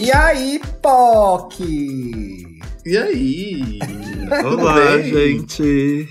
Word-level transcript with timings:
E 0.00 0.10
aí, 0.12 0.60
POC? 0.82 1.62
E 2.86 2.96
aí? 2.96 3.78
Olá, 4.44 4.98
gente. 5.02 6.08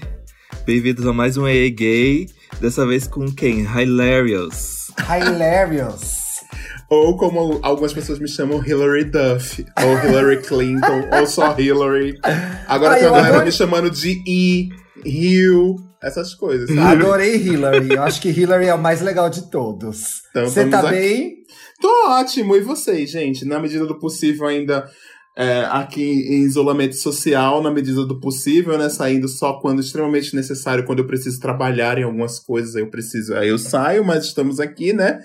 Bem-vindos 0.65 1.05
a 1.07 1.13
mais 1.13 1.37
um 1.37 1.47
EA 1.47 1.69
Gay. 1.69 2.29
Dessa 2.61 2.85
vez 2.85 3.07
com 3.07 3.25
quem? 3.31 3.61
Hilarious. 3.61 4.91
Hilarious. 4.99 6.19
Ou 6.89 7.17
como 7.17 7.59
algumas 7.61 7.93
pessoas 7.93 8.19
me 8.19 8.27
chamam, 8.27 8.63
Hillary 8.65 9.05
Duff. 9.05 9.65
Ou 9.83 9.93
Hillary 10.09 10.41
Clinton. 10.41 11.07
ou 11.19 11.25
só 11.27 11.57
Hillary. 11.57 12.19
Agora 12.67 12.93
Ai, 12.93 12.99
tem 12.99 13.07
eu 13.07 13.13
a 13.13 13.17
galera 13.17 13.29
adoro- 13.35 13.45
me 13.45 13.51
chamando 13.51 13.89
de 13.91 14.21
E, 14.27 14.69
Rio, 15.05 15.75
essas 16.01 16.33
coisas, 16.33 16.67
sabe? 16.69 17.03
Adorei 17.03 17.35
Hillary. 17.37 17.93
Eu 17.93 18.01
acho 18.03 18.19
que 18.21 18.29
Hillary 18.29 18.65
é 18.67 18.73
o 18.73 18.81
mais 18.81 19.01
legal 19.01 19.29
de 19.29 19.49
todos. 19.51 20.23
Então, 20.31 20.45
Você 20.47 20.61
vamos 20.65 20.71
tá 20.71 20.79
aqui. 20.89 20.99
bem? 20.99 21.39
Tô 21.79 22.09
ótimo. 22.09 22.55
E 22.55 22.61
vocês, 22.61 23.09
gente? 23.09 23.45
Na 23.45 23.59
medida 23.59 23.85
do 23.85 23.97
possível, 23.97 24.47
ainda 24.47 24.89
é, 25.37 25.65
aqui 25.69 26.01
em 26.01 26.43
isolamento 26.43 26.95
social, 26.95 27.63
na 27.63 27.71
medida 27.71 28.05
do 28.05 28.19
possível, 28.19 28.77
né? 28.77 28.89
Saindo 28.89 29.27
só 29.27 29.53
quando 29.59 29.79
extremamente 29.79 30.35
necessário, 30.35 30.85
quando 30.85 30.99
eu 30.99 31.07
preciso 31.07 31.39
trabalhar 31.39 31.97
em 31.97 32.03
algumas 32.03 32.39
coisas, 32.39 32.75
aí 32.75 32.81
eu 32.81 32.89
preciso. 32.89 33.33
Aí 33.35 33.47
eu 33.47 33.57
saio, 33.57 34.03
mas 34.03 34.25
estamos 34.25 34.59
aqui, 34.59 34.91
né? 34.91 35.19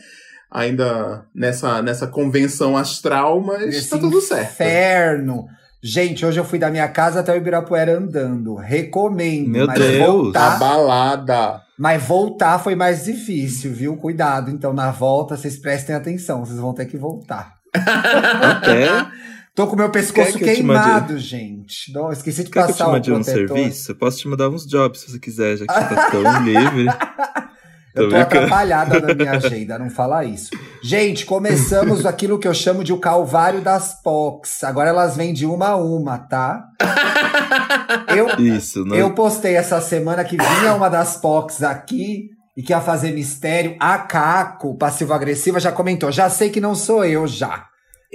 Ainda 0.50 1.26
nessa, 1.34 1.82
nessa 1.82 2.06
convenção 2.06 2.76
astral, 2.76 3.40
mas 3.40 3.74
Esse 3.74 3.90
tá 3.90 3.98
tudo 3.98 4.20
certo. 4.20 4.52
Inferno. 4.52 5.46
Gente, 5.86 6.24
hoje 6.24 6.40
eu 6.40 6.46
fui 6.46 6.58
da 6.58 6.70
minha 6.70 6.88
casa 6.88 7.20
até 7.20 7.30
o 7.30 7.36
Ibirapuera 7.36 7.98
andando. 7.98 8.54
Recomendo. 8.54 9.50
Meu 9.50 9.66
mas 9.66 9.78
Deus. 9.78 10.00
A 10.00 10.06
Voltar, 10.06 10.58
balada. 10.58 11.62
mas 11.78 12.02
voltar 12.02 12.58
foi 12.58 12.74
mais 12.74 13.04
difícil, 13.04 13.70
viu? 13.74 13.94
Cuidado. 13.94 14.50
Então, 14.50 14.72
na 14.72 14.90
volta, 14.90 15.36
vocês 15.36 15.58
prestem 15.58 15.94
atenção. 15.94 16.42
Vocês 16.42 16.58
vão 16.58 16.72
ter 16.72 16.86
que 16.86 16.96
voltar. 16.96 17.56
Até 17.74 18.86
Tô 19.54 19.66
com 19.66 19.76
meu 19.76 19.90
pescoço 19.90 20.38
que 20.38 20.44
queimado, 20.44 21.18
gente. 21.18 21.92
Não, 21.92 22.10
esqueci 22.10 22.44
de 22.44 22.50
quer 22.50 22.64
que 22.64 22.70
eu 22.70 22.74
te 22.74 22.78
passar 22.78 22.88
o 22.88 22.92
mande 22.92 23.12
um 23.12 23.22
protetor. 23.22 23.56
serviço? 23.56 23.92
Eu 23.92 23.96
posso 23.96 24.18
te 24.18 24.26
mandar 24.26 24.48
uns 24.48 24.66
jobs 24.66 25.00
se 25.02 25.10
você 25.12 25.18
quiser, 25.18 25.58
já 25.58 25.66
que 25.66 25.72
você 25.74 25.94
tá 25.94 26.10
tão 26.10 26.44
livre. 26.44 26.86
Eu 27.94 28.08
tô 28.08 28.16
atrapalhada 28.16 29.00
na 29.00 29.14
minha 29.14 29.32
agenda, 29.38 29.78
não 29.78 29.88
fala 29.88 30.24
isso. 30.24 30.50
Gente, 30.82 31.24
começamos 31.24 32.04
aquilo 32.04 32.38
que 32.38 32.48
eu 32.48 32.54
chamo 32.54 32.82
de 32.82 32.92
o 32.92 32.98
calvário 32.98 33.60
das 33.60 34.00
POCs. 34.02 34.64
Agora 34.64 34.90
elas 34.90 35.16
vêm 35.16 35.32
de 35.32 35.46
uma 35.46 35.68
a 35.68 35.76
uma, 35.76 36.18
tá? 36.18 36.64
Eu, 38.14 38.28
Isso, 38.38 38.84
não 38.84 38.94
eu 38.94 39.12
postei 39.12 39.56
essa 39.56 39.80
semana 39.80 40.24
que 40.24 40.36
vinha 40.36 40.74
uma 40.74 40.88
das 40.88 41.16
POCs 41.16 41.62
aqui 41.62 42.30
e 42.56 42.62
que 42.62 42.72
ia 42.72 42.80
fazer 42.80 43.12
mistério. 43.12 43.76
A 43.80 43.98
Caco, 43.98 44.76
passivo-agressiva, 44.76 45.58
já 45.58 45.72
comentou. 45.72 46.12
Já 46.12 46.28
sei 46.30 46.50
que 46.50 46.60
não 46.60 46.74
sou 46.74 47.04
eu, 47.04 47.26
já. 47.26 47.66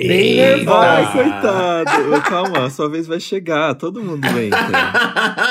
Bem 0.08 0.36
nervosa. 0.38 0.88
Ai, 0.88 1.12
coitado. 1.12 2.22
Calma, 2.30 2.66
a 2.66 2.70
sua 2.70 2.90
vez 2.90 3.06
vai 3.06 3.20
chegar. 3.20 3.76
Todo 3.76 4.02
mundo 4.02 4.26
entra. 4.28 4.94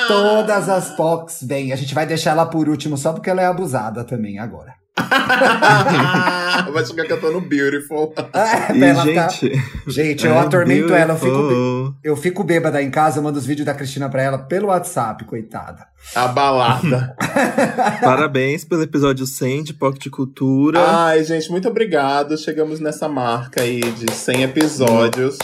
Todas 0.07 0.69
as 0.69 0.91
POCs 0.97 1.43
vêm. 1.43 1.73
A 1.73 1.77
gente 1.77 1.95
vai 1.95 2.07
deixar 2.07 2.31
ela 2.31 2.47
por 2.47 2.69
último 2.69 2.97
só 2.97 3.13
porque 3.13 3.29
ela 3.29 3.43
é 3.43 3.47
abusada 3.47 4.05
também 4.05 4.39
agora. 4.39 4.78
Vai 6.73 6.85
chegar 6.85 7.07
cantando 7.07 7.41
Beautiful. 7.41 8.13
É, 8.33 8.77
E, 8.77 8.85
ela 8.85 9.03
ficar- 9.05 9.29
gente... 9.31 9.63
Gente, 9.87 10.27
eu 10.27 10.35
é 10.35 10.39
atormento 10.39 10.93
ela, 10.95 11.15
eu 11.15 11.19
fico. 11.19 11.95
Eu 12.05 12.17
fico 12.17 12.45
bêbada 12.45 12.83
em 12.83 12.91
casa, 12.91 13.19
eu 13.19 13.23
mando 13.23 13.39
os 13.39 13.47
vídeos 13.47 13.67
da 13.67 13.75
Cristina 13.75 14.09
pra 14.09 14.23
ela 14.23 14.39
pelo 14.39 14.69
WhatsApp, 14.69 15.25
coitada. 15.25 15.87
A 16.15 16.29
balada. 16.29 17.17
Parabéns 18.03 18.65
pelo 18.65 18.83
episódio 18.83 19.27
100 19.27 19.65
de 19.65 19.75
Pocket 19.75 20.03
de 20.03 20.11
Cultura. 20.11 20.81
Ai, 20.81 21.25
gente, 21.25 21.51
muito 21.51 21.69
obrigado. 21.69 22.37
Chegamos 22.39 22.81
nessa 22.81 23.09
marca 23.09 23.63
aí 23.63 23.81
de 23.81 24.13
100 24.13 24.43
episódios. 24.45 25.37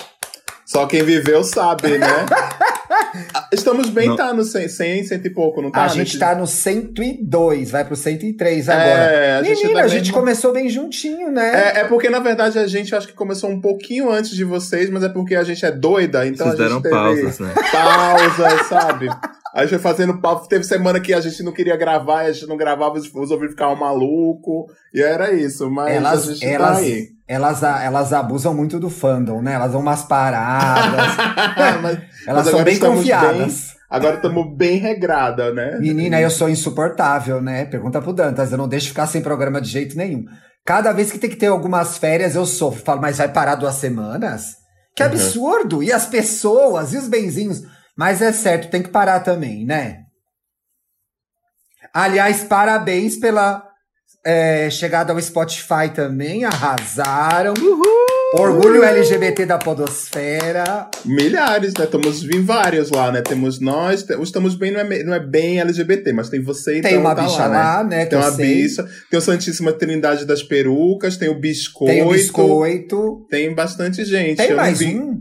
Só 0.66 0.86
quem 0.86 1.02
viveu 1.02 1.44
sabe, 1.44 1.98
né? 1.98 2.06
Estamos 3.52 3.88
bem, 3.88 4.14
tá 4.16 4.32
no 4.32 4.44
100, 4.44 4.68
100, 4.68 5.04
100 5.04 5.20
e 5.24 5.30
pouco, 5.30 5.62
não 5.62 5.70
tá? 5.70 5.84
a 5.84 5.88
gente 5.88 5.98
Nesse- 6.08 6.18
tá 6.18 6.34
no 6.34 6.46
102, 6.46 7.70
vai 7.70 7.84
pro 7.84 7.96
103 7.96 8.68
agora. 8.68 8.84
É, 8.86 9.36
a 9.38 9.42
gente 9.42 9.58
Menina, 9.62 9.80
tá 9.80 9.84
a 9.84 9.88
gente 9.88 10.00
mesmo- 10.06 10.14
começou 10.18 10.52
bem 10.52 10.68
juntinho, 10.68 11.30
né? 11.30 11.72
É, 11.74 11.80
é 11.80 11.84
porque, 11.84 12.08
na 12.10 12.18
verdade, 12.18 12.58
a 12.58 12.66
gente 12.66 12.94
acho 12.94 13.06
que 13.06 13.12
começou 13.14 13.50
um 13.50 13.60
pouquinho 13.60 14.10
antes 14.10 14.30
de 14.30 14.44
vocês, 14.44 14.90
mas 14.90 15.02
é 15.02 15.08
porque 15.08 15.34
a 15.34 15.44
gente 15.44 15.64
é 15.64 15.70
doida, 15.70 16.26
então 16.26 16.46
Vocês 16.46 16.60
a 16.60 16.62
deram 16.62 16.74
gente 16.76 16.82
teve 16.82 16.94
pausas, 16.94 17.38
né? 17.40 17.54
pausas, 17.72 18.66
sabe? 18.66 19.08
A 19.54 19.60
gente 19.62 19.70
foi 19.70 19.78
fazendo 19.78 20.20
pausa. 20.20 20.48
Teve 20.48 20.64
semana 20.64 20.98
que 21.00 21.14
a 21.14 21.20
gente 21.20 21.42
não 21.44 21.52
queria 21.52 21.76
gravar, 21.76 22.24
e 22.24 22.28
a 22.28 22.32
gente 22.32 22.48
não 22.48 22.56
gravava, 22.56 22.98
os 22.98 23.30
ouvidos 23.30 23.50
ficavam 23.52 23.76
maluco. 23.76 24.66
E 24.92 25.00
era 25.00 25.32
isso, 25.32 25.70
mas 25.70 25.86
a 25.86 25.90
elas, 25.90 26.24
gente 26.26 26.44
elas, 26.44 26.70
tá 26.72 26.76
aí. 26.78 27.08
Elas, 27.26 27.62
elas 27.62 28.12
abusam 28.12 28.54
muito 28.54 28.78
do 28.78 28.90
fandom, 28.90 29.40
né? 29.40 29.54
Elas 29.54 29.72
dão 29.72 29.80
umas 29.80 30.02
paradas. 30.02 31.16
mas, 31.82 31.98
elas 32.26 32.44
mas 32.44 32.54
são 32.54 32.64
bem 32.64 32.78
confiadas. 32.78 33.74
Agora 33.88 34.16
estamos 34.16 34.56
bem 34.56 34.76
regrada, 34.78 35.52
né? 35.52 35.78
Menina, 35.78 36.20
eu 36.20 36.30
sou 36.30 36.48
insuportável, 36.48 37.40
né? 37.40 37.64
Pergunta 37.64 38.02
pro 38.02 38.12
Dantas, 38.12 38.50
eu 38.50 38.58
não 38.58 38.68
deixo 38.68 38.88
ficar 38.88 39.06
sem 39.06 39.22
programa 39.22 39.60
de 39.60 39.68
jeito 39.68 39.96
nenhum. 39.96 40.24
Cada 40.66 40.92
vez 40.92 41.12
que 41.12 41.18
tem 41.18 41.30
que 41.30 41.36
ter 41.36 41.46
algumas 41.46 41.96
férias, 41.98 42.34
eu 42.34 42.44
sofro. 42.46 42.82
Falo, 42.82 43.00
mas 43.00 43.18
vai 43.18 43.28
parar 43.28 43.54
duas 43.54 43.74
semanas? 43.76 44.56
Que 44.96 45.02
Uhum. 45.02 45.08
absurdo! 45.10 45.82
E 45.82 45.92
as 45.92 46.06
pessoas, 46.06 46.92
e 46.92 46.96
os 46.96 47.08
benzinhos? 47.08 47.62
Mas 47.96 48.20
é 48.20 48.32
certo, 48.32 48.70
tem 48.70 48.82
que 48.82 48.88
parar 48.88 49.20
também, 49.20 49.64
né? 49.64 49.98
Aliás, 51.92 52.42
parabéns 52.44 53.16
pela 53.16 53.62
é, 54.24 54.70
chegada 54.70 55.12
ao 55.12 55.20
Spotify 55.20 55.90
também, 55.94 56.44
arrasaram. 56.44 57.52
Orgulho 58.32 58.82
LGBT 58.82 59.46
da 59.46 59.58
Podosfera. 59.58 60.88
Milhares, 61.04 61.74
né? 61.78 61.84
Estamos 61.84 62.24
em 62.24 62.42
vários 62.42 62.90
lá, 62.90 63.12
né? 63.12 63.20
Temos 63.20 63.60
nós, 63.60 64.04
estamos 64.22 64.56
bem, 64.56 64.72
não 64.72 64.80
é, 64.80 65.02
não 65.04 65.14
é 65.14 65.20
bem 65.20 65.60
LGBT, 65.60 66.12
mas 66.12 66.30
tem 66.30 66.40
você 66.40 66.78
então 66.78 66.90
Tem 66.90 66.98
uma 66.98 67.14
tá 67.14 67.22
bicha 67.22 67.46
lá, 67.46 67.48
né? 67.48 67.56
lá, 67.56 67.84
né? 67.84 68.04
que 68.04 68.10
Tem 68.10 68.18
uma 68.18 68.32
sei. 68.32 68.46
bicha, 68.46 68.88
tem 69.10 69.18
o 69.18 69.22
Santíssima 69.22 69.72
Trindade 69.72 70.24
das 70.24 70.42
Perucas, 70.42 71.16
tem 71.16 71.28
o 71.28 71.38
Biscoito. 71.38 71.92
Tem 71.92 72.02
o 72.02 72.10
biscoito. 72.10 73.26
Tem 73.30 73.54
bastante 73.54 74.04
gente. 74.04 74.38
Tem 74.38 74.50
eu 74.50 74.56
mais 74.56 74.78
vi, 74.78 74.96
um? 74.96 75.20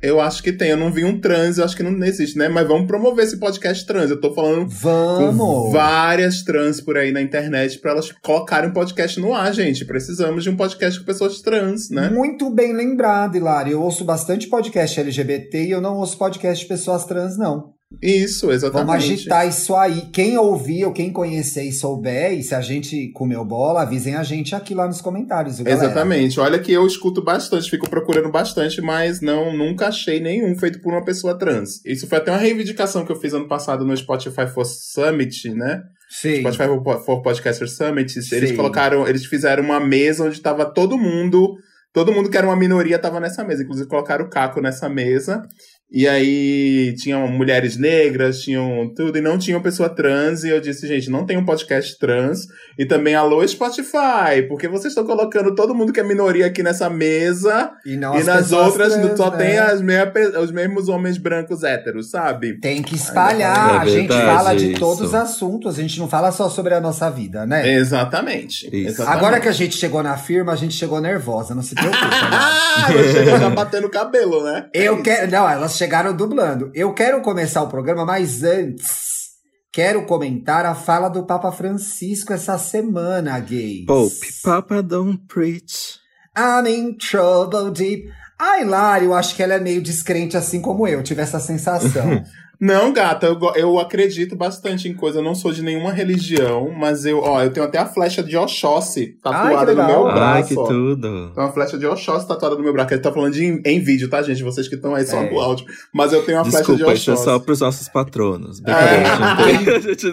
Eu 0.00 0.20
acho 0.20 0.42
que 0.42 0.52
tem. 0.52 0.70
Eu 0.70 0.76
não 0.76 0.92
vi 0.92 1.04
um 1.04 1.20
trans, 1.20 1.58
eu 1.58 1.64
acho 1.64 1.76
que 1.76 1.82
não 1.82 2.04
existe, 2.04 2.38
né? 2.38 2.48
Mas 2.48 2.66
vamos 2.68 2.86
promover 2.86 3.24
esse 3.24 3.38
podcast 3.38 3.84
trans. 3.84 4.10
Eu 4.10 4.20
tô 4.20 4.32
falando 4.32 4.64
com 4.64 4.68
Vamos! 4.68 5.72
várias 5.72 6.42
trans 6.42 6.80
por 6.80 6.96
aí 6.96 7.10
na 7.10 7.20
internet 7.20 7.78
pra 7.78 7.90
elas 7.92 8.12
colocarem 8.22 8.70
um 8.70 8.72
podcast 8.72 9.18
no 9.20 9.34
ar, 9.34 9.52
gente. 9.52 9.84
Precisamos 9.84 10.44
de 10.44 10.50
um 10.50 10.56
podcast 10.56 11.00
com 11.00 11.06
pessoas 11.06 11.40
trans, 11.40 11.90
né? 11.90 12.10
Muito 12.10 12.48
bem 12.50 12.72
lembrado, 12.72 13.36
Hilário. 13.36 13.72
Eu 13.72 13.82
ouço 13.82 14.04
bastante 14.04 14.46
podcast 14.46 15.00
LGBT 15.00 15.64
e 15.64 15.70
eu 15.70 15.80
não 15.80 15.96
ouço 15.96 16.16
podcast 16.16 16.62
de 16.62 16.68
pessoas 16.68 17.04
trans, 17.04 17.36
não. 17.36 17.77
Isso, 18.02 18.50
exatamente. 18.52 18.86
Vamos 18.86 19.04
agitar 19.04 19.48
isso 19.48 19.74
aí. 19.74 20.02
Quem 20.12 20.36
ouvir 20.36 20.84
ou 20.84 20.92
quem 20.92 21.10
conhecer 21.10 21.62
e 21.64 21.72
souber, 21.72 22.32
e 22.34 22.42
se 22.42 22.54
a 22.54 22.60
gente 22.60 23.10
comeu 23.12 23.42
bola, 23.44 23.80
avisem 23.82 24.14
a 24.14 24.22
gente 24.22 24.54
aqui 24.54 24.74
lá 24.74 24.86
nos 24.86 25.00
comentários, 25.00 25.58
viu? 25.58 25.66
Exatamente. 25.66 26.38
Olha 26.38 26.58
que 26.58 26.70
eu 26.70 26.86
escuto 26.86 27.24
bastante, 27.24 27.70
fico 27.70 27.88
procurando 27.88 28.30
bastante, 28.30 28.82
mas 28.82 29.22
não 29.22 29.56
nunca 29.56 29.88
achei 29.88 30.20
nenhum 30.20 30.56
feito 30.58 30.80
por 30.82 30.92
uma 30.92 31.02
pessoa 31.04 31.36
trans. 31.38 31.84
Isso 31.84 32.06
foi 32.06 32.18
até 32.18 32.30
uma 32.30 32.38
reivindicação 32.38 33.06
que 33.06 33.10
eu 33.12 33.18
fiz 33.18 33.32
ano 33.32 33.48
passado 33.48 33.84
no 33.86 33.96
Spotify 33.96 34.46
for 34.46 34.66
Summit, 34.66 35.48
né? 35.54 35.80
Sim. 36.10 36.40
Spotify 36.40 36.66
for- 36.66 37.04
for 37.04 37.22
Podcaster 37.22 37.68
Summit. 37.68 38.14
Eles 38.32 38.50
Sim. 38.50 38.56
colocaram, 38.56 39.08
eles 39.08 39.24
fizeram 39.24 39.64
uma 39.64 39.80
mesa 39.80 40.24
onde 40.24 40.40
tava 40.40 40.66
todo 40.66 40.96
mundo, 40.98 41.54
todo 41.92 42.12
mundo 42.12 42.30
que 42.30 42.36
era 42.36 42.46
uma 42.46 42.56
minoria 42.56 42.98
tava 42.98 43.18
nessa 43.18 43.42
mesa. 43.44 43.62
Inclusive 43.62 43.88
colocaram 43.88 44.26
o 44.26 44.30
Caco 44.30 44.60
nessa 44.60 44.88
mesa. 44.90 45.42
E 45.90 46.06
aí 46.06 46.94
tinham 46.98 47.26
mulheres 47.28 47.76
negras, 47.78 48.40
tinham 48.42 48.92
tudo, 48.94 49.16
e 49.16 49.20
não 49.22 49.38
tinham 49.38 49.60
pessoa 49.62 49.88
trans. 49.88 50.44
E 50.44 50.50
eu 50.50 50.60
disse, 50.60 50.86
gente, 50.86 51.08
não 51.10 51.24
tem 51.24 51.36
um 51.38 51.44
podcast 51.44 51.98
trans. 51.98 52.46
E 52.78 52.84
também, 52.84 53.14
alô, 53.14 53.46
Spotify, 53.48 54.42
porque 54.48 54.68
vocês 54.68 54.92
estão 54.92 55.04
colocando 55.06 55.54
todo 55.54 55.74
mundo 55.74 55.92
que 55.92 55.98
é 55.98 56.02
minoria 56.04 56.46
aqui 56.46 56.62
nessa 56.62 56.90
mesa. 56.90 57.70
E, 57.86 57.96
não 57.96 58.14
e 58.14 58.18
as 58.18 58.26
nas 58.26 58.52
outras 58.52 58.92
trans, 58.94 59.16
só 59.16 59.30
né? 59.30 59.36
tem 59.38 59.58
as 59.58 59.80
pe- 60.12 60.38
os 60.38 60.50
mesmos 60.52 60.88
homens 60.88 61.16
brancos 61.16 61.62
héteros, 61.64 62.10
sabe? 62.10 62.60
Tem 62.60 62.82
que 62.82 62.94
espalhar. 62.94 63.76
É 63.76 63.78
a 63.78 63.86
gente 63.86 64.12
fala 64.12 64.54
de 64.54 64.72
isso. 64.72 64.80
todos 64.80 65.00
os 65.08 65.14
assuntos. 65.14 65.78
A 65.78 65.82
gente 65.82 65.98
não 65.98 66.08
fala 66.08 66.30
só 66.30 66.48
sobre 66.50 66.74
a 66.74 66.80
nossa 66.80 67.10
vida, 67.10 67.46
né? 67.46 67.68
Exatamente. 67.72 68.68
Exatamente. 68.72 69.16
Agora 69.16 69.40
que 69.40 69.48
a 69.48 69.52
gente 69.52 69.76
chegou 69.76 70.02
na 70.02 70.16
firma, 70.18 70.52
a 70.52 70.56
gente 70.56 70.74
chegou 70.74 71.00
nervosa. 71.00 71.54
Não 71.54 71.62
se 71.62 71.74
preocupe. 71.74 71.98
né? 72.04 72.08
Ah, 72.80 72.92
eu 72.92 73.12
chego 73.12 73.38
já 73.38 73.50
batendo 73.50 73.86
o 73.88 73.90
cabelo, 73.90 74.44
né? 74.44 74.66
Eu 74.72 75.02
quero. 75.02 75.28
Não, 75.30 75.48
elas 75.50 75.76
chegaram 75.78 76.14
dublando. 76.14 76.70
Eu 76.74 76.92
quero 76.92 77.22
começar 77.22 77.62
o 77.62 77.68
programa, 77.68 78.04
mas 78.04 78.42
antes. 78.42 79.28
Quero 79.72 80.06
comentar 80.06 80.66
a 80.66 80.74
fala 80.74 81.08
do 81.08 81.24
Papa 81.24 81.52
Francisco 81.52 82.32
essa 82.32 82.58
semana, 82.58 83.38
gays. 83.38 83.86
Pope, 83.86 84.26
Papa 84.42 84.82
don't 84.82 85.22
preach. 85.28 86.00
I'm 86.36 86.66
in 86.66 86.96
trouble 86.96 87.70
deep. 87.70 88.10
A 88.38 88.60
Hilário, 88.60 89.08
eu 89.08 89.14
acho 89.14 89.36
que 89.36 89.42
ela 89.42 89.54
é 89.54 89.60
meio 89.60 89.82
descrente 89.82 90.36
assim 90.36 90.60
como 90.60 90.86
eu, 90.86 91.02
tive 91.02 91.22
essa 91.22 91.38
sensação. 91.38 92.24
Não, 92.60 92.92
gata, 92.92 93.26
eu, 93.26 93.38
eu 93.54 93.78
acredito 93.78 94.34
bastante 94.34 94.88
em 94.88 94.94
coisa. 94.94 95.20
Eu 95.20 95.22
não 95.22 95.34
sou 95.34 95.52
de 95.52 95.62
nenhuma 95.62 95.92
religião, 95.92 96.72
mas 96.76 97.04
eu, 97.04 97.20
ó, 97.20 97.40
eu 97.42 97.52
tenho 97.52 97.64
até 97.64 97.78
a 97.78 97.86
flecha 97.86 98.20
de 98.22 98.36
Oxóssi 98.36 99.16
tatuada 99.22 99.72
no 99.72 99.80
legal. 99.82 99.86
meu 99.86 100.08
Ai, 100.08 100.14
braço. 100.14 100.48
que 100.48 100.58
ó. 100.58 100.64
tudo. 100.66 101.30
Tem 101.34 101.44
uma 101.44 101.52
flecha 101.52 101.78
de 101.78 101.86
Oxóssi 101.86 102.26
tatuada 102.26 102.56
no 102.56 102.62
meu 102.62 102.72
braço. 102.72 102.92
Ele 102.94 103.00
tá 103.00 103.12
falando 103.12 103.32
de 103.34 103.44
em, 103.44 103.60
em 103.64 103.80
vídeo, 103.80 104.08
tá, 104.10 104.20
gente? 104.22 104.42
Vocês 104.42 104.66
que 104.66 104.74
estão 104.74 104.94
aí 104.94 105.06
só 105.06 105.18
É. 105.22 105.30
no 105.30 105.38
áudio. 105.38 105.66
Mas 105.94 106.12
eu 106.12 106.22
tenho 106.24 106.38
uma 106.38 106.44
flecha 106.44 106.64
de 106.64 106.66
Desculpa, 106.72 106.92
isso 106.94 107.10
é 107.10 107.12
Oxóssi. 107.14 107.30
só 107.30 107.38
pros 107.38 107.60
nossos 107.60 107.88
patronos. 107.88 108.60
É. 108.66 108.70
A 109.08 109.32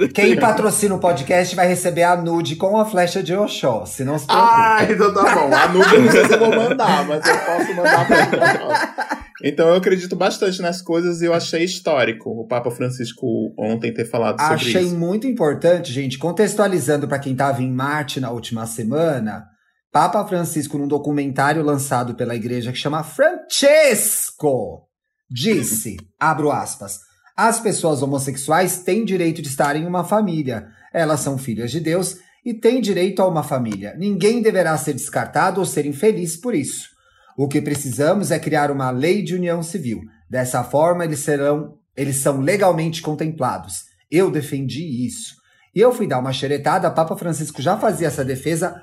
a 0.06 0.08
Quem 0.14 0.38
patrocina 0.38 0.94
o 0.96 1.00
podcast 1.00 1.56
vai 1.56 1.68
receber 1.68 2.04
a 2.04 2.16
nude 2.16 2.56
com 2.56 2.78
a 2.78 2.86
flecha 2.86 3.24
de 3.24 3.34
Oxóssi, 3.36 4.04
não 4.04 4.20
se 4.20 4.28
preocupe. 4.28 4.52
Ah, 4.54 4.88
então 4.90 5.14
tá 5.14 5.36
bom. 5.36 5.54
A 5.56 5.68
nuvem 5.70 5.94
eu 5.96 6.02
não 6.04 6.12
sei 6.12 6.26
se 6.26 6.34
eu 6.34 6.40
vou 6.40 6.50
mandar, 6.56 7.08
mas 7.08 7.26
eu 7.26 7.38
posso 7.40 7.74
mandar 7.76 8.08
pra 8.08 8.24
Oxóssi. 8.24 9.26
Então 9.44 9.68
eu 9.68 9.76
acredito 9.76 10.16
bastante 10.16 10.62
nas 10.62 10.82
coisas 10.82 11.22
e 11.22 11.26
eu 11.26 11.34
achei 11.34 11.64
histórico 11.64 12.35
o 12.42 12.48
Papa 12.48 12.72
Francisco 12.72 13.26
ontem 13.58 13.94
ter 13.94 14.06
falado 14.06 14.40
sobre 14.40 14.56
Achei 14.56 14.84
isso. 14.84 14.98
muito 14.98 15.28
importante, 15.28 15.92
gente, 15.92 16.18
contextualizando 16.18 17.08
para 17.08 17.20
quem 17.20 17.34
estava 17.34 17.62
em 17.62 17.72
Marte 17.72 18.20
na 18.20 18.32
última 18.32 18.66
semana, 18.66 19.46
Papa 19.92 20.26
Francisco, 20.26 20.78
num 20.78 20.88
documentário 20.88 21.64
lançado 21.64 22.16
pela 22.16 22.36
igreja 22.36 22.72
que 22.72 22.78
chama 22.78 23.04
Francesco, 23.04 24.88
disse, 25.30 25.98
abro 26.20 26.52
aspas, 26.52 27.00
as 27.36 27.60
pessoas 27.60 28.02
homossexuais 28.02 28.80
têm 28.80 29.04
direito 29.04 29.42
de 29.42 29.48
estar 29.48 29.76
em 29.76 29.86
uma 29.86 30.04
família. 30.04 30.68
Elas 30.94 31.20
são 31.20 31.38
filhas 31.38 31.72
de 31.72 31.80
Deus 31.80 32.18
e 32.46 32.54
têm 32.54 32.80
direito 32.80 33.22
a 33.22 33.28
uma 33.28 33.44
família. 33.44 33.96
Ninguém 33.98 34.42
deverá 34.42 34.78
ser 34.78 34.94
descartado 34.94 35.60
ou 35.60 35.66
ser 35.66 35.86
infeliz 35.86 36.38
por 36.38 36.54
isso. 36.54 36.90
O 37.38 37.48
que 37.48 37.62
precisamos 37.62 38.32
é 38.32 38.40
criar 38.40 38.72
uma 38.72 38.90
lei 38.92 39.22
de 39.22 39.36
união 39.36 39.62
civil. 39.62 40.00
Dessa 40.30 40.64
forma, 40.64 41.04
eles 41.04 41.20
serão, 41.20 41.78
eles 41.96 42.18
são 42.18 42.40
legalmente 42.42 43.02
contemplados. 43.02 43.86
Eu 44.12 44.30
defendi 44.32 45.06
isso. 45.06 45.36
E 45.76 45.80
eu 45.82 45.94
fui 45.94 46.08
dar 46.08 46.20
uma 46.20 46.32
xeretada, 46.34 46.90
Papa 46.92 47.18
Francisco 47.18 47.62
já 47.62 47.78
fazia 47.78 48.08
essa 48.08 48.24
defesa 48.24 48.82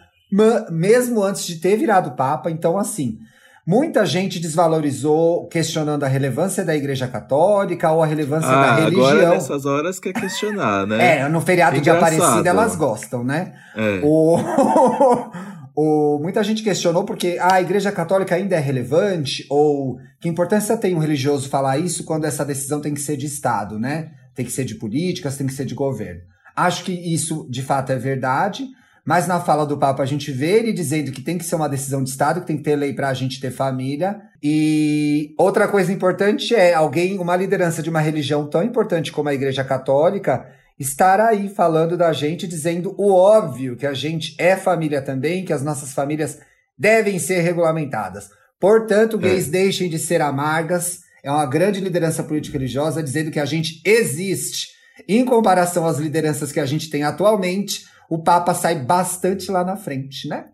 mesmo 0.70 1.22
antes 1.22 1.46
de 1.46 1.56
ter 1.56 1.76
virado 1.76 2.12
Papa, 2.16 2.50
então 2.50 2.78
assim, 2.78 3.18
muita 3.66 4.04
gente 4.06 4.40
desvalorizou 4.40 5.46
questionando 5.48 6.04
a 6.04 6.08
relevância 6.08 6.64
da 6.64 6.74
Igreja 6.74 7.06
Católica 7.06 7.90
ou 7.92 8.02
a 8.02 8.06
relevância 8.06 8.48
da 8.48 8.54
Ah, 8.72 8.76
religião. 8.76 9.06
agora 9.06 9.28
nessas 9.30 9.66
horas 9.66 10.00
quer 10.00 10.14
questionar, 10.14 10.86
né? 10.86 11.18
É, 11.20 11.28
no 11.28 11.40
feriado 11.42 11.74
de 11.80 11.80
Engraçado. 11.90 12.14
Aparecida 12.14 12.48
elas 12.48 12.74
gostam, 12.76 13.22
né? 13.22 13.52
É. 13.76 14.00
O... 14.02 14.38
o- 15.74 16.18
muita 16.20 16.42
gente 16.44 16.62
questionou 16.62 17.04
porque 17.04 17.38
ah, 17.40 17.54
a 17.54 17.60
Igreja 17.62 17.90
Católica 17.92 18.34
ainda 18.34 18.56
é 18.56 18.60
relevante 18.60 19.46
ou 19.50 19.98
que 20.20 20.28
importância 20.28 20.76
tem 20.76 20.94
um 20.94 20.98
religioso 20.98 21.48
falar 21.48 21.78
isso 21.78 22.04
quando 22.04 22.24
essa 22.24 22.44
decisão 22.44 22.80
tem 22.80 22.94
que 22.94 23.00
ser 23.00 23.16
de 23.16 23.26
Estado, 23.26 23.78
né? 23.78 24.10
Tem 24.34 24.44
que 24.44 24.52
ser 24.52 24.64
de 24.64 24.74
políticas, 24.76 25.36
tem 25.36 25.46
que 25.46 25.52
ser 25.52 25.64
de 25.64 25.74
governo. 25.74 26.20
Acho 26.54 26.84
que 26.84 26.92
isso 26.92 27.46
de 27.50 27.62
fato 27.62 27.92
é 27.92 27.96
verdade, 27.96 28.66
mas 29.04 29.26
na 29.26 29.40
fala 29.40 29.66
do 29.66 29.76
Papa 29.78 30.02
a 30.02 30.06
gente 30.06 30.30
vê 30.30 30.58
ele 30.58 30.72
dizendo 30.72 31.10
que 31.10 31.20
tem 31.22 31.36
que 31.38 31.44
ser 31.44 31.56
uma 31.56 31.68
decisão 31.68 32.02
de 32.04 32.10
Estado, 32.10 32.40
que 32.40 32.46
tem 32.46 32.56
que 32.56 32.62
ter 32.62 32.76
lei 32.76 32.92
para 32.92 33.08
a 33.08 33.14
gente 33.14 33.40
ter 33.40 33.50
família. 33.50 34.20
E 34.42 35.34
outra 35.38 35.66
coisa 35.66 35.92
importante 35.92 36.54
é 36.54 36.74
alguém, 36.74 37.18
uma 37.18 37.34
liderança 37.36 37.82
de 37.82 37.90
uma 37.90 38.00
religião 38.00 38.48
tão 38.48 38.62
importante 38.62 39.10
como 39.10 39.28
a 39.28 39.34
Igreja 39.34 39.64
Católica, 39.64 40.46
estar 40.78 41.20
aí 41.20 41.48
falando 41.48 41.96
da 41.96 42.12
gente, 42.12 42.46
dizendo 42.46 42.94
o 42.98 43.12
óbvio, 43.12 43.76
que 43.76 43.86
a 43.86 43.94
gente 43.94 44.34
é 44.38 44.56
família 44.56 45.00
também, 45.02 45.44
que 45.44 45.52
as 45.52 45.62
nossas 45.62 45.92
famílias 45.92 46.38
devem 46.78 47.18
ser 47.18 47.40
regulamentadas. 47.40 48.30
Portanto, 48.58 49.18
gays 49.18 49.48
deixem 49.48 49.88
de 49.88 49.98
ser 49.98 50.20
amargas. 50.20 51.00
É 51.22 51.30
uma 51.30 51.46
grande 51.46 51.80
liderança 51.80 52.22
política 52.22 52.58
religiosa 52.58 53.02
dizendo 53.02 53.30
que 53.30 53.40
a 53.40 53.44
gente 53.44 53.80
existe. 53.84 54.68
Em 55.08 55.24
comparação 55.24 55.86
às 55.86 55.98
lideranças 55.98 56.52
que 56.52 56.60
a 56.60 56.66
gente 56.66 56.90
tem 56.90 57.02
atualmente, 57.02 57.86
o 58.08 58.22
Papa 58.22 58.54
sai 58.54 58.76
bastante 58.76 59.50
lá 59.50 59.64
na 59.64 59.76
frente, 59.76 60.28
né? 60.28 60.46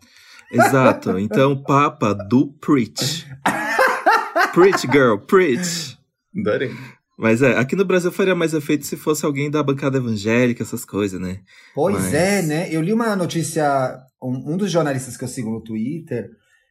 Exato. 0.50 1.18
Então, 1.18 1.62
Papa 1.62 2.14
do 2.14 2.48
Preach. 2.60 3.26
preach, 4.54 4.86
girl, 4.90 5.16
preach. 5.18 5.98
Adorei. 6.36 6.70
Mas 7.18 7.42
é, 7.42 7.58
aqui 7.58 7.74
no 7.74 7.84
Brasil 7.84 8.12
faria 8.12 8.34
mais 8.34 8.54
efeito 8.54 8.86
se 8.86 8.96
fosse 8.96 9.26
alguém 9.26 9.50
da 9.50 9.62
bancada 9.62 9.98
evangélica, 9.98 10.62
essas 10.62 10.84
coisas, 10.84 11.20
né? 11.20 11.38
Pois 11.74 11.96
Mas- 11.96 12.14
é, 12.14 12.42
né? 12.42 12.68
Eu 12.70 12.80
li 12.80 12.92
uma 12.92 13.16
notícia, 13.16 13.98
um, 14.22 14.52
um 14.54 14.56
dos 14.56 14.70
jornalistas 14.70 15.16
que 15.16 15.24
eu 15.24 15.28
sigo 15.28 15.50
no 15.50 15.60
Twitter 15.60 16.30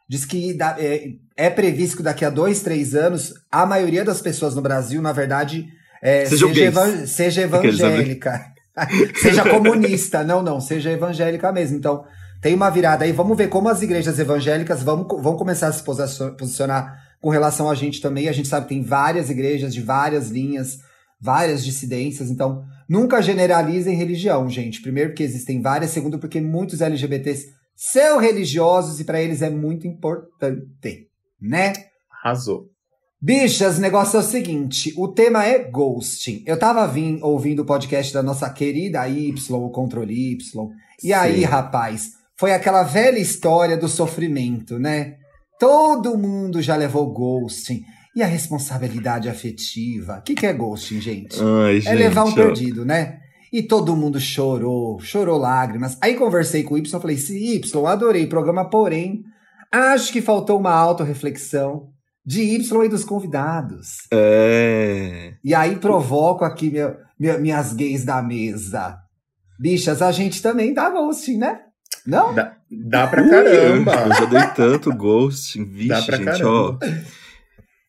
diz 0.10 0.24
que 0.24 0.54
da- 0.54 0.78
é, 0.80 1.10
é 1.36 1.50
previsto 1.50 1.98
que 1.98 2.04
daqui 2.04 2.24
a 2.24 2.30
dois, 2.30 2.62
três 2.62 2.96
anos, 2.96 3.34
a 3.52 3.66
maioria 3.66 4.06
das 4.06 4.22
pessoas 4.22 4.56
no 4.56 4.62
Brasil, 4.62 5.02
na 5.02 5.12
verdade, 5.12 5.68
é, 6.02 6.26
seja, 6.26 6.46
gays. 6.48 6.58
evan- 6.60 7.06
seja 7.06 7.42
evangélica. 7.42 8.42
seja 9.22 9.44
comunista. 9.50 10.24
Não, 10.24 10.42
não, 10.42 10.62
seja 10.62 10.92
evangélica 10.92 11.52
mesmo. 11.52 11.76
Então, 11.78 12.06
tem 12.42 12.54
uma 12.54 12.70
virada 12.70 13.04
aí. 13.04 13.12
Vamos 13.12 13.36
ver 13.38 13.50
como 13.50 13.68
as 13.68 13.82
igrejas 13.82 14.18
evangélicas 14.18 14.82
vão, 14.82 15.06
vão 15.06 15.36
começar 15.36 15.68
a 15.68 15.72
se 15.74 15.84
posi- 15.84 16.32
posicionar 16.38 17.07
com 17.22 17.30
relação 17.30 17.70
a 17.70 17.76
gente 17.76 18.02
também. 18.02 18.28
A 18.28 18.32
gente 18.32 18.48
sabe 18.48 18.68
que 18.68 18.74
tem 18.74 18.84
várias 18.84 19.30
igrejas 19.30 19.74
de 19.74 19.82
várias 19.82 20.30
linhas, 20.30 20.80
várias 21.20 21.64
dissidências. 21.64 22.30
Então, 22.30 22.64
nunca 22.88 23.22
generalizem 23.22 23.96
religião, 23.96 24.50
gente. 24.50 24.82
Primeiro, 24.82 25.10
porque 25.10 25.24
existem 25.24 25.62
várias. 25.62 25.92
Segundo, 25.92 26.20
porque 26.20 26.42
muitos 26.42 26.82
LGBTs 26.82 27.48
são 27.76 28.18
religiosos 28.18 29.00
e 29.00 29.04
para 29.04 29.22
eles 29.22 29.42
é 29.42 29.50
muito 29.50 29.88
importante, 29.88 31.08
né? 31.40 31.74
Arrasou. 32.24 32.66
Bichas, 33.20 33.80
o 33.80 33.82
negócio 33.82 34.18
é 34.18 34.20
o 34.20 34.24
seguinte: 34.24 34.94
o 34.96 35.08
tema 35.08 35.44
é 35.46 35.58
ghosting. 35.60 36.44
Eu 36.46 36.58
tava 36.58 36.88
vim, 36.88 37.20
ouvindo 37.22 37.62
o 37.62 37.66
podcast 37.66 38.14
da 38.14 38.22
nossa 38.22 38.50
querida 38.50 39.08
Y, 39.08 39.34
o 39.56 39.70
Controle 39.72 40.34
Y. 40.34 40.70
E 41.04 41.14
aí, 41.14 41.40
Sim. 41.40 41.46
rapaz, 41.46 42.12
foi 42.40 42.54
aquela 42.54 42.84
velha 42.84 43.18
história 43.18 43.76
do 43.76 43.88
sofrimento, 43.88 44.78
né? 44.78 45.18
Todo 45.60 46.18
mundo 46.18 46.62
já 46.62 46.76
levou 46.76 47.12
ghosting. 47.12 47.84
E 48.16 48.24
a 48.24 48.26
responsabilidade 48.26 49.30
afetiva? 49.30 50.18
O 50.18 50.22
que, 50.24 50.34
que 50.34 50.46
é 50.48 50.54
ghosting, 50.54 51.00
gente? 51.00 51.38
Ai, 51.40 51.76
gente. 51.82 51.88
É 51.90 51.94
levar 51.96 52.24
um 52.24 52.34
perdido, 52.34 52.84
né? 52.84 53.20
E 53.54 53.62
todo 53.62 53.96
mundo 53.96 54.20
chorou, 54.20 55.00
chorou 55.00 55.38
lágrimas. 55.38 55.98
Aí 56.02 56.16
conversei 56.16 56.64
com 56.64 56.74
o 56.74 56.78
Y, 56.78 57.00
falei, 57.00 57.16
"Se 57.18 57.38
Y, 57.56 57.86
adorei 57.88 58.26
o 58.26 58.30
programa, 58.30 58.70
porém, 58.70 59.24
acho 59.72 60.12
que 60.12 60.22
faltou 60.22 60.60
uma 60.60 60.72
autorreflexão 60.74 61.90
de 62.26 62.42
Y 62.42 62.84
e 62.86 62.90
dos 62.90 63.06
convidados. 63.06 64.08
É. 64.12 65.34
E 65.44 65.54
aí 65.56 65.76
provoco 65.78 66.44
aqui 66.44 66.70
meu- 66.70 66.96
meu- 67.20 67.40
minhas 67.40 67.72
gays 67.74 68.04
da 68.04 68.22
mesa. 68.22 68.98
Bichas, 69.60 70.02
a 70.02 70.12
gente 70.12 70.42
também 70.42 70.74
dá 70.74 70.90
ghosting, 70.90 71.38
né? 71.38 71.60
Não? 72.08 72.34
Dá, 72.34 72.56
dá 72.72 73.06
pra 73.08 73.22
Eu 73.22 73.30
caramba. 73.30 73.92
já 74.16 74.26
dei 74.26 74.48
tanto 74.56 74.96
ghost, 74.96 75.62
vixe, 75.64 75.88
Dá 75.90 76.02
pra 76.02 76.18
gente, 76.18 76.44
ó. 76.44 76.78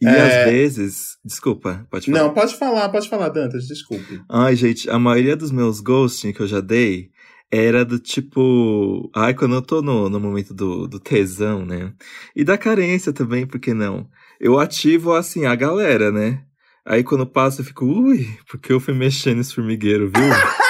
E 0.00 0.06
É. 0.06 0.44
às 0.44 0.50
vezes. 0.50 1.16
Desculpa, 1.24 1.86
pode 1.90 2.06
falar. 2.06 2.18
Não, 2.18 2.34
pode 2.34 2.56
falar, 2.56 2.88
pode 2.88 3.08
falar, 3.08 3.28
Dantas, 3.28 3.66
desculpe. 3.66 4.20
Ai, 4.28 4.54
gente, 4.56 4.88
a 4.90 4.98
maioria 4.98 5.36
dos 5.36 5.50
meus 5.50 5.80
ghosting 5.80 6.32
que 6.32 6.40
eu 6.40 6.46
já 6.46 6.60
dei 6.60 7.10
era 7.50 7.84
do 7.84 7.98
tipo. 7.98 9.10
Ai, 9.14 9.34
quando 9.34 9.54
eu 9.54 9.62
tô 9.62 9.80
no, 9.82 10.08
no 10.08 10.20
momento 10.20 10.52
do, 10.52 10.86
do 10.86 11.00
tesão, 11.00 11.64
né? 11.64 11.92
E 12.34 12.44
da 12.44 12.58
carência 12.58 13.12
também, 13.12 13.46
por 13.46 13.58
que 13.60 13.72
não? 13.72 14.06
Eu 14.40 14.58
ativo, 14.58 15.14
assim, 15.14 15.46
a 15.46 15.54
galera, 15.54 16.12
né? 16.12 16.42
Aí 16.86 17.02
quando 17.04 17.26
passa 17.26 17.60
eu 17.60 17.64
fico, 17.66 17.84
ui, 17.84 18.26
porque 18.48 18.72
eu 18.72 18.80
fui 18.80 18.94
mexendo 18.94 19.38
nesse 19.38 19.54
formigueiro, 19.54 20.10
viu? 20.14 20.24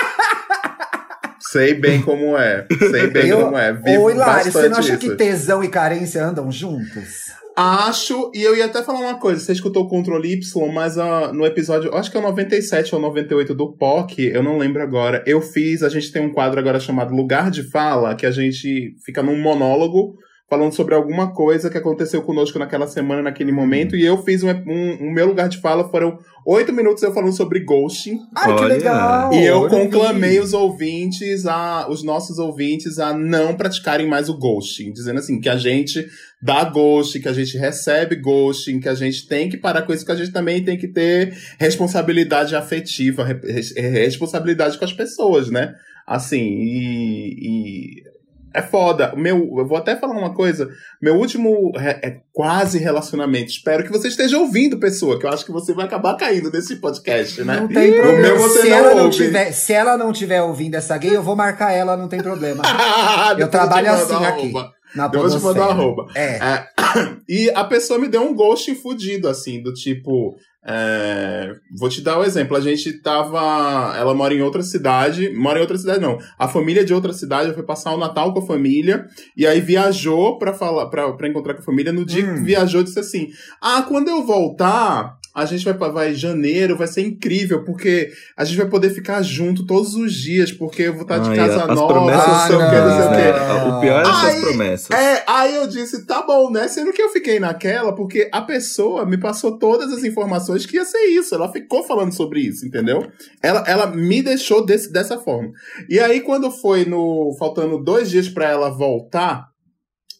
Sei 1.58 1.74
bem 1.74 2.00
como 2.02 2.36
é. 2.36 2.66
Sei 2.90 3.06
bem 3.08 3.28
Eu- 3.28 3.44
como 3.44 3.58
é. 3.58 3.72
Vivo 3.72 4.02
Ô, 4.04 4.10
Hilário, 4.10 4.50
você 4.52 4.68
não 4.68 4.78
acha 4.78 4.90
isso. 4.90 4.98
que 4.98 5.16
tesão 5.16 5.62
e 5.62 5.68
carência 5.68 6.24
andam 6.24 6.50
juntos? 6.50 7.28
Acho, 7.60 8.30
e 8.34 8.40
eu 8.40 8.54
ia 8.56 8.66
até 8.66 8.84
falar 8.84 9.00
uma 9.00 9.18
coisa, 9.18 9.40
você 9.40 9.50
escutou 9.50 9.82
o 9.84 9.88
Controle 9.88 10.32
Y, 10.32 10.72
mas 10.72 10.96
ah, 10.96 11.32
no 11.32 11.44
episódio, 11.44 11.92
acho 11.92 12.08
que 12.08 12.16
é 12.16 12.20
o 12.20 12.22
97 12.22 12.94
ou 12.94 13.00
98 13.00 13.52
do 13.52 13.72
POC, 13.72 14.26
eu 14.32 14.44
não 14.44 14.56
lembro 14.58 14.80
agora, 14.80 15.24
eu 15.26 15.40
fiz, 15.42 15.82
a 15.82 15.88
gente 15.88 16.12
tem 16.12 16.22
um 16.22 16.32
quadro 16.32 16.60
agora 16.60 16.78
chamado 16.78 17.12
Lugar 17.12 17.50
de 17.50 17.64
Fala, 17.64 18.14
que 18.14 18.24
a 18.24 18.30
gente 18.30 18.94
fica 19.04 19.24
num 19.24 19.36
monólogo 19.42 20.16
falando 20.48 20.72
sobre 20.72 20.94
alguma 20.94 21.30
coisa 21.32 21.68
que 21.68 21.76
aconteceu 21.76 22.22
conosco 22.22 22.58
naquela 22.58 22.86
semana, 22.86 23.20
naquele 23.22 23.52
momento, 23.52 23.94
e 23.94 24.02
eu 24.04 24.22
fiz 24.22 24.42
um, 24.42 24.48
um, 24.48 25.08
o 25.08 25.12
meu 25.12 25.26
lugar 25.26 25.46
de 25.48 25.58
fala, 25.58 25.88
foram 25.90 26.18
oito 26.46 26.72
minutos 26.72 27.02
eu 27.02 27.12
falando 27.12 27.36
sobre 27.36 27.60
ghosting, 27.60 28.18
Ai, 28.34 28.56
que 28.56 28.62
Olha. 28.64 28.74
legal! 28.76 29.32
e 29.34 29.44
eu 29.44 29.62
não 29.62 29.68
conclamei 29.68 30.32
vi. 30.32 30.40
os 30.40 30.54
ouvintes, 30.54 31.44
a, 31.44 31.86
os 31.90 32.02
nossos 32.02 32.38
ouvintes, 32.38 32.98
a 32.98 33.12
não 33.12 33.54
praticarem 33.54 34.06
mais 34.06 34.30
o 34.30 34.38
ghosting. 34.38 34.90
Dizendo 34.90 35.18
assim, 35.18 35.38
que 35.38 35.50
a 35.50 35.56
gente 35.58 36.08
dá 36.40 36.64
ghosting, 36.64 37.20
que 37.20 37.28
a 37.28 37.32
gente 37.34 37.58
recebe 37.58 38.16
ghosting, 38.16 38.80
que 38.80 38.88
a 38.88 38.94
gente 38.94 39.28
tem 39.28 39.50
que 39.50 39.58
parar 39.58 39.82
com 39.82 39.92
isso, 39.92 40.06
que 40.06 40.12
a 40.12 40.16
gente 40.16 40.32
também 40.32 40.64
tem 40.64 40.78
que 40.78 40.88
ter 40.88 41.36
responsabilidade 41.58 42.56
afetiva, 42.56 43.22
re- 43.22 43.40
res- 43.44 43.74
responsabilidade 43.76 44.78
com 44.78 44.84
as 44.86 44.94
pessoas, 44.94 45.50
né? 45.50 45.74
Assim, 46.06 46.40
e, 46.40 47.36
e 47.38 48.07
É 48.52 48.62
foda. 48.62 49.12
Meu, 49.16 49.36
eu 49.58 49.66
vou 49.66 49.76
até 49.76 49.96
falar 49.96 50.14
uma 50.14 50.34
coisa. 50.34 50.68
Meu 51.00 51.16
último 51.16 51.72
é 51.76 52.20
quase 52.32 52.78
relacionamento. 52.78 53.50
Espero 53.50 53.84
que 53.84 53.92
você 53.92 54.08
esteja 54.08 54.38
ouvindo, 54.38 54.78
pessoa, 54.78 55.18
que 55.18 55.26
eu 55.26 55.30
acho 55.30 55.44
que 55.44 55.52
você 55.52 55.72
vai 55.74 55.86
acabar 55.86 56.16
caindo 56.16 56.50
nesse 56.50 56.76
podcast, 56.76 57.42
né? 57.44 57.60
Não 57.60 57.68
tem 57.68 57.92
problema. 57.92 58.22
meu 58.22 58.38
você 58.38 58.62
se, 58.62 58.68
não 58.68 58.76
ela 58.76 58.94
não 58.94 59.10
tiver, 59.10 59.52
se 59.52 59.72
ela 59.72 59.96
não 59.96 60.12
tiver 60.12 60.42
ouvindo 60.42 60.74
essa 60.74 60.96
gay, 60.96 61.14
eu 61.14 61.22
vou 61.22 61.36
marcar 61.36 61.72
ela, 61.72 61.96
não 61.96 62.08
tem 62.08 62.22
problema. 62.22 62.62
eu 63.38 63.48
trabalho 63.48 63.90
assim 63.90 64.24
aqui. 64.24 64.52
Na 64.94 65.06
Depois 65.06 65.32
eu 65.34 65.38
te 65.38 65.44
mando 65.44 65.60
uma 65.60 65.70
arroba. 65.70 66.06
É. 66.14 66.36
é. 66.36 66.68
E 67.28 67.50
a 67.50 67.62
pessoa 67.64 67.98
me 67.98 68.08
deu 68.08 68.22
um 68.22 68.34
ghost 68.34 68.74
fudido, 68.76 69.28
assim, 69.28 69.62
do 69.62 69.74
tipo. 69.74 70.34
É, 70.64 71.54
vou 71.78 71.88
te 71.88 72.00
dar 72.02 72.18
o 72.18 72.20
um 72.20 72.24
exemplo. 72.24 72.56
A 72.56 72.60
gente 72.60 72.92
tava. 73.00 73.94
Ela 73.96 74.14
mora 74.14 74.34
em 74.34 74.42
outra 74.42 74.62
cidade. 74.62 75.30
Mora 75.30 75.58
em 75.58 75.62
outra 75.62 75.78
cidade, 75.78 76.00
não. 76.00 76.18
A 76.38 76.48
família 76.48 76.84
de 76.84 76.92
outra 76.92 77.12
cidade 77.12 77.54
foi 77.54 77.62
passar 77.62 77.94
o 77.94 77.98
Natal 77.98 78.32
com 78.32 78.40
a 78.40 78.46
família. 78.46 79.06
E 79.36 79.46
aí 79.46 79.60
viajou 79.60 80.38
pra, 80.38 80.52
falar, 80.52 80.86
pra, 80.86 81.12
pra 81.12 81.28
encontrar 81.28 81.54
com 81.54 81.60
a 81.60 81.64
família. 81.64 81.92
No 81.92 82.04
dia 82.04 82.24
hum. 82.24 82.34
que 82.34 82.40
viajou, 82.40 82.82
disse 82.82 82.98
assim: 82.98 83.28
Ah, 83.62 83.82
quando 83.82 84.08
eu 84.08 84.26
voltar, 84.26 85.16
a 85.38 85.44
gente 85.44 85.64
vai 85.64 85.74
vai 85.90 86.14
janeiro, 86.14 86.76
vai 86.76 86.88
ser 86.88 87.02
incrível, 87.02 87.64
porque 87.64 88.10
a 88.36 88.44
gente 88.44 88.56
vai 88.56 88.66
poder 88.66 88.90
ficar 88.90 89.22
junto 89.22 89.64
todos 89.64 89.94
os 89.94 90.12
dias, 90.12 90.50
porque 90.50 90.82
eu 90.82 90.92
vou 90.92 91.02
estar 91.02 91.18
de 91.18 91.30
Ai, 91.30 91.36
casa 91.36 91.64
as 91.64 91.74
nova, 91.76 91.92
promessas 91.92 92.28
não 92.28 92.46
sei 92.46 92.56
o 92.56 92.58
que, 92.58 92.76
não 92.76 92.96
sei 92.96 93.06
o 93.06 93.10
que. 93.10 93.68
O 93.68 93.80
pior 93.80 93.98
é 93.98 94.08
essas 94.08 94.24
aí, 94.24 94.40
promessas. 94.40 94.90
É, 94.90 95.24
aí 95.26 95.54
eu 95.54 95.66
disse, 95.68 96.04
tá 96.04 96.22
bom, 96.22 96.50
né? 96.50 96.66
Sendo 96.66 96.92
que 96.92 97.00
eu 97.00 97.10
fiquei 97.10 97.38
naquela, 97.38 97.94
porque 97.94 98.28
a 98.32 98.42
pessoa 98.42 99.06
me 99.06 99.16
passou 99.16 99.58
todas 99.58 99.92
as 99.92 100.02
informações 100.02 100.66
que 100.66 100.76
ia 100.76 100.84
ser 100.84 101.06
isso. 101.06 101.34
Ela 101.34 101.50
ficou 101.52 101.84
falando 101.84 102.12
sobre 102.12 102.40
isso, 102.40 102.66
entendeu? 102.66 103.06
Ela, 103.42 103.62
ela 103.66 103.86
me 103.86 104.22
deixou 104.22 104.64
desse, 104.64 104.92
dessa 104.92 105.18
forma. 105.18 105.52
E 105.88 106.00
aí, 106.00 106.20
quando 106.20 106.50
foi 106.50 106.84
no. 106.84 107.34
faltando 107.38 107.78
dois 107.78 108.10
dias 108.10 108.28
para 108.28 108.48
ela 108.48 108.70
voltar, 108.70 109.47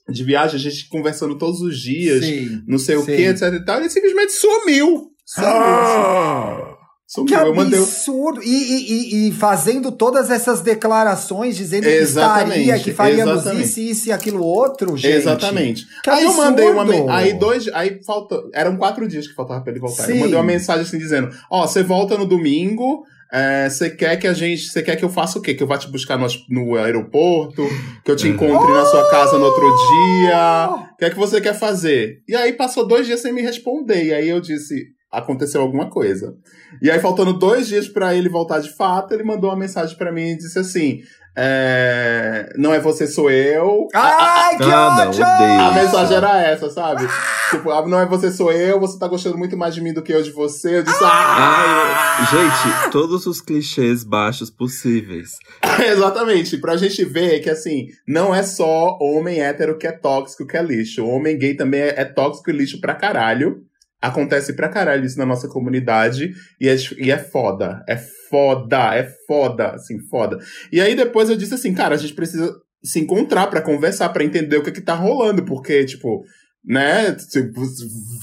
de 0.09 0.25
viagem, 0.25 0.57
a 0.57 0.59
gente 0.59 0.88
conversando 0.88 1.37
todos 1.37 1.61
os 1.61 1.79
dias, 1.79 2.25
sim, 2.25 2.62
não 2.67 2.79
sei 2.79 2.97
sim. 2.97 3.03
o 3.03 3.07
que, 3.07 3.23
etc 3.25 3.43
e 3.53 3.65
tal, 3.65 3.79
ele 3.79 3.91
simplesmente 3.91 4.33
sumiu. 4.33 5.11
Sumiu. 5.25 5.50
Ah, 5.50 6.77
sumiu. 7.07 7.27
Que 7.27 7.35
absurdo! 7.35 8.43
E, 8.43 8.49
e, 8.49 9.29
e, 9.29 9.33
fazendo 9.33 9.93
todas 9.93 10.31
essas 10.31 10.62
declarações, 10.62 11.57
dizendo 11.57 11.83
que 11.85 11.91
estaria, 11.91 12.79
que 12.79 12.93
faríamos 12.93 13.41
exatamente. 13.43 13.65
isso, 13.67 13.81
isso 13.81 14.09
e 14.09 14.12
aquilo 14.12 14.43
outro, 14.43 14.97
gente. 14.97 15.17
Exatamente. 15.17 15.87
Que 16.03 16.09
aí 16.09 16.25
absurdo. 16.25 16.61
eu 16.61 16.75
mandei 16.75 17.00
uma. 17.00 17.15
Aí 17.15 17.35
dois. 17.35 17.69
Aí 17.75 18.00
falta. 18.07 18.43
Eram 18.55 18.79
quatro 18.79 19.07
dias 19.07 19.29
que 19.29 19.35
faltava 19.35 19.61
pra 19.61 19.71
ele 19.71 19.81
voltar. 19.81 20.05
Sim. 20.05 20.12
Eu 20.12 20.21
mandei 20.21 20.35
uma 20.37 20.45
mensagem 20.45 20.83
assim 20.83 20.99
dizendo: 20.99 21.29
Ó, 21.50 21.62
oh, 21.62 21.69
você 21.69 21.83
volta 21.83 22.17
no 22.17 22.27
domingo. 22.27 23.05
Você 23.30 23.87
é, 23.87 23.90
quer 23.90 24.16
que 24.16 24.26
a 24.26 24.32
gente. 24.32 24.68
Você 24.68 24.82
quer 24.82 24.97
que 24.97 25.04
eu 25.04 25.11
faça 25.11 25.38
o 25.38 25.42
quê? 25.42 25.54
Que 25.54 25.62
eu 25.62 25.66
vá 25.66 25.76
te 25.76 25.90
buscar 25.90 26.16
no, 26.16 26.26
no 26.49 26.76
aeroporto? 26.76 27.66
Que 28.02 28.11
eu 28.11 28.16
te 28.16 28.26
encontre 28.26 28.70
oh! 28.70 28.75
na 28.75 28.87
sua 28.87 29.11
casa 29.11 29.38
no 29.38 29.44
outro 29.44 29.66
dia? 29.66 30.70
O 30.94 30.97
que 30.97 31.04
é 31.04 31.11
que 31.11 31.16
você 31.16 31.40
quer 31.40 31.54
fazer? 31.54 32.23
E 32.26 32.35
aí 32.35 32.54
passou 32.54 32.88
dois 32.88 33.06
dias 33.06 33.20
sem 33.20 33.32
me 33.32 33.42
responder. 33.42 34.04
E 34.04 34.14
aí 34.14 34.28
eu 34.28 34.40
disse: 34.40 34.87
aconteceu 35.11 35.61
alguma 35.61 35.88
coisa. 35.91 36.35
E 36.83 36.91
aí, 36.91 37.00
faltando 37.00 37.33
dois 37.33 37.69
dias 37.69 37.88
para 37.88 38.15
ele 38.15 38.29
voltar 38.29 38.61
de 38.61 38.75
fato, 38.75 39.12
ele 39.12 39.25
mandou 39.25 39.50
uma 39.50 39.57
mensagem 39.57 39.97
para 39.97 40.12
mim 40.12 40.31
e 40.31 40.38
disse 40.38 40.59
assim: 40.59 41.00
é, 41.41 42.53
não 42.57 42.75
é 42.75 42.81
você, 42.81 43.07
sou 43.07 43.31
eu. 43.31 43.87
Ai, 43.95 44.57
que 44.57 44.65
ah, 44.65 45.07
ódio! 45.07 45.21
Não, 45.21 45.69
a 45.69 45.73
mensagem 45.73 46.17
era 46.17 46.43
essa, 46.43 46.69
sabe? 46.69 47.07
tipo, 47.50 47.71
ah, 47.71 47.87
não 47.87 48.00
é 48.00 48.07
você, 48.07 48.33
sou 48.33 48.50
eu, 48.50 48.81
você 48.81 48.99
tá 48.99 49.07
gostando 49.07 49.38
muito 49.38 49.57
mais 49.57 49.73
de 49.73 49.81
mim 49.81 49.93
do 49.93 50.03
que 50.03 50.12
eu 50.12 50.21
de 50.21 50.33
você. 50.33 50.79
Eu 50.79 50.83
disse, 50.83 51.05
ah! 51.05 52.17
Ai, 52.19 52.27
gente, 52.27 52.91
todos 52.91 53.25
os 53.27 53.41
clichês 53.41 54.03
baixos 54.03 54.50
possíveis. 54.50 55.38
Exatamente, 55.87 56.59
pra 56.59 56.77
gente 56.77 57.05
ver 57.05 57.38
que, 57.38 57.49
assim, 57.49 57.87
não 58.07 58.35
é 58.35 58.43
só 58.43 58.99
homem 59.00 59.41
hétero 59.41 59.79
que 59.79 59.87
é 59.87 59.93
tóxico, 59.93 60.45
que 60.45 60.57
é 60.57 60.62
lixo. 60.62 61.05
O 61.05 61.09
homem 61.09 61.38
gay 61.38 61.55
também 61.55 61.83
é, 61.83 62.00
é 62.00 62.05
tóxico 62.05 62.50
e 62.50 62.53
lixo 62.53 62.81
pra 62.81 62.97
caralho. 62.97 63.62
Acontece 64.00 64.52
pra 64.52 64.69
caralho 64.69 65.05
isso 65.05 65.19
na 65.19 65.26
nossa 65.26 65.49
comunidade 65.49 66.33
e 66.61 66.69
é, 66.69 66.76
e 66.99 67.11
é 67.11 67.19
foda. 67.19 67.83
É 67.88 67.97
foda, 68.31 68.95
é 68.95 69.09
foda, 69.26 69.71
assim, 69.71 69.99
foda. 70.09 70.38
E 70.71 70.81
aí 70.81 70.95
depois 70.95 71.28
eu 71.28 71.37
disse 71.37 71.55
assim, 71.55 71.75
cara, 71.75 71.95
a 71.95 71.99
gente 71.99 72.14
precisa 72.14 72.55
se 72.83 73.00
encontrar 73.00 73.49
para 73.49 73.61
conversar, 73.61 74.09
para 74.11 74.25
entender 74.25 74.57
o 74.57 74.62
que 74.62 74.71
que 74.71 74.81
tá 74.81 74.95
rolando, 74.95 75.45
porque, 75.45 75.85
tipo, 75.85 76.23
né, 76.64 77.12
tipo, 77.12 77.62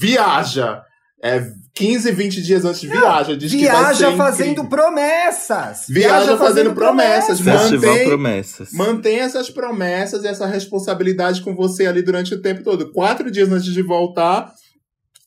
viaja. 0.00 0.82
É 1.22 1.50
15, 1.74 2.12
20 2.12 2.42
dias 2.42 2.64
antes 2.64 2.82
viaja. 2.82 3.36
Diz 3.36 3.50
viaja 3.50 4.16
fazendo 4.16 4.66
promessas. 4.66 5.86
Viaja, 5.88 6.14
viaja 6.18 6.36
fazendo, 6.36 6.38
fazendo 6.38 6.74
promessas. 6.74 7.40
promessas. 7.40 7.70
Mantém, 7.80 8.06
promessas. 8.06 8.72
mantém 8.72 9.18
essas 9.18 9.50
promessas 9.50 10.24
e 10.24 10.26
essa 10.26 10.46
responsabilidade 10.46 11.40
com 11.40 11.54
você 11.56 11.86
ali 11.86 12.02
durante 12.02 12.34
o 12.34 12.40
tempo 12.40 12.62
todo. 12.62 12.92
Quatro 12.92 13.30
dias 13.30 13.50
antes 13.50 13.72
de 13.72 13.82
voltar, 13.82 14.52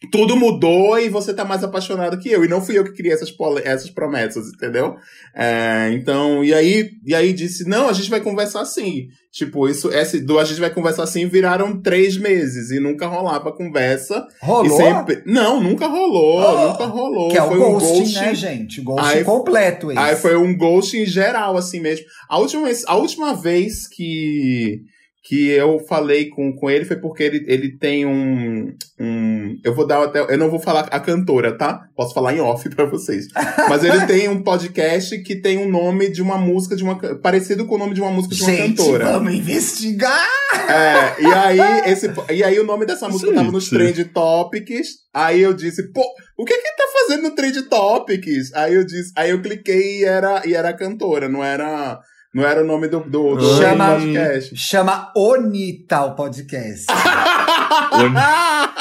tudo 0.07 0.35
mudou 0.35 0.97
e 0.97 1.09
você 1.09 1.33
tá 1.33 1.43
mais 1.43 1.61
apaixonado 1.61 2.17
que 2.17 2.29
eu. 2.29 2.45
E 2.45 2.47
não 2.47 2.61
fui 2.61 2.77
eu 2.77 2.85
que 2.85 2.93
criei 2.93 3.13
essas, 3.13 3.33
essas 3.65 3.89
promessas, 3.89 4.47
entendeu? 4.47 4.95
É, 5.35 5.89
então, 5.91 6.43
e 6.43 6.53
aí, 6.53 6.91
e 7.05 7.13
aí 7.13 7.33
disse, 7.33 7.67
não, 7.67 7.89
a 7.89 7.93
gente 7.93 8.09
vai 8.09 8.21
conversar 8.21 8.61
assim. 8.61 9.07
Tipo, 9.31 9.67
isso, 9.67 9.91
esse 9.93 10.21
do 10.21 10.39
a 10.39 10.45
gente 10.45 10.59
vai 10.59 10.69
conversar 10.69 11.03
assim 11.03 11.27
viraram 11.27 11.79
três 11.81 12.17
meses 12.17 12.71
e 12.71 12.79
nunca 12.79 13.07
rolava 13.07 13.49
a 13.49 13.55
conversa. 13.55 14.25
Rolou? 14.41 14.77
Sempre... 14.77 15.21
Não, 15.25 15.61
nunca 15.61 15.85
rolou, 15.85 16.39
oh, 16.41 16.67
nunca 16.69 16.85
rolou. 16.85 17.29
Que 17.29 17.37
é 17.37 17.43
o 17.43 17.47
foi 17.47 17.57
ghosting, 17.57 17.91
um 17.91 17.99
ghosting, 17.99 18.15
né, 18.15 18.35
gente? 18.35 18.81
Ghosting 18.81 19.05
aí, 19.05 19.23
completo 19.23 19.91
esse. 19.91 19.99
Aí 19.99 20.15
foi 20.15 20.35
um 20.37 20.57
ghosting 20.57 21.05
geral, 21.05 21.57
assim 21.57 21.81
mesmo. 21.81 22.05
A 22.27 22.39
última, 22.39 22.69
a 22.87 22.95
última 22.95 23.33
vez 23.35 23.87
que 23.87 24.81
que 25.21 25.49
eu 25.49 25.79
falei 25.87 26.29
com, 26.29 26.55
com 26.55 26.69
ele 26.69 26.85
foi 26.85 26.95
porque 26.95 27.23
ele, 27.23 27.45
ele 27.47 27.77
tem 27.77 28.05
um, 28.05 28.73
um. 28.99 29.59
Eu 29.63 29.75
vou 29.75 29.85
dar 29.85 30.03
até. 30.03 30.21
Eu 30.21 30.37
não 30.37 30.49
vou 30.49 30.59
falar 30.59 30.87
a 30.91 30.99
cantora, 30.99 31.57
tá? 31.57 31.87
Posso 31.95 32.13
falar 32.13 32.33
em 32.33 32.39
off 32.39 32.67
para 32.73 32.85
vocês. 32.85 33.27
Mas 33.67 33.83
ele 33.83 34.05
tem 34.05 34.29
um 34.29 34.41
podcast 34.41 35.17
que 35.23 35.35
tem 35.35 35.57
um 35.57 35.69
nome 35.69 36.09
de 36.09 36.21
uma 36.21 36.37
música, 36.37 36.75
de 36.75 36.83
uma. 36.83 36.95
parecido 37.17 37.65
com 37.65 37.75
o 37.75 37.77
nome 37.77 37.93
de 37.93 38.01
uma 38.01 38.11
música 38.11 38.33
de 38.33 38.43
uma 38.43 38.51
Gente, 38.51 38.77
cantora. 38.77 39.11
Vamos 39.11 39.33
investigar! 39.33 40.27
É, 40.69 41.21
e 41.21 41.25
aí, 41.25 41.91
esse, 41.91 42.11
e 42.31 42.43
aí 42.43 42.59
o 42.59 42.65
nome 42.65 42.85
dessa 42.85 43.07
música 43.07 43.27
Gente. 43.27 43.37
tava 43.37 43.51
nos 43.51 43.69
Trend 43.69 44.03
Topics. 44.05 44.87
Aí 45.13 45.41
eu 45.41 45.53
disse, 45.53 45.91
pô, 45.91 46.03
o 46.37 46.45
que 46.45 46.55
que 46.55 46.67
ele 46.67 46.75
tá 46.77 46.85
fazendo 46.93 47.23
no 47.23 47.35
Trend 47.35 47.61
Topics? 47.63 48.53
Aí 48.53 48.73
eu 48.73 48.85
disse, 48.85 49.11
aí 49.15 49.31
eu 49.31 49.41
cliquei 49.41 49.99
e 49.99 50.03
era, 50.05 50.41
e 50.45 50.53
era 50.53 50.69
a 50.69 50.77
cantora, 50.77 51.27
não 51.27 51.43
era 51.43 51.99
não 52.33 52.45
era 52.45 52.61
o 52.61 52.65
nome 52.65 52.87
do, 52.87 52.99
do, 52.99 53.35
do 53.35 53.57
chama, 53.57 53.91
podcast. 53.91 54.55
Chama 54.55 55.11
Onita 55.15 56.05
o 56.05 56.15
podcast. 56.15 56.85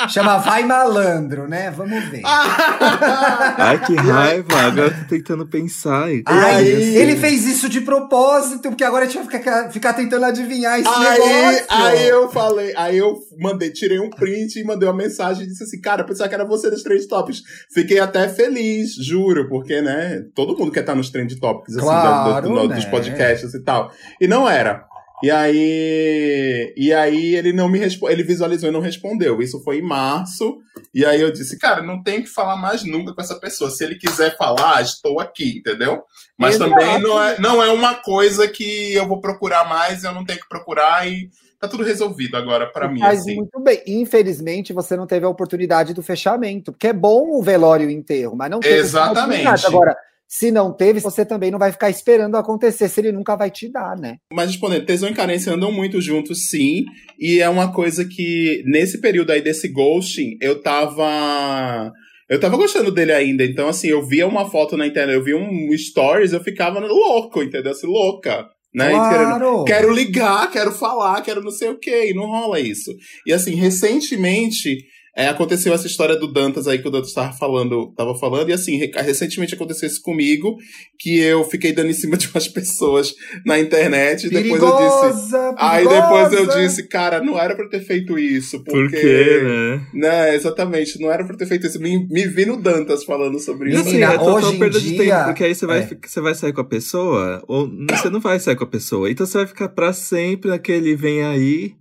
chama 0.09 0.39
Vai 0.39 0.65
Malandro, 0.65 1.49
né? 1.49 1.71
Vamos 1.71 2.05
ver. 2.05 2.23
Ai, 2.27 3.85
que 3.85 3.95
raiva. 3.95 4.61
Agora 4.61 4.87
eu 4.89 4.95
tô 4.95 5.05
tentando 5.09 5.47
pensar. 5.47 6.05
Ai, 6.05 6.23
aí, 6.27 6.97
ele 6.97 7.17
fez 7.17 7.47
isso 7.47 7.69
de 7.69 7.81
propósito, 7.81 8.69
porque 8.69 8.85
agora 8.85 9.05
a 9.05 9.09
gente 9.09 9.25
vai 9.25 9.39
ficar, 9.39 9.71
ficar 9.71 9.93
tentando 9.95 10.25
adivinhar 10.25 10.79
esse 10.79 10.89
aí, 10.89 11.11
negócio. 11.11 11.67
Aí 11.69 12.09
eu 12.09 12.29
falei, 12.31 12.75
aí 12.77 12.99
eu 12.99 13.19
mandei, 13.39 13.71
tirei 13.71 13.99
um 13.99 14.11
print 14.11 14.59
e 14.59 14.65
mandei 14.65 14.89
uma 14.89 14.95
mensagem 14.97 15.45
e 15.45 15.47
disse 15.47 15.65
assim, 15.65 15.81
cara, 15.81 16.05
pensava 16.05 16.29
que 16.29 16.35
era 16.35 16.45
você 16.45 16.71
nos 16.71 16.83
Trend 16.83 17.07
Topics. 17.07 17.43
Fiquei 17.73 17.99
até 17.99 18.29
feliz, 18.29 18.95
juro, 18.95 19.49
porque, 19.49 19.81
né, 19.81 20.25
todo 20.35 20.57
mundo 20.57 20.73
quer 20.73 20.81
estar 20.81 20.95
nos 20.95 21.11
Trend 21.11 21.35
Topics, 21.39 21.77
assim, 21.77 21.87
claro, 21.87 22.43
do, 22.43 22.55
do, 22.55 22.61
do, 22.63 22.69
né? 22.69 22.75
dos 22.77 22.85
podcasts 22.87 23.55
e 23.55 23.61
tal. 23.61 23.93
E 24.21 24.27
não 24.27 24.49
era. 24.49 24.87
E 25.23 25.31
aí, 25.31 26.73
e 26.77 26.93
aí 26.93 27.35
ele 27.35 27.53
não 27.53 27.69
me 27.69 27.79
respondeu, 27.79 28.13
ele 28.13 28.23
visualizou 28.23 28.69
e 28.69 28.73
não 28.73 28.81
respondeu. 28.81 29.43
Isso 29.43 29.61
foi 29.63 29.79
em 29.79 29.83
março. 29.83 30.59
E 30.95 31.05
aí 31.05 31.21
eu 31.21 31.33
disse, 31.33 31.59
cara, 31.59 31.83
não 31.83 32.03
tem 32.03 32.23
que 32.23 32.29
falar 32.29 32.57
mais 32.57 32.85
nunca 32.85 33.13
com 33.15 33.21
essa 33.21 33.39
pessoa. 33.39 33.71
Se 33.71 33.85
ele 33.85 33.97
quiser 33.97 34.37
falar, 34.37 34.81
estou 34.81 35.21
aqui, 35.21 35.59
entendeu? 35.59 36.03
Mas 36.37 36.55
Exato. 36.55 36.71
também 36.71 37.01
não 37.01 37.23
é, 37.23 37.41
não 37.41 37.63
é 37.63 37.71
uma 37.71 37.97
coisa 37.97 38.47
que 38.47 38.95
eu 38.95 39.09
vou 39.09 39.21
procurar 39.21 39.69
mais, 39.69 40.05
eu 40.05 40.13
não 40.13 40.25
tenho 40.25 40.39
que 40.39 40.49
procurar 40.49 41.09
e 41.09 41.29
tá 41.61 41.67
tudo 41.67 41.83
resolvido 41.83 42.37
agora 42.37 42.67
para 42.67 42.89
mim. 42.89 43.01
Mas 43.01 43.21
assim. 43.21 43.35
muito 43.35 43.59
bem. 43.61 43.83
Infelizmente, 43.87 44.73
você 44.73 44.97
não 44.97 45.07
teve 45.07 45.27
a 45.27 45.29
oportunidade 45.29 45.93
do 45.93 46.03
fechamento, 46.03 46.73
porque 46.73 46.89
é 46.89 46.93
bom 46.93 47.37
o 47.37 47.43
velório 47.43 47.91
e 47.91 47.93
o 47.93 47.97
enterro, 47.97 48.37
mas 48.37 48.51
não 48.51 48.61
teve 48.61 48.77
Exatamente. 48.77 49.67
Agora, 49.67 49.97
se 50.29 50.51
não 50.51 50.77
teve, 50.77 51.01
você 51.01 51.25
também 51.25 51.51
não 51.51 51.59
vai 51.59 51.73
ficar 51.73 51.89
esperando 51.89 52.37
acontecer, 52.37 52.87
se 52.91 53.01
ele 53.01 53.11
nunca 53.11 53.35
vai 53.35 53.51
te 53.51 53.67
dar, 53.67 53.97
né? 53.97 54.19
Mas 54.31 54.51
respondendo, 54.51 54.85
tesão 54.85 55.09
e 55.09 55.15
carência 55.15 55.55
andam 55.55 55.73
muito 55.73 56.03
juntos, 56.03 56.51
sim. 56.51 56.85
E 57.19 57.41
é 57.41 57.49
uma 57.49 57.73
coisa 57.73 58.05
que, 58.05 58.63
nesse 58.67 59.01
período 59.01 59.31
aí 59.31 59.41
desse 59.41 59.69
ghosting, 59.69 60.37
eu 60.43 60.61
tava. 60.61 61.91
Eu 62.29 62.39
tava 62.39 62.59
gostando 62.59 62.93
dele 62.93 63.13
ainda. 63.13 63.43
Então, 63.43 63.69
assim, 63.69 63.89
eu 63.89 64.07
via 64.07 64.27
uma 64.27 64.51
foto 64.51 64.77
na 64.77 64.87
internet, 64.87 65.17
eu 65.17 65.25
via 65.25 65.39
um 65.39 65.71
stories, 65.75 66.35
eu 66.35 66.45
ficava 66.45 66.79
louco, 66.79 67.43
entendeu? 67.43 67.73
Assim, 67.73 67.87
louca. 67.87 68.47
Né? 68.75 68.91
Claro. 68.91 69.39
Querendo, 69.39 69.65
quero 69.65 69.91
ligar, 69.91 70.51
quero 70.51 70.73
falar, 70.73 71.23
quero 71.23 71.43
não 71.43 71.51
sei 71.51 71.71
o 71.71 71.79
quê. 71.79 72.11
E 72.11 72.15
não 72.15 72.27
rola 72.27 72.61
isso. 72.61 72.95
E 73.27 73.33
assim, 73.33 73.55
recentemente 73.55 74.77
é, 75.19 75.27
aconteceu 75.27 75.75
essa 75.75 75.89
história 75.89 76.15
do 76.15 76.29
Dantas 76.29 76.69
aí 76.69 76.79
que 76.79 76.87
o 76.87 76.93
Dantas 76.93 77.09
estava 77.09 77.33
falando, 77.33 77.93
tava 77.97 78.17
falando, 78.17 78.51
e 78.51 78.53
assim, 78.53 78.77
recentemente 78.95 79.53
aconteceu 79.53 79.89
isso 79.89 80.01
comigo, 80.01 80.57
que 80.97 81.19
eu 81.19 81.43
fiquei 81.43 81.73
dando 81.73 81.91
em 81.91 81.93
cima 81.93 82.17
de 82.17 82.29
umas 82.29 82.47
pessoas 82.47 83.13
na 83.45 83.59
internet, 83.59 84.29
e 84.29 84.31
depois 84.31 84.63
eu 84.63 84.77
disse. 84.77 85.01
Perigosa. 85.01 85.55
Aí 85.59 85.89
depois 85.89 86.33
eu 86.33 86.47
disse, 86.47 86.87
cara, 86.87 87.21
não 87.21 87.37
era 87.37 87.57
pra 87.57 87.69
ter 87.69 87.81
feito 87.81 88.17
isso. 88.17 88.63
Porque, 88.63 88.79
Por 88.81 88.91
quê, 88.91 89.41
né? 89.43 89.87
Né, 89.93 90.37
exatamente, 90.37 91.01
não 91.01 91.11
era 91.11 91.25
pra 91.25 91.37
ter 91.37 91.47
feito 91.47 91.67
isso. 91.67 91.81
Me, 91.81 92.07
me 92.07 92.25
vi 92.29 92.47
no 92.47 92.57
Dantas 92.57 93.03
falando 93.03 93.41
sobre 93.41 93.71
isso. 93.71 93.81
Assim, 93.81 94.01
é 94.01 94.17
total 94.17 94.53
perda 94.57 94.79
dia... 94.79 94.93
de 94.93 94.97
tempo, 94.99 95.25
porque 95.25 95.43
aí 95.43 95.53
você 95.53 95.67
vai, 95.67 95.81
é. 95.81 95.89
você 96.07 96.21
vai 96.21 96.35
sair 96.37 96.53
com 96.53 96.61
a 96.61 96.65
pessoa, 96.65 97.43
ou 97.49 97.69
você 97.91 98.09
não 98.09 98.21
vai 98.21 98.39
sair 98.39 98.55
com 98.55 98.63
a 98.63 98.69
pessoa. 98.69 99.11
Então 99.11 99.27
você 99.27 99.39
vai 99.39 99.49
ficar 99.49 99.69
pra 99.71 99.93
sempre 99.93 100.49
naquele 100.49 100.95
vem 100.95 101.25
aí 101.25 101.75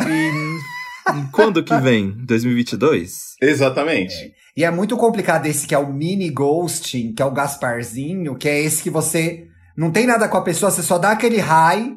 e. 0.00 0.79
Quando 1.32 1.62
que 1.62 1.76
vem? 1.78 2.10
2022? 2.24 3.36
Exatamente. 3.40 4.14
É. 4.14 4.30
E 4.56 4.64
é 4.64 4.70
muito 4.70 4.96
complicado 4.96 5.46
esse 5.46 5.66
que 5.66 5.74
é 5.74 5.78
o 5.78 5.92
mini 5.92 6.28
ghosting, 6.30 7.12
que 7.14 7.22
é 7.22 7.24
o 7.24 7.30
Gasparzinho, 7.30 8.36
que 8.36 8.48
é 8.48 8.60
esse 8.60 8.82
que 8.82 8.90
você 8.90 9.46
não 9.76 9.90
tem 9.90 10.06
nada 10.06 10.28
com 10.28 10.36
a 10.36 10.42
pessoa, 10.42 10.70
você 10.70 10.82
só 10.82 10.98
dá 10.98 11.12
aquele 11.12 11.38
high, 11.38 11.96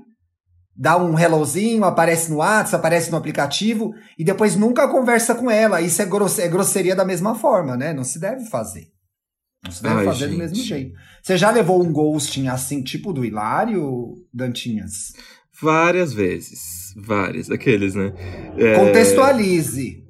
dá 0.75 0.97
um 0.97 1.17
hellozinho, 1.17 1.83
aparece 1.83 2.31
no 2.31 2.37
WhatsApp, 2.37 2.75
aparece 2.75 3.11
no 3.11 3.17
aplicativo, 3.17 3.93
e 4.17 4.23
depois 4.23 4.55
nunca 4.55 4.87
conversa 4.87 5.35
com 5.35 5.49
ela. 5.49 5.81
Isso 5.81 6.01
é, 6.01 6.05
grosse 6.05 6.41
é 6.41 6.47
grosseria 6.47 6.95
da 6.95 7.05
mesma 7.05 7.35
forma, 7.35 7.75
né? 7.75 7.93
Não 7.93 8.03
se 8.03 8.19
deve 8.19 8.45
fazer. 8.45 8.87
Não 9.63 9.71
se 9.71 9.81
deve 9.81 9.95
Ai, 9.95 10.05
fazer 10.05 10.19
gente. 10.25 10.31
do 10.31 10.37
mesmo 10.37 10.55
jeito. 10.57 10.93
Você 11.21 11.37
já 11.37 11.51
levou 11.51 11.81
um 11.81 11.91
ghosting 11.91 12.47
assim, 12.47 12.83
tipo 12.83 13.13
do 13.13 13.23
Hilário, 13.23 14.17
Dantinhas? 14.33 15.13
Várias 15.61 16.13
vezes. 16.13 16.93
Várias. 16.95 17.49
Aqueles, 17.49 17.95
né? 17.95 18.13
É... 18.57 18.75
Contextualize. 18.75 20.03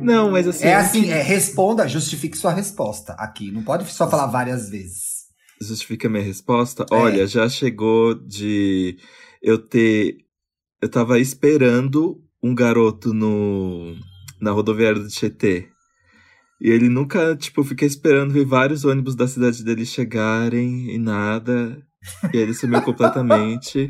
Não, 0.00 0.30
mas 0.30 0.48
assim. 0.48 0.66
É 0.66 0.74
assim, 0.74 1.10
é, 1.10 1.22
responda, 1.22 1.86
justifique 1.88 2.36
sua 2.36 2.52
resposta 2.52 3.12
aqui. 3.14 3.50
Não 3.52 3.62
pode 3.62 3.88
só 3.90 4.08
falar 4.10 4.26
várias 4.26 4.68
vezes. 4.68 5.22
Justifica 5.60 6.08
minha 6.08 6.24
resposta? 6.24 6.84
É. 6.90 6.94
Olha, 6.94 7.26
já 7.26 7.48
chegou 7.48 8.14
de 8.14 8.96
eu 9.40 9.58
ter. 9.58 10.16
Eu 10.80 10.88
tava 10.88 11.20
esperando 11.20 12.20
um 12.42 12.54
garoto 12.54 13.14
no 13.14 13.94
na 14.40 14.50
rodoviária 14.50 15.00
do 15.00 15.08
Tietê. 15.08 15.68
E 16.60 16.68
ele 16.68 16.88
nunca, 16.88 17.36
tipo, 17.36 17.62
fiquei 17.62 17.86
esperando 17.86 18.32
ver 18.32 18.44
vários 18.44 18.84
ônibus 18.84 19.14
da 19.14 19.28
cidade 19.28 19.64
dele 19.64 19.86
chegarem 19.86 20.92
e 20.92 20.98
nada. 20.98 21.80
E 22.32 22.36
ele 22.36 22.52
sumiu 22.52 22.82
completamente. 22.82 23.88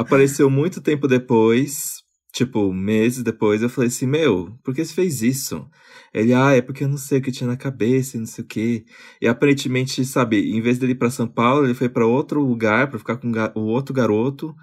Apareceu 0.00 0.48
muito 0.48 0.80
tempo 0.80 1.06
depois, 1.06 2.02
tipo, 2.32 2.72
meses 2.72 3.22
depois, 3.22 3.62
eu 3.62 3.68
falei 3.68 3.88
assim, 3.88 4.06
meu, 4.06 4.56
por 4.62 4.74
que 4.74 4.84
você 4.84 4.94
fez 4.94 5.22
isso? 5.22 5.66
Ele, 6.12 6.32
ah, 6.32 6.52
é 6.52 6.62
porque 6.62 6.84
eu 6.84 6.88
não 6.88 6.96
sei 6.96 7.18
o 7.18 7.22
que 7.22 7.30
tinha 7.30 7.48
na 7.48 7.56
cabeça 7.56 8.16
e 8.16 8.20
não 8.20 8.26
sei 8.26 8.44
o 8.44 8.46
quê. 8.46 8.84
E 9.20 9.28
aparentemente, 9.28 10.04
sabe, 10.04 10.50
em 10.50 10.60
vez 10.60 10.78
dele 10.78 10.92
ir 10.92 10.96
pra 10.96 11.10
São 11.10 11.28
Paulo, 11.28 11.66
ele 11.66 11.74
foi 11.74 11.88
para 11.88 12.06
outro 12.06 12.40
lugar 12.40 12.88
para 12.88 12.98
ficar 12.98 13.16
com 13.16 13.30
o 13.54 13.64
outro 13.64 13.94
garoto. 13.94 14.54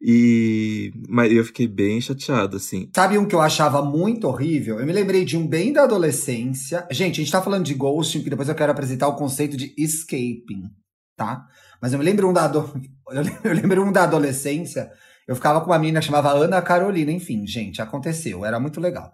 E 0.00 0.92
mas 1.08 1.32
eu 1.32 1.44
fiquei 1.44 1.66
bem 1.66 2.00
chateado, 2.00 2.56
assim. 2.56 2.88
Sabe 2.94 3.18
um 3.18 3.26
que 3.26 3.34
eu 3.34 3.40
achava 3.40 3.82
muito 3.82 4.28
horrível? 4.28 4.78
Eu 4.78 4.86
me 4.86 4.92
lembrei 4.92 5.24
de 5.24 5.36
um 5.36 5.46
bem 5.46 5.72
da 5.72 5.82
adolescência. 5.82 6.86
Gente, 6.90 7.20
a 7.20 7.24
gente 7.24 7.32
tá 7.32 7.42
falando 7.42 7.64
de 7.64 7.74
ghosting, 7.74 8.22
que 8.22 8.30
depois 8.30 8.48
eu 8.48 8.54
quero 8.54 8.70
apresentar 8.70 9.08
o 9.08 9.16
conceito 9.16 9.56
de 9.56 9.74
escaping, 9.76 10.70
tá? 11.16 11.44
Mas 11.80 11.92
eu 11.92 11.98
me 11.98 12.04
lembro 12.04 12.28
um 12.28 12.32
da, 12.32 12.44
ado... 12.44 12.70
eu 13.44 13.52
lembro 13.52 13.84
um 13.84 13.92
da 13.92 14.04
adolescência. 14.04 14.90
Eu 15.26 15.36
ficava 15.36 15.60
com 15.60 15.70
uma 15.70 15.78
menina 15.78 16.00
chamava 16.00 16.32
Ana 16.32 16.62
Carolina, 16.62 17.12
enfim, 17.12 17.46
gente, 17.46 17.82
aconteceu, 17.82 18.44
era 18.44 18.58
muito 18.58 18.80
legal. 18.80 19.12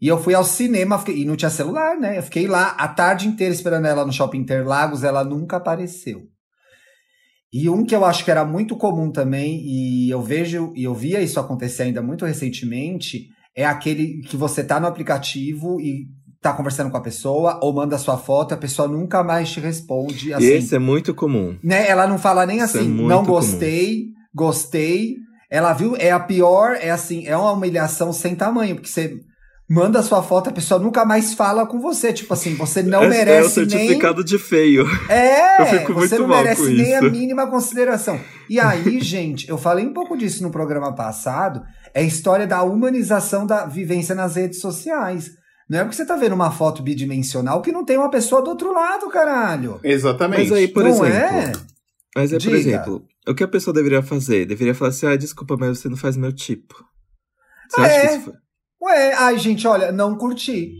E 0.00 0.06
eu 0.06 0.22
fui 0.22 0.34
ao 0.34 0.44
cinema, 0.44 0.98
fiquei... 0.98 1.22
e 1.22 1.24
não 1.24 1.36
tinha 1.36 1.50
celular, 1.50 1.96
né? 1.96 2.18
Eu 2.18 2.22
fiquei 2.22 2.46
lá 2.46 2.68
a 2.78 2.86
tarde 2.86 3.26
inteira 3.26 3.54
esperando 3.54 3.86
ela 3.86 4.04
no 4.04 4.12
Shopping 4.12 4.38
Interlagos, 4.38 5.02
ela 5.02 5.24
nunca 5.24 5.56
apareceu. 5.56 6.28
E 7.52 7.70
um 7.70 7.86
que 7.86 7.96
eu 7.96 8.04
acho 8.04 8.24
que 8.24 8.30
era 8.30 8.44
muito 8.44 8.76
comum 8.76 9.10
também, 9.10 9.62
e 9.64 10.10
eu 10.10 10.20
vejo, 10.20 10.72
e 10.76 10.84
eu 10.84 10.94
via 10.94 11.22
isso 11.22 11.40
acontecer 11.40 11.84
ainda 11.84 12.02
muito 12.02 12.26
recentemente, 12.26 13.28
é 13.54 13.64
aquele 13.64 14.20
que 14.20 14.36
você 14.36 14.62
tá 14.62 14.78
no 14.78 14.86
aplicativo 14.86 15.80
e 15.80 16.06
tá 16.50 16.56
conversando 16.56 16.90
com 16.90 16.96
a 16.96 17.02
pessoa 17.02 17.58
ou 17.62 17.72
manda 17.72 17.98
sua 17.98 18.16
foto, 18.16 18.54
a 18.54 18.56
pessoa 18.56 18.86
nunca 18.88 19.22
mais 19.22 19.50
te 19.50 19.60
responde. 19.60 20.32
Assim, 20.32 20.46
Esse 20.46 20.74
é 20.74 20.78
muito 20.78 21.14
comum. 21.14 21.58
Né? 21.62 21.88
Ela 21.88 22.06
não 22.06 22.18
fala 22.18 22.46
nem 22.46 22.58
Isso 22.58 22.76
é 22.76 22.80
assim, 22.80 22.90
é 22.90 23.02
não 23.02 23.24
gostei, 23.24 24.02
comum. 24.02 24.12
gostei. 24.34 25.16
Ela 25.50 25.72
viu, 25.72 25.96
é 25.96 26.10
a 26.10 26.20
pior, 26.20 26.76
é 26.80 26.90
assim, 26.90 27.26
é 27.26 27.36
uma 27.36 27.52
humilhação 27.52 28.12
sem 28.12 28.34
tamanho, 28.34 28.74
porque 28.74 28.88
você 28.88 29.20
manda 29.68 30.02
sua 30.02 30.22
foto, 30.22 30.50
a 30.50 30.52
pessoa 30.52 30.80
nunca 30.80 31.04
mais 31.04 31.34
fala 31.34 31.66
com 31.66 31.80
você. 31.80 32.12
Tipo 32.12 32.34
assim, 32.34 32.54
você 32.54 32.82
não 32.82 33.04
é, 33.04 33.08
merece 33.08 33.60
é 33.60 33.64
o 33.64 33.68
certificado 33.68 34.18
nem... 34.18 34.24
de 34.24 34.38
feio. 34.38 34.86
É, 35.08 35.62
eu 35.62 35.66
fico 35.66 35.94
você 35.94 36.18
não 36.18 36.28
merece 36.28 36.72
nem 36.72 36.94
a 36.94 37.02
mínima 37.02 37.46
consideração. 37.48 38.20
E 38.48 38.60
aí, 38.60 38.98
gente, 39.02 39.48
eu 39.48 39.58
falei 39.58 39.86
um 39.86 39.92
pouco 39.92 40.16
disso 40.16 40.42
no 40.42 40.50
programa 40.50 40.94
passado, 40.94 41.62
é 41.92 42.00
a 42.00 42.04
história 42.04 42.46
da 42.46 42.62
humanização 42.62 43.46
da 43.46 43.66
vivência 43.66 44.14
nas 44.14 44.36
redes 44.36 44.60
sociais. 44.60 45.30
Não 45.68 45.80
é 45.80 45.82
porque 45.82 45.96
você 45.96 46.06
tá 46.06 46.16
vendo 46.16 46.34
uma 46.34 46.52
foto 46.52 46.82
bidimensional 46.82 47.60
que 47.60 47.72
não 47.72 47.84
tem 47.84 47.96
uma 47.98 48.10
pessoa 48.10 48.40
do 48.40 48.50
outro 48.50 48.72
lado, 48.72 49.08
caralho. 49.08 49.80
Exatamente. 49.82 50.50
Mas 50.50 50.52
aí, 50.52 50.68
por 50.68 50.84
não 50.84 50.90
exemplo. 50.90 51.10
É? 51.10 51.52
Mas 52.14 52.32
é, 52.32 52.36
por 52.36 52.42
Diga. 52.42 52.56
exemplo, 52.56 53.04
o 53.28 53.34
que 53.34 53.42
a 53.42 53.48
pessoa 53.48 53.74
deveria 53.74 54.02
fazer? 54.02 54.46
Deveria 54.46 54.74
falar 54.74 54.90
assim: 54.90 55.06
ah, 55.06 55.16
desculpa, 55.16 55.56
mas 55.58 55.78
você 55.78 55.88
não 55.88 55.96
faz 55.96 56.16
meu 56.16 56.32
tipo. 56.32 56.74
Você 57.68 57.80
ah, 57.80 57.84
acha 57.84 57.94
é? 57.94 58.06
que 58.06 58.14
isso 58.14 58.24
foi? 58.24 58.34
Ué, 58.82 59.14
ai, 59.14 59.38
gente, 59.38 59.66
olha, 59.66 59.90
não 59.90 60.16
curti. 60.16 60.72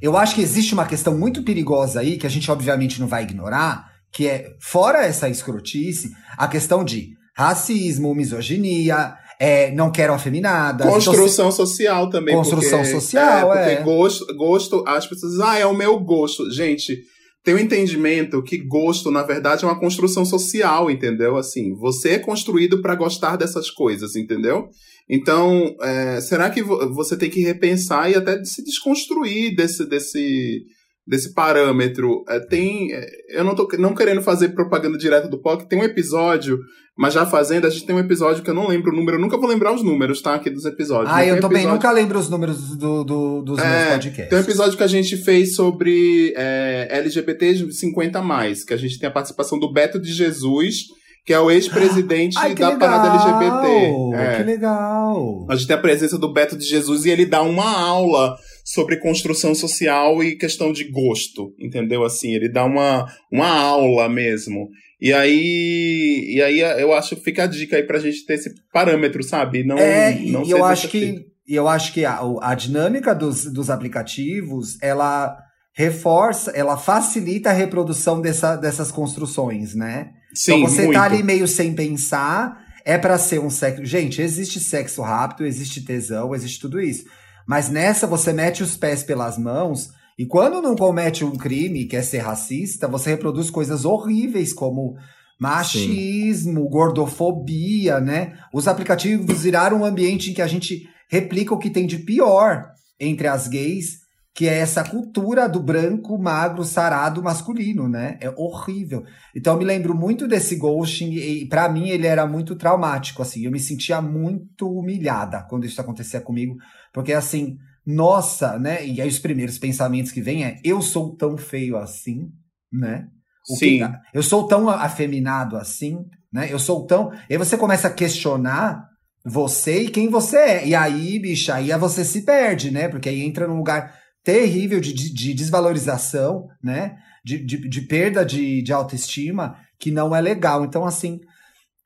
Eu 0.00 0.16
acho 0.16 0.34
que 0.34 0.40
existe 0.40 0.72
uma 0.72 0.86
questão 0.86 1.16
muito 1.16 1.42
perigosa 1.42 2.00
aí, 2.00 2.16
que 2.16 2.26
a 2.26 2.30
gente 2.30 2.50
obviamente 2.50 2.98
não 2.98 3.06
vai 3.06 3.24
ignorar, 3.24 3.90
que 4.10 4.26
é, 4.26 4.56
fora 4.58 5.04
essa 5.04 5.28
escrotice, 5.28 6.10
a 6.38 6.48
questão 6.48 6.82
de 6.82 7.10
racismo, 7.36 8.14
misoginia, 8.14 9.14
é, 9.40 9.70
não 9.70 9.90
quero 9.90 10.12
afeminadas. 10.12 10.86
Construção 10.86 11.46
então, 11.46 11.66
social 11.66 12.10
também. 12.10 12.34
Construção 12.34 12.80
porque, 12.80 12.92
social, 12.92 13.54
é. 13.54 13.56
Porque 13.56 13.80
é. 13.80 13.82
gosto, 13.82 14.36
gosto, 14.36 14.84
as 14.86 15.06
pessoas 15.06 15.32
dizem, 15.32 15.46
ah, 15.48 15.58
é 15.58 15.64
o 15.64 15.74
meu 15.74 15.98
gosto. 15.98 16.50
Gente, 16.50 16.98
tem 17.42 17.54
o 17.54 17.56
um 17.56 17.60
entendimento 17.60 18.42
que 18.42 18.58
gosto, 18.58 19.10
na 19.10 19.22
verdade, 19.22 19.64
é 19.64 19.66
uma 19.66 19.80
construção 19.80 20.26
social, 20.26 20.90
entendeu? 20.90 21.38
Assim, 21.38 21.74
você 21.74 22.10
é 22.10 22.18
construído 22.18 22.82
para 22.82 22.94
gostar 22.94 23.36
dessas 23.36 23.70
coisas, 23.70 24.14
entendeu? 24.14 24.68
Então, 25.08 25.74
é, 25.80 26.20
será 26.20 26.50
que 26.50 26.62
você 26.62 27.16
tem 27.16 27.30
que 27.30 27.40
repensar 27.40 28.10
e 28.10 28.16
até 28.16 28.44
se 28.44 28.62
desconstruir 28.62 29.56
desse, 29.56 29.88
desse, 29.88 30.64
desse 31.10 31.34
parâmetro? 31.34 32.24
É, 32.28 32.38
tem, 32.38 32.92
é, 32.92 33.04
eu 33.30 33.44
não 33.44 33.54
tô 33.54 33.68
não 33.78 33.94
querendo 33.94 34.22
fazer 34.22 34.50
propaganda 34.50 34.96
direta 34.96 35.28
do 35.28 35.42
POC, 35.42 35.68
tem 35.68 35.80
um 35.80 35.84
episódio 35.84 36.60
mas 37.00 37.14
já 37.14 37.24
fazendo, 37.24 37.66
a 37.66 37.70
gente 37.70 37.86
tem 37.86 37.96
um 37.96 37.98
episódio 37.98 38.42
que 38.42 38.50
eu 38.50 38.54
não 38.54 38.68
lembro 38.68 38.92
o 38.92 38.94
número, 38.94 39.16
eu 39.16 39.20
nunca 39.22 39.38
vou 39.38 39.48
lembrar 39.48 39.72
os 39.72 39.82
números, 39.82 40.20
tá? 40.20 40.34
Aqui 40.34 40.50
dos 40.50 40.66
episódios. 40.66 41.10
Ah, 41.10 41.24
eu 41.24 41.40
também 41.40 41.66
nunca 41.66 41.90
lembro 41.90 42.18
os 42.18 42.28
números 42.28 42.76
do, 42.76 43.02
do 43.04 43.40
dos 43.40 43.58
é, 43.58 43.64
meus 43.64 43.92
podcasts. 43.92 44.28
Tem 44.28 44.38
um 44.38 44.42
episódio 44.42 44.76
que 44.76 44.82
a 44.82 44.86
gente 44.86 45.16
fez 45.16 45.54
sobre 45.54 46.34
é, 46.36 46.88
LGBT 46.90 47.72
50, 47.72 48.20
que 48.66 48.74
a 48.74 48.76
gente 48.76 48.98
tem 48.98 49.08
a 49.08 49.12
participação 49.12 49.58
do 49.58 49.72
Beto 49.72 49.98
de 49.98 50.12
Jesus, 50.12 50.88
que 51.24 51.32
é 51.32 51.40
o 51.40 51.50
ex-presidente 51.50 52.34
da 52.36 52.48
legal, 52.48 52.78
parada 52.78 53.08
LGBT. 53.08 54.16
É. 54.16 54.36
Que 54.36 54.42
legal! 54.42 55.46
A 55.48 55.56
gente 55.56 55.68
tem 55.68 55.76
a 55.76 55.80
presença 55.80 56.18
do 56.18 56.30
Beto 56.30 56.54
de 56.54 56.66
Jesus 56.66 57.06
e 57.06 57.10
ele 57.10 57.24
dá 57.24 57.40
uma 57.40 57.80
aula 57.80 58.36
sobre 58.64 58.96
construção 58.96 59.54
social 59.54 60.22
e 60.22 60.36
questão 60.36 60.72
de 60.72 60.84
gosto, 60.84 61.54
entendeu? 61.58 62.04
Assim, 62.04 62.34
ele 62.34 62.48
dá 62.48 62.64
uma, 62.64 63.06
uma 63.32 63.48
aula 63.48 64.08
mesmo. 64.08 64.68
E 65.00 65.12
aí, 65.12 66.34
e 66.34 66.42
aí 66.42 66.60
eu 66.60 66.92
acho 66.92 67.16
que 67.16 67.22
fica 67.22 67.44
a 67.44 67.46
dica 67.46 67.76
aí 67.76 67.82
pra 67.82 67.98
gente 67.98 68.24
ter 68.26 68.34
esse 68.34 68.52
parâmetro, 68.72 69.22
sabe? 69.22 69.64
Não, 69.64 69.78
é, 69.78 70.14
não 70.26 70.44
eu 70.44 70.64
acho 70.64 70.88
que 70.88 71.30
eu 71.48 71.66
acho 71.66 71.92
que 71.92 72.04
a, 72.04 72.20
a 72.42 72.54
dinâmica 72.54 73.12
dos, 73.12 73.44
dos 73.46 73.70
aplicativos, 73.70 74.78
ela 74.80 75.36
reforça, 75.72 76.52
ela 76.52 76.76
facilita 76.76 77.50
a 77.50 77.52
reprodução 77.52 78.20
dessa, 78.20 78.54
dessas 78.54 78.92
construções, 78.92 79.74
né? 79.74 80.10
Sim, 80.32 80.58
então 80.58 80.68
você 80.68 80.76
tá 80.76 80.84
muito. 80.84 80.96
tá 80.96 81.02
ali 81.02 81.22
meio 81.22 81.48
sem 81.48 81.74
pensar, 81.74 82.56
é 82.84 82.96
para 82.96 83.18
ser 83.18 83.40
um 83.40 83.50
sexo. 83.50 83.84
Gente, 83.84 84.22
existe 84.22 84.60
sexo 84.60 85.02
rápido, 85.02 85.46
existe 85.46 85.84
tesão, 85.84 86.34
existe 86.34 86.60
tudo 86.60 86.80
isso. 86.80 87.04
Mas 87.46 87.68
nessa 87.68 88.06
você 88.06 88.32
mete 88.32 88.62
os 88.62 88.76
pés 88.76 89.02
pelas 89.02 89.38
mãos 89.38 89.90
e 90.18 90.26
quando 90.26 90.60
não 90.60 90.76
comete 90.76 91.24
um 91.24 91.34
crime, 91.36 91.86
que 91.86 91.96
é 91.96 92.02
ser 92.02 92.18
racista, 92.18 92.86
você 92.86 93.10
reproduz 93.10 93.48
coisas 93.48 93.84
horríveis 93.84 94.52
como 94.52 94.96
machismo, 95.40 96.64
Sim. 96.64 96.68
gordofobia, 96.68 98.00
né? 98.00 98.38
Os 98.52 98.68
aplicativos 98.68 99.42
viraram 99.42 99.80
um 99.80 99.84
ambiente 99.84 100.30
em 100.30 100.34
que 100.34 100.42
a 100.42 100.46
gente 100.46 100.86
replica 101.08 101.54
o 101.54 101.58
que 101.58 101.70
tem 101.70 101.86
de 101.86 101.98
pior 102.00 102.66
entre 103.00 103.26
as 103.26 103.48
gays, 103.48 104.00
que 104.34 104.48
é 104.48 104.58
essa 104.58 104.84
cultura 104.84 105.48
do 105.48 105.60
branco, 105.60 106.18
magro, 106.18 106.64
sarado 106.64 107.22
masculino, 107.22 107.88
né? 107.88 108.16
É 108.20 108.30
horrível. 108.30 109.04
Então 109.34 109.54
eu 109.54 109.58
me 109.58 109.64
lembro 109.64 109.94
muito 109.94 110.28
desse 110.28 110.56
ghosting 110.56 111.12
e 111.14 111.48
para 111.48 111.68
mim 111.68 111.88
ele 111.88 112.06
era 112.06 112.26
muito 112.26 112.54
traumático, 112.54 113.22
assim. 113.22 113.44
Eu 113.44 113.50
me 113.50 113.58
sentia 113.58 114.00
muito 114.00 114.70
humilhada 114.70 115.44
quando 115.48 115.66
isso 115.66 115.80
acontecia 115.80 116.20
comigo, 116.20 116.56
porque 116.92 117.12
assim, 117.12 117.56
nossa, 117.84 118.58
né? 118.58 118.86
E 118.86 119.00
aí 119.00 119.08
os 119.08 119.18
primeiros 119.18 119.58
pensamentos 119.58 120.12
que 120.12 120.22
vêm 120.22 120.44
é: 120.44 120.60
eu 120.64 120.80
sou 120.80 121.16
tão 121.16 121.36
feio 121.36 121.76
assim, 121.76 122.28
né? 122.72 123.08
O 123.50 123.56
Sim. 123.56 123.78
Que, 123.78 123.90
eu 124.14 124.22
sou 124.22 124.46
tão 124.46 124.68
afeminado 124.68 125.56
assim, 125.56 125.98
né? 126.32 126.48
Eu 126.50 126.58
sou 126.58 126.86
tão. 126.86 127.10
E 127.28 127.32
aí 127.34 127.38
você 127.38 127.56
começa 127.56 127.88
a 127.88 127.92
questionar 127.92 128.88
você 129.24 129.82
e 129.82 129.90
quem 129.90 130.08
você 130.08 130.36
é. 130.36 130.66
E 130.68 130.74
aí, 130.74 131.18
bicha, 131.18 131.54
aí 131.54 131.70
você 131.78 132.04
se 132.04 132.24
perde, 132.24 132.70
né? 132.70 132.88
Porque 132.88 133.08
aí 133.08 133.22
entra 133.22 133.48
num 133.48 133.56
lugar 133.56 133.99
terrível 134.22 134.80
de, 134.80 134.92
de, 134.92 135.12
de 135.12 135.34
desvalorização, 135.34 136.48
né? 136.62 136.96
De, 137.24 137.38
de, 137.38 137.68
de 137.68 137.80
perda 137.82 138.24
de, 138.24 138.62
de 138.62 138.72
autoestima, 138.72 139.56
que 139.78 139.90
não 139.90 140.14
é 140.14 140.20
legal. 140.20 140.64
Então, 140.64 140.84
assim, 140.84 141.20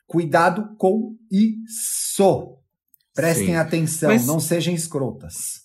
cuidado 0.06 0.74
com 0.78 1.16
isso. 1.30 2.56
Prestem 3.14 3.46
Sim. 3.46 3.56
atenção, 3.56 4.10
Mas- 4.10 4.26
não 4.26 4.40
sejam 4.40 4.74
escrotas. 4.74 5.64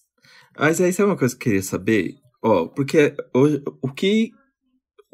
Mas 0.57 0.79
aí 0.81 0.91
sabe 0.91 1.09
uma 1.09 1.17
coisa 1.17 1.35
que 1.35 1.39
eu 1.41 1.43
queria 1.45 1.63
saber? 1.63 2.15
Ó, 2.43 2.67
porque 2.67 3.15
hoje, 3.33 3.61
o 3.81 3.91
que. 3.91 4.31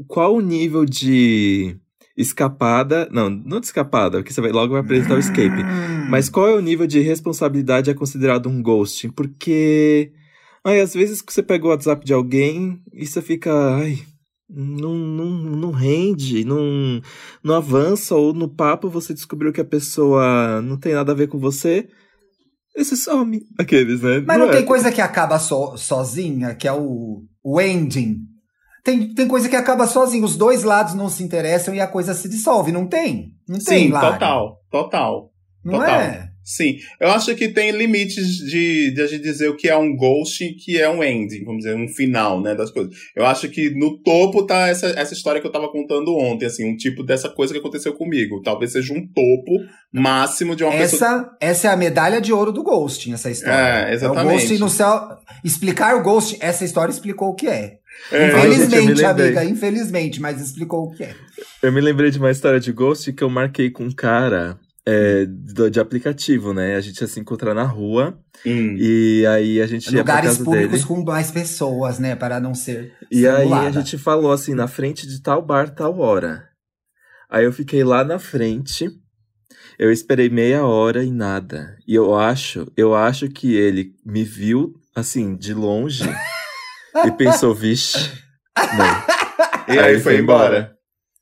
Qual 0.07 0.35
o 0.35 0.41
nível 0.41 0.85
de 0.85 1.77
escapada. 2.17 3.07
Não, 3.11 3.29
não 3.29 3.59
de 3.59 3.67
escapada, 3.67 4.17
porque 4.17 4.33
você 4.33 4.41
vai, 4.41 4.51
logo 4.51 4.73
vai 4.73 4.81
apresentar 4.81 5.15
o 5.15 5.19
escape. 5.19 5.63
Mas 6.09 6.29
qual 6.29 6.47
é 6.47 6.53
o 6.53 6.61
nível 6.61 6.87
de 6.87 6.99
responsabilidade 6.99 7.89
é 7.89 7.93
considerado 7.93 8.49
um 8.49 8.61
ghosting? 8.61 9.09
Porque. 9.09 10.11
Ai, 10.65 10.81
às 10.81 10.93
vezes 10.93 11.21
que 11.21 11.31
você 11.31 11.43
pega 11.43 11.65
o 11.65 11.69
WhatsApp 11.69 12.03
de 12.03 12.13
alguém 12.13 12.81
e 12.91 13.05
você 13.05 13.21
fica. 13.21 13.53
Ai, 13.75 13.99
não, 14.49 14.93
não, 14.95 15.25
não 15.29 15.71
rende, 15.71 16.43
não, 16.43 17.01
não 17.43 17.55
avança, 17.55 18.15
ou 18.15 18.33
no 18.33 18.47
papo 18.47 18.89
você 18.89 19.13
descobriu 19.13 19.53
que 19.53 19.61
a 19.61 19.65
pessoa 19.65 20.61
não 20.61 20.77
tem 20.77 20.93
nada 20.93 21.11
a 21.11 21.15
ver 21.15 21.27
com 21.27 21.37
você. 21.37 21.87
E 22.75 22.83
você 22.83 22.95
some. 22.95 23.41
Aqueles, 23.59 24.01
né? 24.01 24.23
Mas 24.25 24.39
não 24.39 24.47
é? 24.47 24.51
tem 24.51 24.65
coisa 24.65 24.91
que 24.91 25.01
acaba 25.01 25.39
so- 25.39 25.77
sozinha, 25.77 26.55
que 26.55 26.67
é 26.67 26.73
o, 26.73 27.23
o 27.43 27.61
ending. 27.61 28.17
Tem, 28.83 29.13
tem 29.13 29.27
coisa 29.27 29.47
que 29.49 29.55
acaba 29.55 29.87
sozinha. 29.87 30.25
Os 30.25 30.35
dois 30.35 30.63
lados 30.63 30.93
não 30.93 31.09
se 31.09 31.23
interessam 31.23 31.73
e 31.73 31.79
a 31.79 31.87
coisa 31.87 32.13
se 32.13 32.27
dissolve. 32.29 32.71
Não 32.71 32.85
tem? 32.85 33.31
Não 33.47 33.57
tem, 33.57 33.87
Sim, 33.87 33.91
Lari? 33.91 34.13
total, 34.13 34.57
total. 34.69 35.31
Não 35.63 35.79
total. 35.79 36.01
é? 36.01 36.24
Sim, 36.45 36.77
eu 36.99 37.09
acho 37.09 37.33
que 37.33 37.49
tem 37.49 37.71
limites 37.71 38.37
de, 38.37 38.91
de 38.91 39.01
a 39.01 39.07
gente 39.07 39.23
dizer 39.23 39.49
o 39.49 39.55
que 39.55 39.67
é 39.67 39.75
um 39.75 39.95
ghost 39.95 40.43
e 40.43 40.53
que 40.53 40.79
é 40.79 40.87
um 40.87 41.03
ending, 41.03 41.43
vamos 41.43 41.63
dizer, 41.63 41.75
um 41.75 41.87
final, 41.87 42.39
né, 42.39 42.53
das 42.53 42.69
coisas. 42.69 42.95
Eu 43.15 43.25
acho 43.25 43.49
que 43.49 43.71
no 43.71 43.97
topo 43.97 44.45
tá 44.45 44.67
essa, 44.67 44.85
essa 44.89 45.15
história 45.15 45.41
que 45.41 45.47
eu 45.47 45.51
tava 45.51 45.67
contando 45.69 46.15
ontem, 46.15 46.45
assim, 46.45 46.63
um 46.63 46.77
tipo 46.77 47.01
dessa 47.01 47.29
coisa 47.29 47.51
que 47.51 47.59
aconteceu 47.59 47.93
comigo. 47.93 48.43
Talvez 48.43 48.73
seja 48.73 48.93
um 48.93 49.07
topo 49.07 49.65
máximo 49.91 50.55
de 50.55 50.63
uma 50.63 50.71
pessoa. 50.71 51.09
Essa, 51.09 51.37
essa 51.41 51.67
é 51.69 51.71
a 51.71 51.75
medalha 51.77 52.21
de 52.21 52.31
ouro 52.31 52.51
do 52.51 52.61
ghosting, 52.61 53.13
essa 53.13 53.31
história. 53.31 53.89
É, 53.89 53.93
exatamente. 53.95 54.27
o 54.27 54.37
ghosting 54.37 54.57
no 54.59 54.69
céu. 54.69 55.17
Explicar 55.43 55.95
o 55.95 56.03
ghosting, 56.03 56.37
essa 56.39 56.63
história 56.63 56.91
explicou 56.91 57.29
o 57.29 57.35
que 57.35 57.47
é. 57.47 57.79
É, 58.11 58.29
gente, 58.29 58.65
infelizmente, 58.65 59.05
amiga, 59.05 59.43
infelizmente, 59.45 60.21
mas 60.21 60.39
explicou 60.39 60.83
o 60.83 60.91
que 60.91 61.05
é. 61.05 61.15
Eu 61.63 61.71
me 61.71 61.81
lembrei 61.81 62.11
de 62.11 62.19
uma 62.19 62.29
história 62.29 62.59
de 62.59 62.71
Ghost 62.71 63.11
que 63.13 63.23
eu 63.23 63.29
marquei 63.29 63.71
com 63.71 63.85
um 63.85 63.91
cara 63.91 64.59
é, 64.87 65.25
do- 65.25 65.69
de 65.69 65.79
aplicativo, 65.79 66.53
né? 66.53 66.75
A 66.75 66.81
gente 66.81 67.01
ia 67.01 67.07
se 67.07 67.19
encontrar 67.19 67.53
na 67.53 67.63
rua 67.63 68.19
hum. 68.45 68.75
e 68.77 69.25
aí 69.27 69.61
a 69.61 69.65
gente 69.67 69.85
ia 69.87 70.03
pra 70.03 70.13
Lugares 70.15 70.29
casa 70.31 70.43
públicos 70.43 70.71
dele. 70.71 70.83
com 70.85 71.03
mais 71.03 71.31
pessoas, 71.31 71.97
né? 71.99 72.15
Para 72.15 72.39
não 72.39 72.53
ser. 72.53 72.93
E 73.11 73.25
aí 73.27 73.33
a 73.35 73.39
simulada. 73.43 73.71
gente 73.71 73.97
falou 73.97 74.31
assim, 74.31 74.53
na 74.53 74.67
frente 74.67 75.07
de 75.07 75.21
tal 75.21 75.41
bar, 75.41 75.69
tal 75.69 75.97
hora. 75.99 76.47
Aí 77.29 77.43
eu 77.45 77.51
fiquei 77.51 77.83
lá 77.83 78.03
na 78.03 78.19
frente, 78.19 78.89
eu 79.79 79.91
esperei 79.91 80.29
meia 80.29 80.63
hora 80.63 81.03
e 81.03 81.11
nada. 81.11 81.75
E 81.87 81.95
eu 81.95 82.15
acho, 82.15 82.71
eu 82.77 82.93
acho 82.95 83.27
que 83.29 83.55
ele 83.55 83.93
me 84.05 84.23
viu, 84.23 84.73
assim, 84.95 85.35
de 85.35 85.53
longe 85.53 86.03
e 87.05 87.11
pensou, 87.11 87.53
vixe, 87.55 88.11
não. 88.77 89.15
E 89.67 89.79
aí 89.79 89.99
foi 89.99 90.19
embora. 90.19 90.75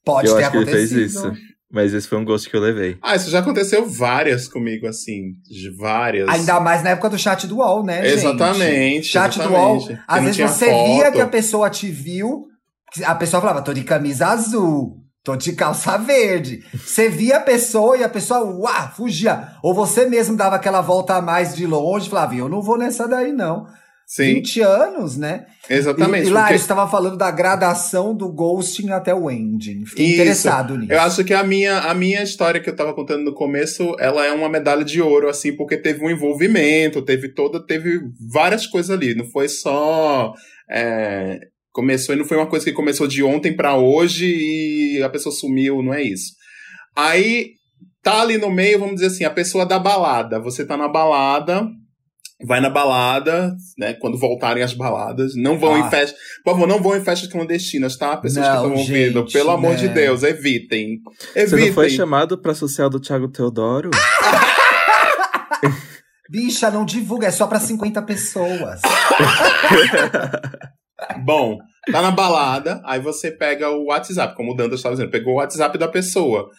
Pode 0.04 0.28
eu 0.28 0.36
ter 0.36 0.44
acho 0.44 0.52
que 0.52 0.58
ele 0.58 0.66
fez 0.66 0.92
acontecido. 0.92 1.34
isso. 1.34 1.53
Mas 1.74 1.92
esse 1.92 2.08
foi 2.08 2.20
um 2.20 2.24
gosto 2.24 2.48
que 2.50 2.56
eu 2.56 2.62
levei. 2.62 2.98
Ah, 3.02 3.16
isso 3.16 3.32
já 3.32 3.40
aconteceu 3.40 3.84
várias 3.90 4.48
comigo, 4.48 4.86
assim, 4.86 5.32
de 5.44 5.76
várias. 5.76 6.30
Ainda 6.30 6.60
mais 6.60 6.84
na 6.84 6.92
época 6.92 7.10
do 7.10 7.18
chat 7.18 7.48
do 7.48 7.58
UOL, 7.58 7.84
né, 7.84 8.04
gente? 8.04 8.14
Exatamente, 8.14 9.08
Chat 9.08 9.40
do 9.40 9.46
exatamente. 9.46 9.58
UOL. 9.60 9.88
Que 9.88 10.00
Às 10.08 10.24
vezes 10.24 10.38
você 10.52 10.70
foto. 10.70 10.86
via 10.86 11.12
que 11.12 11.22
a 11.22 11.28
pessoa 11.28 11.70
te 11.72 11.90
viu, 11.90 12.44
a 13.04 13.16
pessoa 13.16 13.42
falava, 13.42 13.64
tô 13.64 13.74
de 13.74 13.84
camisa 13.84 14.28
azul, 14.28 14.98
tô 15.24 15.36
de 15.36 15.54
calça 15.54 15.98
verde. 15.98 16.64
Você 16.76 17.10
via 17.10 17.38
a 17.38 17.42
pessoa 17.42 17.98
e 17.98 18.04
a 18.04 18.10
pessoa, 18.10 18.44
uá, 18.44 18.90
fugia. 18.90 19.48
Ou 19.64 19.74
você 19.74 20.06
mesmo 20.06 20.38
dava 20.38 20.58
aquela 20.58 20.82
volta 20.82 21.16
a 21.16 21.22
mais 21.24 21.56
de 21.56 21.66
longe 21.66 22.06
e 22.06 22.10
falava, 22.12 22.36
eu 22.36 22.48
não 22.48 22.62
vou 22.62 22.78
nessa 22.78 23.08
daí, 23.08 23.32
não. 23.34 23.66
Sim, 24.16 24.36
20 24.36 24.62
anos, 24.62 25.18
né? 25.18 25.46
exatamente. 25.68 26.26
E, 26.26 26.30
e 26.30 26.32
lá, 26.32 26.44
porque- 26.44 26.56
estava 26.56 26.88
falando 26.88 27.18
da 27.18 27.32
gradação 27.32 28.16
do 28.16 28.32
ghosting 28.32 28.90
até 28.90 29.14
o 29.16 29.32
ending. 29.32 29.86
Fiquei 29.86 30.06
Isso. 30.06 30.14
interessado 30.16 30.78
nisso. 30.78 30.92
Eu 30.92 31.02
acho 31.02 31.24
que 31.24 31.34
a 31.34 31.44
minha, 31.44 31.80
a 31.80 31.96
minha 31.96 32.22
história 32.22 32.62
que 32.62 32.70
eu 32.70 32.76
tava 32.76 32.94
contando 32.94 33.24
no 33.24 33.34
começo, 33.34 33.96
ela 34.00 34.24
é 34.24 34.32
uma 34.32 34.48
medalha 34.50 34.84
de 34.86 35.02
ouro, 35.02 35.28
assim, 35.30 35.56
porque 35.56 35.78
teve 35.78 36.06
um 36.06 36.12
envolvimento, 36.12 37.02
teve 37.02 37.34
toda, 37.34 37.66
teve 37.66 38.00
várias 38.32 38.68
coisas 38.68 38.92
ali. 38.92 39.16
Não 39.16 39.26
foi 39.32 39.50
só. 39.50 40.32
é, 40.70 41.40
começou 41.72 42.14
e 42.14 42.18
não 42.18 42.26
foi 42.26 42.38
uma 42.38 42.48
coisa 42.48 42.64
que 42.66 42.72
começou 42.72 43.08
de 43.08 43.24
ontem 43.24 43.56
pra 43.56 43.76
hoje 43.76 44.28
e 44.28 45.02
a 45.02 45.10
pessoa 45.10 45.34
sumiu, 45.34 45.82
não 45.82 45.92
é 45.92 46.04
isso. 46.04 46.34
Aí 46.96 47.54
tá 48.04 48.22
ali 48.22 48.38
no 48.38 48.52
meio, 48.52 48.78
vamos 48.78 48.96
dizer 48.96 49.08
assim, 49.08 49.24
a 49.24 49.32
pessoa 49.32 49.66
da 49.66 49.80
balada. 49.80 50.40
Você 50.40 50.64
tá 50.66 50.78
na 50.78 50.88
balada. 50.88 51.68
Vai 52.46 52.60
na 52.60 52.70
balada, 52.70 53.56
né? 53.78 53.94
Quando 53.94 54.18
voltarem 54.18 54.64
as 54.64 54.74
baladas. 54.74 55.34
Não 55.36 55.58
vão 55.58 55.76
Ah. 55.76 55.80
em 55.80 55.90
festa. 55.90 56.18
Por 56.44 56.52
favor, 56.54 56.68
não 56.68 56.82
vão 56.82 56.96
em 56.98 57.04
festas 57.04 57.30
clandestinas, 57.32 57.96
tá? 57.96 58.18
Pessoas 58.18 58.46
que 58.46 58.52
Não, 58.54 58.66
estão 58.66 58.80
ouvindo. 58.80 59.20
gente, 59.22 59.34
Pelo 59.34 59.52
amor 59.52 59.72
né? 59.72 59.78
de 59.78 59.88
Deus, 59.90 60.24
evitem. 60.24 61.00
Você 61.34 61.40
Evitem. 61.40 61.68
não 61.68 61.74
foi 61.74 61.90
chamado 61.90 62.38
pra 62.38 62.54
social 62.54 62.90
do 62.90 63.00
Thiago 63.00 63.30
Teodoro? 63.30 63.92
Bicha, 66.30 66.70
não 66.72 66.84
divulga, 66.84 67.28
é 67.28 67.32
só 67.32 67.46
pra 67.48 67.60
50 67.60 68.02
pessoas. 68.02 68.82
Bom, 71.24 71.58
tá 71.92 72.02
na 72.02 72.12
balada, 72.12 72.82
aí 72.86 73.00
você 73.00 73.30
pega 73.32 73.70
o 73.70 73.86
WhatsApp, 73.88 74.36
como 74.36 74.54
o 74.54 74.56
Dantas 74.56 74.80
estava 74.80 74.96
dizendo, 74.96 75.12
pegou 75.12 75.34
o 75.34 75.38
WhatsApp 75.38 75.78
da 75.78 75.88
pessoa. 75.88 76.50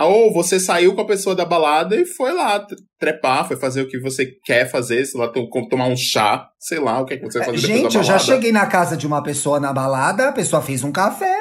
Ah, 0.00 0.06
Ou 0.06 0.32
você 0.32 0.60
saiu 0.60 0.94
com 0.94 1.00
a 1.00 1.06
pessoa 1.06 1.34
da 1.34 1.44
balada 1.44 1.96
e 1.96 2.06
foi 2.06 2.32
lá 2.32 2.64
trepar, 3.00 3.48
foi 3.48 3.56
fazer 3.56 3.82
o 3.82 3.88
que 3.88 3.98
você 3.98 4.26
quer 4.44 4.70
fazer, 4.70 5.04
sei 5.04 5.20
lá, 5.20 5.26
to- 5.28 5.48
tomar 5.68 5.88
um 5.88 5.96
chá, 5.96 6.46
sei 6.60 6.78
lá, 6.78 7.00
o 7.00 7.04
que, 7.04 7.14
é 7.14 7.16
que 7.16 7.24
você 7.24 7.38
vai 7.38 7.48
fazer 7.48 7.60
depois 7.62 7.80
Gente, 7.82 7.92
da 7.94 7.98
eu 7.98 8.04
já 8.04 8.12
balada. 8.14 8.24
cheguei 8.32 8.52
na 8.52 8.66
casa 8.66 8.96
de 8.96 9.06
uma 9.06 9.22
pessoa 9.22 9.58
na 9.58 9.72
balada, 9.72 10.28
a 10.28 10.32
pessoa 10.32 10.62
fez 10.62 10.84
um 10.84 10.92
café. 10.92 11.34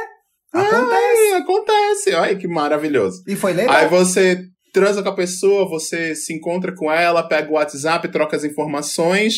Acontece. 0.53 1.33
Ai, 1.33 1.33
acontece, 1.41 2.13
olha 2.15 2.35
que 2.35 2.47
maravilhoso. 2.47 3.21
E 3.27 3.35
foi 3.35 3.53
legal. 3.53 3.75
Aí 3.75 3.87
você 3.87 4.41
transa 4.73 5.03
com 5.03 5.09
a 5.09 5.15
pessoa, 5.15 5.69
você 5.69 6.15
se 6.15 6.33
encontra 6.33 6.73
com 6.75 6.91
ela, 6.91 7.27
pega 7.27 7.49
o 7.51 7.53
WhatsApp, 7.53 8.07
troca 8.11 8.35
as 8.35 8.43
informações, 8.43 9.35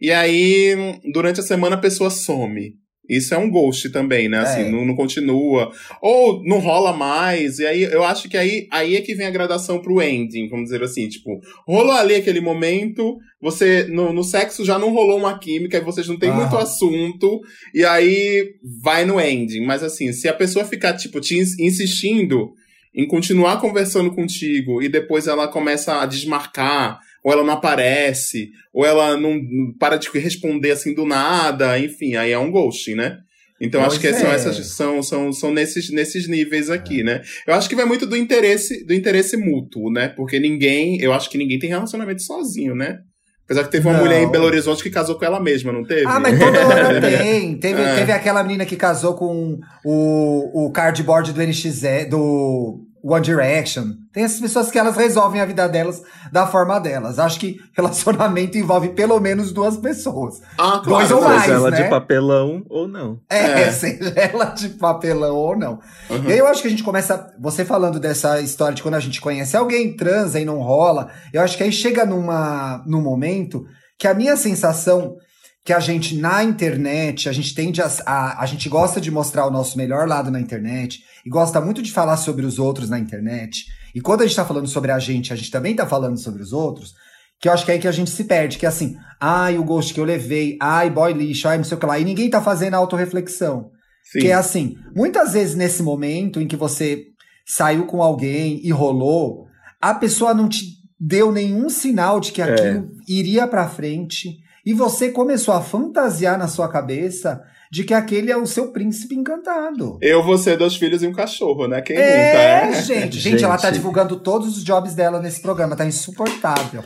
e 0.00 0.12
aí, 0.12 0.74
durante 1.12 1.40
a 1.40 1.42
semana, 1.42 1.76
a 1.76 1.80
pessoa 1.80 2.10
some. 2.10 2.72
Isso 3.08 3.32
é 3.34 3.38
um 3.38 3.50
ghost 3.50 3.88
também, 3.90 4.28
né? 4.28 4.38
Assim, 4.40 4.60
É. 4.62 4.70
não, 4.70 4.84
não 4.84 4.94
continua. 4.94 5.72
Ou 6.02 6.42
não 6.44 6.58
rola 6.58 6.92
mais. 6.92 7.58
E 7.58 7.66
aí, 7.66 7.82
eu 7.84 8.04
acho 8.04 8.28
que 8.28 8.36
aí, 8.36 8.66
aí 8.70 8.96
é 8.96 9.00
que 9.00 9.14
vem 9.14 9.26
a 9.26 9.30
gradação 9.30 9.80
pro 9.80 10.02
ending, 10.02 10.48
vamos 10.48 10.66
dizer 10.66 10.82
assim. 10.82 11.08
Tipo, 11.08 11.40
rolou 11.66 11.92
ali 11.92 12.14
aquele 12.14 12.40
momento, 12.40 13.16
você, 13.40 13.84
no, 13.84 14.12
no 14.12 14.22
sexo 14.22 14.64
já 14.64 14.78
não 14.78 14.92
rolou 14.92 15.18
uma 15.18 15.38
química, 15.38 15.78
e 15.78 15.80
vocês 15.80 16.06
não 16.06 16.18
têm 16.18 16.30
Ah. 16.30 16.34
muito 16.34 16.56
assunto, 16.56 17.40
e 17.74 17.84
aí 17.84 18.50
vai 18.82 19.04
no 19.04 19.18
ending. 19.20 19.64
Mas 19.64 19.82
assim, 19.82 20.12
se 20.12 20.28
a 20.28 20.34
pessoa 20.34 20.64
ficar, 20.64 20.92
tipo, 20.94 21.20
te 21.20 21.38
ins- 21.38 21.58
insistindo 21.58 22.52
em 22.94 23.06
continuar 23.06 23.60
conversando 23.60 24.10
contigo 24.14 24.82
e 24.82 24.88
depois 24.88 25.26
ela 25.28 25.46
começa 25.48 26.00
a 26.02 26.06
desmarcar, 26.06 26.98
ou 27.28 27.32
ela 27.34 27.44
não 27.44 27.52
aparece, 27.52 28.48
ou 28.72 28.86
ela 28.86 29.14
não 29.14 29.38
para 29.78 29.98
de 29.98 30.08
responder 30.18 30.70
assim 30.70 30.94
do 30.94 31.04
nada, 31.04 31.78
enfim, 31.78 32.16
aí 32.16 32.32
é 32.32 32.38
um 32.38 32.50
ghosting, 32.50 32.94
né? 32.94 33.18
Então 33.60 33.82
Pois 33.82 33.92
acho 33.92 34.00
que 34.00 34.12
são 34.14 34.30
é. 34.30 34.34
essas 34.34 34.66
são, 34.68 35.02
são, 35.02 35.30
são 35.30 35.52
nesses, 35.52 35.90
nesses 35.90 36.26
níveis 36.26 36.70
aqui, 36.70 37.02
né? 37.02 37.20
Eu 37.46 37.52
acho 37.52 37.68
que 37.68 37.74
vai 37.76 37.84
muito 37.84 38.06
do 38.06 38.16
interesse 38.16 38.82
do 38.86 38.94
interesse 38.94 39.36
mútuo, 39.36 39.92
né? 39.92 40.08
Porque 40.08 40.40
ninguém, 40.40 40.98
eu 41.02 41.12
acho 41.12 41.28
que 41.28 41.36
ninguém 41.36 41.58
tem 41.58 41.68
relacionamento 41.68 42.22
sozinho, 42.22 42.74
né? 42.74 43.00
Apesar 43.44 43.64
que 43.64 43.70
teve 43.72 43.86
uma 43.86 43.94
Não. 43.96 44.04
mulher 44.04 44.22
em 44.22 44.30
Belo 44.30 44.46
Horizonte 44.46 44.82
que 44.82 44.90
casou 44.90 45.18
com 45.18 45.24
ela 45.24 45.40
mesma, 45.40 45.70
não 45.70 45.84
teve? 45.84 46.06
Ah, 46.06 46.20
mas 46.20 46.38
toda 46.38 46.66
hora 46.66 47.00
tem. 47.18 47.58
Teve, 47.58 47.82
É. 47.82 47.94
teve 47.96 48.12
aquela 48.12 48.42
menina 48.42 48.64
que 48.64 48.76
casou 48.76 49.14
com 49.14 49.58
o, 49.84 50.66
o 50.66 50.70
cardboard 50.72 51.32
do 51.34 51.42
NXE, 51.42 52.06
do 52.08 52.86
One 53.08 53.24
Direction. 53.24 53.92
Tem 54.12 54.24
essas 54.24 54.40
pessoas 54.40 54.70
que 54.70 54.78
elas 54.78 54.96
resolvem 54.96 55.40
a 55.40 55.46
vida 55.46 55.66
delas 55.68 56.02
da 56.30 56.46
forma 56.46 56.78
delas. 56.78 57.18
Acho 57.18 57.40
que 57.40 57.56
relacionamento 57.74 58.58
envolve 58.58 58.90
pelo 58.90 59.18
menos 59.18 59.52
duas 59.52 59.76
pessoas. 59.76 60.42
Ah, 60.58 60.82
Dois 60.84 61.10
ou 61.10 61.18
claro. 61.18 61.34
mais. 61.34 61.46
Seja 61.46 61.56
ela 61.56 61.70
né? 61.70 61.82
de 61.82 61.88
papelão 61.88 62.62
ou 62.68 62.86
não. 62.86 63.20
É, 63.30 63.62
É. 63.62 63.70
seja 63.72 64.12
ela 64.16 64.46
de 64.46 64.68
papelão 64.70 65.34
ou 65.34 65.56
não. 65.56 65.78
Uhum. 66.10 66.24
E 66.28 66.32
aí 66.32 66.38
eu 66.38 66.46
acho 66.46 66.60
que 66.60 66.68
a 66.68 66.70
gente 66.70 66.82
começa, 66.82 67.32
você 67.40 67.64
falando 67.64 67.98
dessa 67.98 68.40
história 68.40 68.74
de 68.74 68.82
quando 68.82 68.94
a 68.94 69.00
gente 69.00 69.20
conhece 69.20 69.56
alguém, 69.56 69.96
transa 69.96 70.38
e 70.38 70.44
não 70.44 70.58
rola, 70.58 71.08
eu 71.32 71.40
acho 71.40 71.56
que 71.56 71.62
aí 71.62 71.72
chega 71.72 72.04
numa, 72.04 72.82
num 72.86 73.00
momento 73.00 73.64
que 73.98 74.06
a 74.06 74.14
minha 74.14 74.36
sensação 74.36 75.16
que 75.64 75.72
a 75.72 75.80
gente, 75.80 76.16
na 76.16 76.42
internet, 76.42 77.28
a 77.28 77.32
gente 77.32 77.54
tende 77.54 77.82
a, 77.82 77.90
a. 78.06 78.42
A 78.42 78.46
gente 78.46 78.68
gosta 78.68 79.00
de 79.00 79.10
mostrar 79.10 79.46
o 79.46 79.50
nosso 79.50 79.76
melhor 79.76 80.08
lado 80.08 80.30
na 80.30 80.40
internet 80.40 81.02
e 81.24 81.28
gosta 81.28 81.60
muito 81.60 81.82
de 81.82 81.92
falar 81.92 82.16
sobre 82.16 82.46
os 82.46 82.58
outros 82.58 82.88
na 82.88 82.98
internet. 82.98 83.66
E 83.94 84.00
quando 84.00 84.22
a 84.22 84.26
gente 84.26 84.36
tá 84.36 84.44
falando 84.44 84.66
sobre 84.66 84.90
a 84.90 84.98
gente, 84.98 85.32
a 85.32 85.36
gente 85.36 85.50
também 85.50 85.74
tá 85.74 85.86
falando 85.86 86.18
sobre 86.18 86.42
os 86.42 86.52
outros. 86.52 86.94
Que 87.40 87.48
eu 87.48 87.52
acho 87.52 87.64
que 87.64 87.70
é 87.70 87.74
aí 87.74 87.80
que 87.80 87.86
a 87.86 87.92
gente 87.92 88.10
se 88.10 88.24
perde, 88.24 88.58
que 88.58 88.66
é 88.66 88.68
assim, 88.68 88.96
ai, 89.20 89.58
o 89.58 89.64
ghost 89.64 89.94
que 89.94 90.00
eu 90.00 90.04
levei, 90.04 90.56
ai, 90.60 90.90
boy 90.90 91.12
lixo, 91.12 91.46
ai, 91.46 91.56
não 91.56 91.64
sei 91.64 91.76
o 91.76 91.80
que 91.80 91.86
lá. 91.86 91.98
E 91.98 92.04
ninguém 92.04 92.28
tá 92.28 92.42
fazendo 92.42 92.74
autorreflexão. 92.74 93.70
Sim. 94.10 94.20
Que 94.20 94.28
é 94.28 94.34
assim, 94.34 94.76
muitas 94.94 95.34
vezes 95.34 95.54
nesse 95.54 95.82
momento 95.82 96.40
em 96.40 96.48
que 96.48 96.56
você 96.56 97.04
saiu 97.46 97.86
com 97.86 98.02
alguém 98.02 98.60
e 98.64 98.70
rolou, 98.70 99.46
a 99.80 99.94
pessoa 99.94 100.34
não 100.34 100.48
te 100.48 100.78
deu 100.98 101.30
nenhum 101.30 101.68
sinal 101.68 102.18
de 102.18 102.32
que 102.32 102.42
aquilo 102.42 102.90
iria 103.06 103.46
pra 103.46 103.68
frente. 103.68 104.38
E 104.68 104.74
você 104.74 105.10
começou 105.10 105.54
a 105.54 105.62
fantasiar 105.62 106.38
na 106.38 106.46
sua 106.46 106.68
cabeça 106.68 107.42
de 107.72 107.84
que 107.84 107.94
aquele 107.94 108.30
é 108.30 108.36
o 108.36 108.44
seu 108.46 108.70
príncipe 108.70 109.14
encantado. 109.14 109.96
Eu, 110.02 110.22
você, 110.22 110.58
dois 110.58 110.76
filhos 110.76 111.02
e 111.02 111.06
um 111.06 111.12
cachorro, 111.14 111.66
né? 111.66 111.80
Quem 111.80 111.96
É, 111.96 112.66
nunca, 112.66 112.76
é? 112.76 112.82
gente. 112.82 113.16
Gente, 113.18 113.42
ela 113.42 113.56
tá 113.56 113.68
Gente. 113.68 113.76
divulgando 113.78 114.20
todos 114.20 114.58
os 114.58 114.62
jobs 114.62 114.94
dela 114.94 115.22
nesse 115.22 115.40
programa, 115.40 115.74
tá 115.74 115.86
insuportável. 115.86 116.82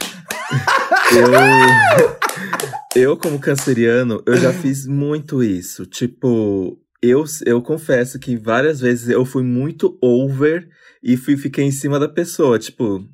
Eu, 2.94 3.02
eu 3.02 3.16
como 3.16 3.40
canceriano, 3.40 4.22
eu 4.26 4.36
já 4.36 4.52
fiz 4.52 4.86
muito 4.86 5.42
isso. 5.42 5.84
Tipo, 5.84 6.78
eu, 7.02 7.24
eu 7.44 7.60
confesso 7.60 8.16
que 8.16 8.36
várias 8.36 8.78
vezes 8.78 9.08
eu 9.08 9.24
fui 9.24 9.42
muito 9.42 9.98
over 10.00 10.68
e 11.02 11.16
fui, 11.16 11.36
fiquei 11.36 11.64
em 11.64 11.72
cima 11.72 11.98
da 11.98 12.08
pessoa. 12.08 12.60
Tipo, 12.60 13.04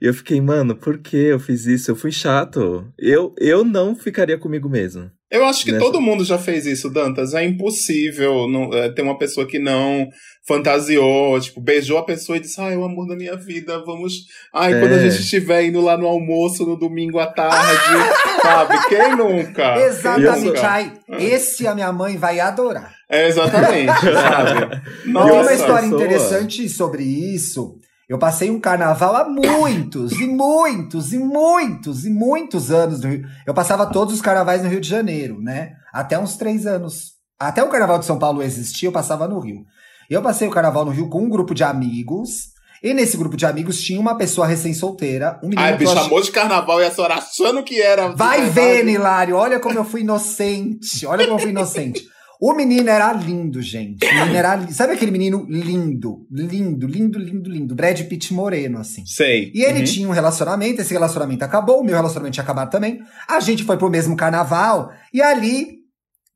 eu 0.00 0.14
fiquei, 0.14 0.40
mano, 0.40 0.74
por 0.76 0.98
que 0.98 1.16
eu 1.16 1.38
fiz 1.40 1.66
isso? 1.66 1.90
Eu 1.90 1.96
fui 1.96 2.10
chato. 2.12 2.86
Eu, 2.98 3.34
eu 3.38 3.64
não 3.64 3.94
ficaria 3.94 4.38
comigo 4.38 4.68
mesmo. 4.68 5.10
Eu 5.30 5.44
acho 5.44 5.64
que 5.64 5.70
Nessa- 5.70 5.84
todo 5.84 6.00
mundo 6.00 6.24
já 6.24 6.36
fez 6.38 6.66
isso, 6.66 6.90
Dantas. 6.90 7.34
É 7.34 7.44
impossível 7.44 8.48
não, 8.48 8.72
é, 8.74 8.90
ter 8.92 9.02
uma 9.02 9.16
pessoa 9.16 9.46
que 9.46 9.60
não 9.60 10.08
fantasiou, 10.46 11.38
tipo, 11.40 11.60
beijou 11.60 11.98
a 11.98 12.04
pessoa 12.04 12.36
e 12.36 12.40
disse, 12.40 12.60
ai, 12.60 12.74
é 12.74 12.76
o 12.76 12.84
amor 12.84 13.06
da 13.06 13.14
minha 13.14 13.36
vida, 13.36 13.78
vamos. 13.84 14.14
Ai, 14.52 14.72
quando 14.80 14.92
a 14.92 14.96
É. 14.96 15.08
gente 15.08 15.20
estiver 15.22 15.64
indo 15.64 15.80
lá 15.80 15.96
no 15.96 16.06
almoço 16.06 16.66
no 16.66 16.76
domingo 16.76 17.18
à 17.20 17.26
tarde, 17.28 17.80
sabe? 18.42 18.88
Quem 18.88 19.16
nunca? 19.16 19.74
Quem 19.74 19.82
Exatamente. 19.84 20.46
nunca? 20.46 20.68
Ai, 20.68 20.92
esse 21.20 21.66
a 21.66 21.74
minha 21.74 21.92
mãe 21.92 22.16
vai 22.16 22.40
adorar. 22.40 22.92
É, 23.08 23.28
exatamente, 23.28 23.92
sabe? 24.12 24.76
E 25.00 25.02
tem 25.04 25.10
uma 25.12 25.26
Nossa. 25.26 25.54
história 25.54 25.82
pessoa. 25.82 26.02
interessante 26.02 26.68
sobre 26.68 27.02
isso. 27.04 27.76
Eu 28.10 28.18
passei 28.18 28.50
um 28.50 28.58
carnaval 28.58 29.14
há 29.14 29.28
muitos, 29.28 30.10
e 30.18 30.26
muitos, 30.26 31.12
e 31.12 31.18
muitos, 31.18 32.04
e 32.04 32.10
muitos 32.10 32.72
anos 32.72 33.00
no 33.02 33.08
Rio. 33.08 33.22
Eu 33.46 33.54
passava 33.54 33.86
todos 33.86 34.12
os 34.12 34.20
carnavais 34.20 34.64
no 34.64 34.68
Rio 34.68 34.80
de 34.80 34.88
Janeiro, 34.88 35.40
né? 35.40 35.74
Até 35.92 36.18
uns 36.18 36.36
três 36.36 36.66
anos. 36.66 37.12
Até 37.38 37.62
o 37.62 37.68
carnaval 37.68 38.00
de 38.00 38.06
São 38.06 38.18
Paulo 38.18 38.42
existia, 38.42 38.88
eu 38.88 38.92
passava 38.92 39.28
no 39.28 39.38
Rio. 39.38 39.64
Eu 40.10 40.20
passei 40.22 40.48
o 40.48 40.50
carnaval 40.50 40.84
no 40.84 40.90
Rio 40.90 41.08
com 41.08 41.22
um 41.22 41.28
grupo 41.30 41.54
de 41.54 41.62
amigos. 41.62 42.48
E 42.82 42.92
nesse 42.92 43.16
grupo 43.16 43.36
de 43.36 43.46
amigos 43.46 43.80
tinha 43.80 44.00
uma 44.00 44.16
pessoa 44.16 44.44
recém-solteira, 44.46 45.38
um 45.44 45.48
menino 45.48 45.62
Ai, 45.68 45.76
bicho, 45.76 45.92
ach- 45.92 46.06
amor 46.06 46.22
de 46.22 46.32
carnaval 46.32 46.80
e 46.80 46.86
a 46.86 46.90
senhora 46.90 47.14
achando 47.14 47.62
que 47.62 47.80
era. 47.80 48.08
Vai 48.08 48.50
ver. 48.50 48.84
Nilário. 48.84 49.36
Olha 49.36 49.60
como 49.60 49.78
eu 49.78 49.84
fui 49.84 50.00
inocente. 50.00 51.06
Olha 51.06 51.24
como 51.26 51.38
eu 51.38 51.42
fui 51.42 51.50
inocente. 51.50 52.02
O 52.40 52.54
menino 52.54 52.88
era 52.88 53.12
lindo, 53.12 53.60
gente. 53.60 54.04
O 54.06 54.14
menino 54.14 54.34
era 54.36 54.66
Sabe 54.68 54.94
aquele 54.94 55.10
menino 55.10 55.44
lindo? 55.48 56.26
Lindo, 56.30 56.86
lindo, 56.86 57.18
lindo, 57.18 57.50
lindo. 57.50 57.74
Brad 57.74 58.00
Pitt 58.04 58.32
moreno, 58.32 58.78
assim. 58.78 59.04
Sei. 59.04 59.52
E 59.54 59.62
ele 59.62 59.80
Uhum. 59.80 59.84
tinha 59.84 60.08
um 60.08 60.12
relacionamento, 60.12 60.80
esse 60.80 60.92
relacionamento 60.94 61.44
acabou, 61.44 61.80
o 61.80 61.84
meu 61.84 61.94
relacionamento 61.94 62.34
tinha 62.34 62.44
acabado 62.44 62.70
também. 62.70 63.00
A 63.28 63.40
gente 63.40 63.62
foi 63.64 63.76
pro 63.76 63.90
mesmo 63.90 64.16
carnaval 64.16 64.90
e 65.12 65.20
ali 65.20 65.80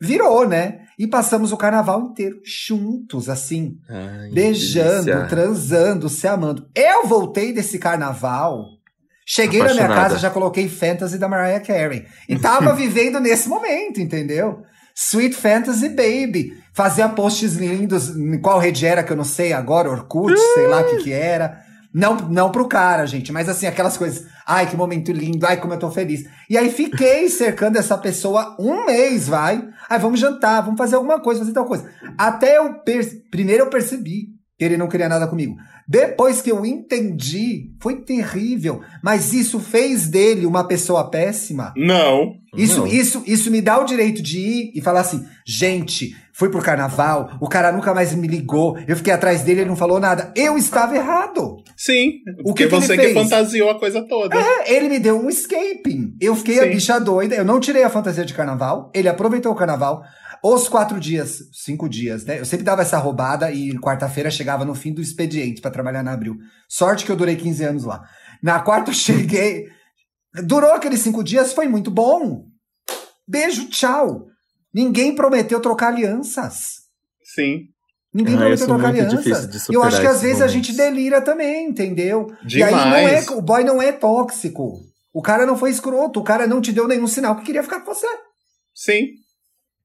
virou, 0.01 0.47
né? 0.47 0.81
E 0.99 1.07
passamos 1.07 1.53
o 1.53 1.57
carnaval 1.57 2.03
inteiro 2.03 2.37
juntos, 2.45 3.29
assim, 3.31 3.79
Ai, 3.89 4.31
beijando, 4.31 5.07
delícia. 5.07 5.27
transando, 5.27 6.09
se 6.11 6.27
amando. 6.29 6.69
Eu 6.75 7.07
voltei 7.09 7.53
desse 7.53 7.79
carnaval. 7.79 8.67
Cheguei 9.27 9.61
na 9.61 9.73
minha 9.73 9.85
Apaixonada. 9.87 10.09
casa, 10.11 10.19
já 10.21 10.29
coloquei 10.31 10.69
Fantasy 10.69 11.17
da 11.19 11.27
Mariah 11.29 11.61
Carey. 11.65 12.05
E 12.29 12.39
tava 12.39 12.75
vivendo 12.77 13.19
nesse 13.21 13.49
momento, 13.49 13.99
entendeu? 14.01 14.63
Sweet 14.95 15.35
Fantasy 15.35 15.89
Baby. 15.89 16.63
Fazia 16.73 17.09
posts 17.09 17.55
lindos, 17.55 18.17
em 18.17 18.41
qual 18.41 18.59
rede 18.59 18.87
era 18.87 19.03
que 19.03 19.13
eu 19.13 19.17
não 19.17 19.25
sei 19.25 19.53
agora, 19.53 19.91
Orkut, 19.91 20.37
sei 20.55 20.67
lá 20.67 20.81
o 20.81 20.85
que 20.85 21.05
que 21.05 21.13
era. 21.13 21.63
Não, 21.93 22.17
não 22.17 22.51
pro 22.51 22.67
cara, 22.67 23.07
gente, 23.07 23.31
mas 23.31 23.49
assim, 23.49 23.67
aquelas 23.67 23.97
coisas. 23.97 24.27
Ai, 24.45 24.69
que 24.69 24.77
momento 24.77 25.13
lindo, 25.13 25.47
ai, 25.47 25.61
como 25.61 25.73
eu 25.73 25.79
tô 25.79 25.91
feliz. 25.91 26.25
E 26.51 26.59
aí 26.59 26.69
fiquei 26.71 27.29
cercando 27.31 27.79
essa 27.79 27.97
pessoa 27.97 28.57
um 28.59 28.85
mês, 28.87 29.29
vai. 29.29 29.65
Ai, 29.89 29.99
vamos 30.01 30.19
jantar, 30.19 30.63
vamos 30.63 30.79
fazer 30.79 30.97
alguma 30.97 31.21
coisa, 31.21 31.41
fazer 31.41 31.53
tal 31.53 31.67
coisa. 31.67 31.89
Até 32.19 32.59
eu. 32.59 32.83
Primeiro 33.31 33.65
eu 33.65 33.71
percebi 33.71 34.34
ele 34.59 34.77
não 34.77 34.89
queria 34.89 35.09
nada 35.09 35.27
comigo. 35.27 35.57
Depois 35.87 36.41
que 36.41 36.51
eu 36.51 36.65
entendi, 36.65 37.71
foi 37.81 37.97
terrível. 38.03 38.81
Mas 39.03 39.33
isso 39.33 39.59
fez 39.61 40.07
dele 40.09 40.47
uma 40.47 40.65
pessoa 40.67 41.11
péssima. 41.11 41.73
Não. 41.77 42.33
Isso, 42.57 42.81
Não. 42.81 42.87
isso, 42.87 43.23
isso 43.27 43.51
me 43.51 43.61
dá 43.61 43.79
o 43.81 43.85
direito 43.85 44.23
de 44.23 44.39
ir 44.39 44.73
e 44.77 44.81
falar 44.81 45.01
assim: 45.01 45.25
gente, 45.45 46.15
fui 46.33 46.49
pro 46.49 46.63
carnaval, 46.63 47.37
o 47.41 47.49
cara 47.49 47.73
nunca 47.73 47.93
mais 47.93 48.15
me 48.15 48.29
ligou, 48.29 48.79
eu 48.87 48.97
fiquei 48.97 49.13
atrás 49.13 49.43
dele, 49.43 49.63
ele 49.63 49.69
não 49.71 49.77
falou 49.77 49.99
nada. 49.99 50.33
Eu 50.37 50.57
estava 50.57 50.95
errado. 50.95 51.57
Sim. 51.77 52.13
O 52.41 52.45
Porque 52.51 52.65
que 52.65 52.71
que 52.71 52.75
você 52.77 52.97
que 52.97 53.03
fez? 53.03 53.15
fantasiou 53.15 53.71
a 53.71 53.79
coisa 53.79 54.07
toda. 54.09 54.37
É, 54.37 54.73
ele 54.73 54.89
me 54.89 55.01
deu 55.01 55.21
um 55.21 55.29
escaping. 55.29 56.15
Eu 56.21 56.37
fiquei 56.37 56.61
a 56.61 56.63
Sim. 56.63 56.71
bicha 56.71 56.99
doida. 57.01 57.35
Eu 57.35 57.45
não 57.45 57.59
tirei 57.59 57.83
a 57.83 57.91
fantasia 57.91 58.25
de 58.25 58.33
carnaval. 58.35 58.91
Ele 58.95 59.09
aproveitou 59.09 59.51
o 59.51 59.57
carnaval. 59.57 60.03
Os 60.47 60.69
quatro 60.69 61.01
dias, 61.01 61.39
cinco 61.55 61.89
dias, 61.89 62.27
né? 62.27 62.39
Eu 62.39 62.45
sempre 62.45 62.67
dava 62.67 62.83
essa 62.83 62.99
roubada 62.99 63.51
e 63.51 63.73
quarta-feira 63.79 64.31
chegava 64.31 64.63
no 64.63 64.75
fim 64.75 64.93
do 64.93 65.01
expediente 65.01 65.63
pra 65.63 65.71
trabalhar 65.71 66.03
na 66.03 66.13
Abril. 66.13 66.37
Sorte 66.69 67.07
que 67.07 67.11
eu 67.11 67.17
durei 67.17 67.35
15 67.35 67.65
anos 67.65 67.85
lá. 67.85 68.03
Na 68.43 68.61
quarta 68.61 68.91
eu 68.91 68.95
cheguei. 68.95 69.65
Durou 70.45 70.73
aqueles 70.73 71.01
cinco 71.01 71.25
dias, 71.25 71.55
foi 71.55 71.67
muito 71.67 71.91
bom. 71.91 72.45
Beijo, 73.27 73.71
tchau. 73.71 74.27
Ninguém 74.75 75.15
prometeu 75.15 75.61
trocar 75.61 75.89
alianças. 75.89 76.83
Sim. 77.35 77.69
Ninguém 78.13 78.35
Ah, 78.35 78.37
eu 78.37 78.41
prometeu 78.41 78.67
sou 78.67 78.77
trocar 78.77 78.89
alianças. 78.91 79.69
E 79.71 79.73
eu 79.75 79.83
acho 79.83 79.99
que 80.01 80.07
às 80.07 80.21
vezes 80.21 80.43
a 80.43 80.47
momentos. 80.47 80.53
gente 80.53 80.77
delira 80.77 81.23
também, 81.23 81.69
entendeu? 81.69 82.27
E 82.55 82.63
aí 82.63 82.71
não 82.71 82.95
é, 82.95 83.07
Demais. 83.07 83.29
o 83.29 83.41
boy 83.41 83.65
não 83.65 83.81
é 83.81 83.93
tóxico. 83.93 84.75
O 85.11 85.23
cara 85.23 85.47
não 85.47 85.57
foi 85.57 85.71
escroto, 85.71 86.21
o 86.21 86.25
cara 86.25 86.47
não 86.47 86.61
te 86.61 86.71
deu 86.71 86.87
nenhum 86.87 87.07
sinal 87.07 87.35
que 87.37 87.45
queria 87.45 87.63
ficar 87.63 87.81
com 87.81 87.95
você. 87.95 88.07
Sim. 88.75 89.07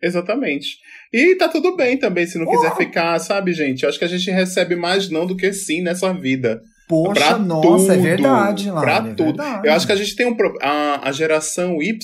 Exatamente. 0.01 0.77
E 1.13 1.35
tá 1.35 1.47
tudo 1.49 1.75
bem 1.75 1.97
também 1.97 2.25
se 2.25 2.37
não 2.37 2.45
quiser 2.45 2.69
Porra. 2.69 2.75
ficar, 2.75 3.19
sabe, 3.19 3.51
gente? 3.53 3.83
Eu 3.83 3.89
acho 3.89 3.99
que 3.99 4.05
a 4.05 4.09
gente 4.09 4.31
recebe 4.31 4.75
mais 4.75 5.09
não 5.09 5.25
do 5.25 5.35
que 5.35 5.51
sim 5.51 5.81
nessa 5.81 6.13
vida. 6.13 6.61
Poxa, 6.87 7.13
Pra 7.13 7.37
nossa, 7.37 7.93
é 7.93 7.95
tudo, 7.97 8.03
verdade, 8.03 8.71
lá. 8.71 8.81
pra 8.81 8.95
é 8.95 9.01
tudo. 9.13 9.23
verdade. 9.37 9.67
Eu 9.67 9.73
acho 9.73 9.85
que 9.85 9.91
a 9.91 9.95
gente 9.95 10.15
tem 10.15 10.25
um 10.25 10.35
pro... 10.35 10.57
a, 10.61 11.07
a 11.07 11.11
geração 11.11 11.81
Y, 11.81 11.97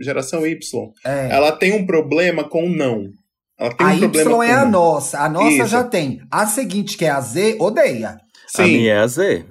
geração 0.00 0.46
Y, 0.46 0.58
É. 1.04 1.28
ela 1.30 1.52
tem 1.52 1.72
um 1.72 1.84
problema 1.84 2.48
com 2.48 2.64
o 2.64 2.70
não. 2.74 3.08
Ela 3.58 3.74
tem 3.74 3.86
A 3.86 3.90
um 3.90 3.98
problema 3.98 4.30
com 4.30 4.42
Y 4.44 4.48
é 4.50 4.54
a 4.54 4.64
não. 4.64 4.70
nossa. 4.70 5.18
A 5.20 5.28
nossa 5.28 5.48
Isso. 5.48 5.66
já 5.66 5.82
tem. 5.84 6.20
A 6.30 6.46
seguinte, 6.46 6.96
que 6.96 7.04
é 7.04 7.10
a 7.10 7.20
Z, 7.20 7.56
odeia. 7.58 8.10
A 8.54 8.62
Sim. 8.62 8.72
minha 8.78 8.92
é 8.94 8.98
a 8.98 9.06
Z. 9.06 9.44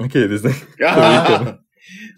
Aqueles, 0.00 0.42
né? 0.42 0.50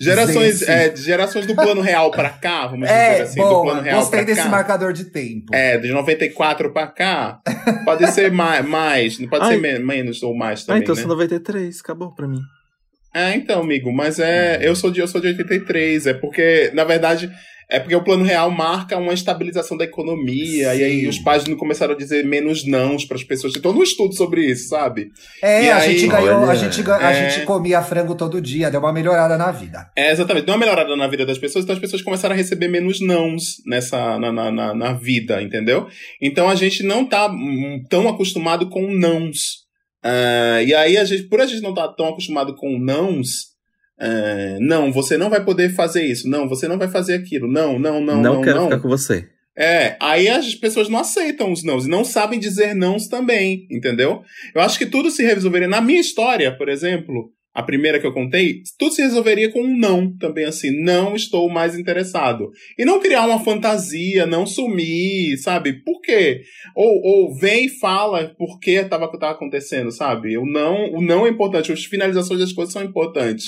gerações, 0.01 0.63
é, 0.63 0.95
gerações 0.97 1.47
do 1.47 1.55
plano 1.55 1.81
real 1.81 2.11
pra 2.11 2.31
cá, 2.31 2.67
vamos 2.67 2.89
dizer 2.89 2.95
É, 3.01 3.21
assim, 3.23 3.41
do 3.41 3.47
boa. 3.49 3.63
plano 3.65 3.81
real 3.83 4.01
Gostei 4.01 4.25
desse 4.25 4.43
cá. 4.43 4.49
marcador 4.49 4.93
de 4.93 5.05
tempo. 5.07 5.55
É, 5.55 5.79
de 5.79 5.89
94 5.91 6.73
pra 6.73 6.87
cá, 6.87 7.41
pode 7.85 8.07
ser 8.13 8.31
mais, 8.31 8.67
mais 8.67 9.19
não 9.19 9.29
pode 9.29 9.45
Ai. 9.45 9.55
ser 9.55 9.61
me- 9.61 9.79
menos 9.79 10.23
ou 10.23 10.37
mais 10.37 10.63
Ah, 10.63 10.67
também, 10.67 10.83
então 10.83 10.95
né? 10.95 11.01
sou 11.01 11.09
93, 11.11 11.81
acabou 11.81 12.15
pra 12.15 12.27
mim. 12.29 12.41
É, 13.15 13.35
então, 13.35 13.63
amigo, 13.63 13.91
mas 13.91 14.19
é. 14.19 14.59
Eu 14.61 14.77
sou 14.77 14.91
de, 14.91 15.01
eu 15.01 15.09
sou 15.09 15.21
de 15.23 15.29
83, 15.29 16.07
é 16.07 16.13
porque, 16.13 16.71
na 16.75 16.85
verdade, 16.85 17.31
é 17.69 17.81
porque 17.81 17.97
o 17.97 18.05
plano 18.05 18.23
real 18.25 18.51
marca 18.51 18.97
uma 18.97 19.13
estabilização 19.13 19.77
da 19.77 19.85
economia, 19.85 20.73
Sim. 20.73 20.79
e 20.79 20.85
aí 20.85 21.07
os 21.09 21.19
pais 21.19 21.45
não 21.47 21.57
começaram 21.57 21.95
a 21.95 21.97
dizer 21.97 22.25
menos 22.25 22.65
nãos 22.65 23.05
para 23.05 23.17
as 23.17 23.25
pessoas. 23.25 23.53
Tem 23.53 23.61
todo 23.63 23.79
um 23.79 23.83
estudo 23.83 24.15
sobre 24.15 24.45
isso, 24.45 24.69
sabe? 24.69 25.09
É, 25.43 25.65
E 25.65 25.71
a 25.71 25.77
aí, 25.79 25.99
gente 25.99 26.07
ganhou, 26.09 26.31
a 26.45 26.49
olha, 26.49 26.55
gente, 26.59 26.83
ga- 26.83 26.99
a 26.99 27.13
é. 27.13 27.31
gente 27.31 27.45
comia 27.45 27.83
frango 27.83 28.15
todo 28.15 28.41
dia, 28.41 28.71
deu 28.71 28.79
uma 28.81 28.93
melhorada 28.93 29.37
na 29.37 29.51
vida. 29.51 29.91
É, 29.97 30.13
exatamente. 30.13 30.45
Deu 30.47 30.55
uma 30.55 30.61
melhorada 30.61 30.95
na 30.95 31.09
vida 31.09 31.27
das 31.27 31.39
pessoas, 31.39 31.65
então 31.65 31.75
as 31.75 31.81
pessoas 31.81 32.03
começaram 32.03 32.35
a 32.35 32.39
receber 32.39 32.69
menos 32.69 33.01
nãos 33.01 33.43
nessa, 33.67 34.19
na, 34.19 34.31
na, 34.33 34.51
na, 34.53 34.75
na 34.75 34.93
vida, 34.93 35.43
entendeu? 35.43 35.89
Então 36.23 36.49
a 36.49 36.55
gente 36.55 36.83
não 36.85 37.05
tá 37.05 37.29
hum, 37.31 37.83
tão 37.91 38.09
acostumado 38.09 38.69
com 38.69 38.91
nãos. 38.93 39.67
Ah, 40.05 40.63
e 40.63 40.73
aí, 40.73 40.97
a 40.97 41.05
gente, 41.05 41.25
por 41.25 41.41
a 41.41 41.47
gente 41.47 41.63
não 41.63 41.71
estar 41.71 41.89
tão 41.89 42.07
acostumado 42.09 42.55
com 42.55 42.79
nãos, 42.79 43.56
ah, 43.99 44.59
não, 44.61 44.93
você 44.93 45.17
não 45.17 45.31
vai 45.31 45.45
poder 45.45 45.71
fazer 45.75 46.05
isso, 46.05 46.29
não, 46.29 46.49
você 46.49 46.69
não 46.69 46.79
vai 46.79 46.89
fazer 46.89 47.15
aquilo, 47.15 47.51
não, 47.51 47.79
não, 47.79 48.01
não, 48.01 48.21
Não, 48.21 48.35
não, 48.35 48.43
quero 48.43 48.57
não. 48.57 48.65
ficar 48.65 48.81
com 48.81 48.89
você. 48.89 49.29
É, 49.59 49.97
aí 50.01 50.29
as 50.29 50.55
pessoas 50.55 50.89
não 50.89 50.99
aceitam 50.99 51.51
os 51.51 51.65
nãos 51.65 51.87
e 51.87 51.89
não 51.89 52.05
sabem 52.05 52.39
dizer 52.39 52.75
nãos 52.75 53.09
também, 53.09 53.67
entendeu? 53.71 54.23
Eu 54.55 54.61
acho 54.61 54.79
que 54.79 54.85
tudo 54.85 55.11
se 55.11 55.23
resolveria. 55.25 55.67
Na 55.67 55.81
minha 55.81 55.99
história, 55.99 56.55
por 56.55 56.69
exemplo, 56.69 57.31
a 57.55 57.63
primeira 57.63 57.99
que 57.99 58.07
eu 58.07 58.13
contei, 58.13 58.61
tudo 58.79 58.93
se 58.93 59.01
resolveria 59.01 59.51
com 59.51 59.63
um 59.63 59.79
não 59.79 60.15
também, 60.19 60.45
assim, 60.45 60.71
não 60.85 61.17
estou 61.17 61.49
mais 61.49 61.75
interessado. 61.75 62.51
E 62.79 62.85
não 62.85 63.01
criar 63.01 63.25
uma 63.25 63.43
fantasia, 63.43 64.27
não 64.27 64.45
sumir, 64.45 65.39
sabe? 65.39 65.83
Por 65.83 66.03
quê? 66.03 66.43
Ou, 66.75 67.01
ou 67.03 67.35
vem 67.35 67.65
e 67.65 67.71
fala 67.71 68.35
por 68.37 68.61
que 68.61 68.73
estava 68.73 69.11
tava 69.19 69.33
acontecendo, 69.33 69.91
sabe? 69.91 70.37
O 70.37 70.45
não, 70.45 70.93
o 70.93 71.01
não 71.01 71.27
é 71.27 71.31
importante, 71.31 71.73
as 71.73 71.87
finalizações 71.87 72.41
das 72.41 72.53
coisas 72.53 72.75
são 72.75 72.85
importantes 72.85 73.47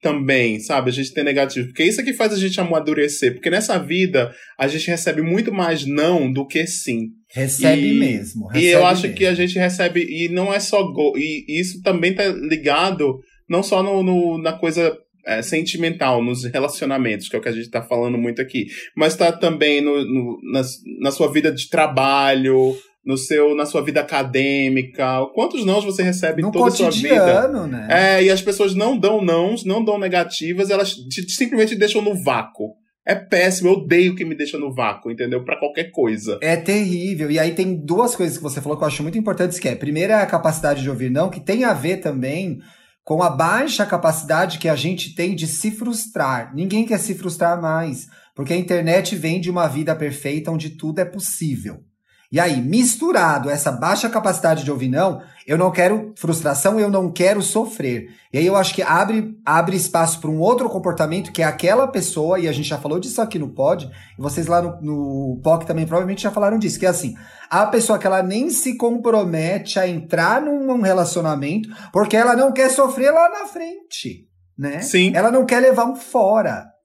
também, 0.00 0.60
sabe? 0.60 0.90
A 0.90 0.92
gente 0.92 1.12
ter 1.12 1.22
negativo. 1.22 1.68
Porque 1.68 1.84
isso 1.84 2.00
é 2.00 2.04
que 2.04 2.12
faz 2.12 2.32
a 2.32 2.38
gente 2.38 2.60
amadurecer. 2.60 3.32
Porque 3.34 3.50
nessa 3.50 3.78
vida, 3.78 4.34
a 4.58 4.68
gente 4.68 4.88
recebe 4.88 5.22
muito 5.22 5.52
mais 5.52 5.84
não 5.84 6.30
do 6.30 6.46
que 6.46 6.66
sim. 6.66 7.08
Recebe 7.32 7.94
e, 7.94 7.98
mesmo. 7.98 8.46
Recebe 8.46 8.66
e 8.66 8.70
eu 8.70 8.86
acho 8.86 9.02
mesmo. 9.02 9.16
que 9.16 9.26
a 9.26 9.34
gente 9.34 9.58
recebe, 9.58 10.06
e 10.08 10.28
não 10.28 10.52
é 10.52 10.60
só 10.60 10.82
go, 10.82 11.12
e 11.16 11.44
isso 11.48 11.82
também 11.82 12.14
tá 12.14 12.26
ligado 12.28 13.18
não 13.48 13.62
só 13.62 13.82
no, 13.82 14.02
no 14.02 14.38
na 14.38 14.52
coisa 14.52 14.96
é, 15.26 15.42
sentimental, 15.42 16.22
nos 16.22 16.44
relacionamentos, 16.44 17.28
que 17.28 17.36
é 17.36 17.38
o 17.38 17.42
que 17.42 17.48
a 17.48 17.52
gente 17.52 17.66
está 17.66 17.82
falando 17.82 18.16
muito 18.16 18.40
aqui, 18.40 18.66
mas 18.96 19.12
está 19.12 19.32
também 19.32 19.80
no, 19.80 20.04
no, 20.04 20.38
na, 20.52 20.62
na 21.00 21.10
sua 21.10 21.30
vida 21.30 21.52
de 21.52 21.68
trabalho, 21.68 22.76
no 23.06 23.16
seu, 23.16 23.54
na 23.54 23.64
sua 23.64 23.82
vida 23.82 24.00
acadêmica. 24.00 25.24
Quantos 25.32 25.64
nãos 25.64 25.84
você 25.84 26.02
recebe 26.02 26.42
no 26.42 26.50
toda 26.50 26.66
a 26.66 26.70
sua 26.72 26.90
vida? 26.90 27.46
Né? 27.68 27.86
É, 27.88 28.24
e 28.24 28.30
as 28.30 28.42
pessoas 28.42 28.74
não 28.74 28.98
dão 28.98 29.22
nãos, 29.22 29.64
não 29.64 29.84
dão 29.84 29.96
negativas, 29.96 30.70
elas 30.70 30.92
te, 30.92 31.30
simplesmente 31.30 31.76
deixam 31.76 32.02
no 32.02 32.20
vácuo. 32.20 32.74
É 33.06 33.14
péssimo, 33.14 33.68
eu 33.68 33.74
odeio 33.74 34.16
que 34.16 34.24
me 34.24 34.34
deixa 34.34 34.58
no 34.58 34.74
vácuo, 34.74 35.12
entendeu? 35.12 35.44
Para 35.44 35.56
qualquer 35.56 35.92
coisa. 35.92 36.40
É 36.42 36.56
terrível. 36.56 37.30
E 37.30 37.38
aí 37.38 37.54
tem 37.54 37.76
duas 37.76 38.16
coisas 38.16 38.36
que 38.36 38.42
você 38.42 38.60
falou 38.60 38.76
que 38.76 38.82
eu 38.82 38.88
acho 38.88 39.04
muito 39.04 39.16
importantes, 39.16 39.60
que 39.60 39.68
é, 39.68 39.76
primeiro 39.76 40.12
é 40.12 40.16
a 40.16 40.26
capacidade 40.26 40.82
de 40.82 40.90
ouvir 40.90 41.08
não, 41.08 41.30
que 41.30 41.38
tem 41.38 41.62
a 41.62 41.72
ver 41.72 41.98
também 41.98 42.58
com 43.04 43.22
a 43.22 43.30
baixa 43.30 43.86
capacidade 43.86 44.58
que 44.58 44.68
a 44.68 44.74
gente 44.74 45.14
tem 45.14 45.36
de 45.36 45.46
se 45.46 45.70
frustrar. 45.70 46.52
Ninguém 46.52 46.84
quer 46.84 46.98
se 46.98 47.14
frustrar 47.14 47.62
mais, 47.62 48.08
porque 48.34 48.52
a 48.52 48.56
internet 48.56 49.14
vende 49.14 49.48
uma 49.48 49.68
vida 49.68 49.94
perfeita 49.94 50.50
onde 50.50 50.70
tudo 50.70 50.98
é 50.98 51.04
possível. 51.04 51.84
E 52.30 52.40
aí, 52.40 52.60
misturado 52.60 53.48
essa 53.48 53.70
baixa 53.70 54.08
capacidade 54.08 54.64
de 54.64 54.70
ouvir 54.70 54.88
não, 54.88 55.22
eu 55.46 55.56
não 55.56 55.70
quero 55.70 56.12
frustração, 56.16 56.78
eu 56.80 56.90
não 56.90 57.10
quero 57.10 57.40
sofrer. 57.40 58.08
E 58.32 58.38
aí 58.38 58.46
eu 58.46 58.56
acho 58.56 58.74
que 58.74 58.82
abre, 58.82 59.36
abre 59.44 59.76
espaço 59.76 60.20
para 60.20 60.30
um 60.30 60.40
outro 60.40 60.68
comportamento 60.68 61.30
que 61.30 61.42
é 61.42 61.44
aquela 61.44 61.86
pessoa, 61.86 62.38
e 62.38 62.48
a 62.48 62.52
gente 62.52 62.68
já 62.68 62.78
falou 62.78 62.98
disso 62.98 63.22
aqui 63.22 63.38
no 63.38 63.50
pod, 63.50 63.88
e 64.18 64.20
vocês 64.20 64.48
lá 64.48 64.60
no, 64.60 64.80
no 64.82 65.40
POC 65.42 65.66
também 65.66 65.86
provavelmente 65.86 66.22
já 66.22 66.30
falaram 66.30 66.58
disso, 66.58 66.80
que 66.80 66.86
é 66.86 66.88
assim, 66.88 67.14
a 67.48 67.64
pessoa 67.66 67.98
que 67.98 68.06
ela 68.06 68.22
nem 68.22 68.50
se 68.50 68.76
compromete 68.76 69.78
a 69.78 69.88
entrar 69.88 70.42
num 70.42 70.80
relacionamento 70.80 71.68
porque 71.92 72.16
ela 72.16 72.34
não 72.34 72.52
quer 72.52 72.70
sofrer 72.70 73.12
lá 73.12 73.28
na 73.30 73.46
frente, 73.46 74.26
né? 74.58 74.80
Sim. 74.80 75.12
Ela 75.14 75.30
não 75.30 75.46
quer 75.46 75.60
levar 75.60 75.84
um 75.84 75.94
fora. 75.94 76.75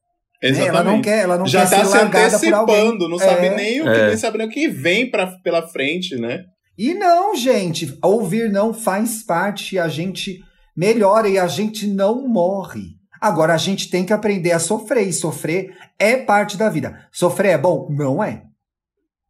Exatamente. 0.42 0.70
Ela 0.70 0.84
não 0.84 1.02
quer, 1.02 1.20
ela 1.20 1.38
não 1.38 1.46
Já 1.48 1.62
quer 1.66 1.70
tá 1.70 1.78
ser 1.78 1.86
se 1.86 1.98
largada 1.98 2.40
por 2.40 2.54
alguém. 2.54 2.76
antecipando, 2.76 3.10
não 3.10 3.20
sabe 3.20 3.46
É. 3.48 3.56
nem 3.56 3.82
o 3.82 3.84
que, 3.84 3.90
É. 3.90 4.08
nem 4.08 4.18
sabe 4.18 4.38
nem 4.40 4.48
o 4.48 4.50
que 4.50 4.68
vem 4.68 5.10
pra, 5.10 5.28
pela 5.44 5.68
frente, 5.68 6.16
né? 6.16 6.46
E 6.78 6.94
não, 6.96 7.36
gente, 7.36 7.96
ouvir 8.04 8.50
não 8.52 8.74
faz 8.74 9.22
parte, 9.24 9.78
a 9.78 9.88
gente 9.88 10.40
melhora 10.76 11.28
e 11.30 11.38
a 11.38 11.46
gente 11.48 11.86
não 11.86 12.28
morre. 12.28 12.96
Agora 13.20 13.54
a 13.54 13.58
gente 13.58 13.90
tem 13.90 14.04
que 14.04 14.14
aprender 14.14 14.52
a 14.52 14.58
sofrer 14.58 15.08
e 15.08 15.14
sofrer 15.14 15.70
é 16.00 16.18
parte 16.18 16.58
da 16.58 16.70
vida. 16.70 16.98
Sofrer 17.12 17.50
é 17.52 17.58
bom? 17.58 17.88
Não 17.92 18.24
é. 18.24 18.42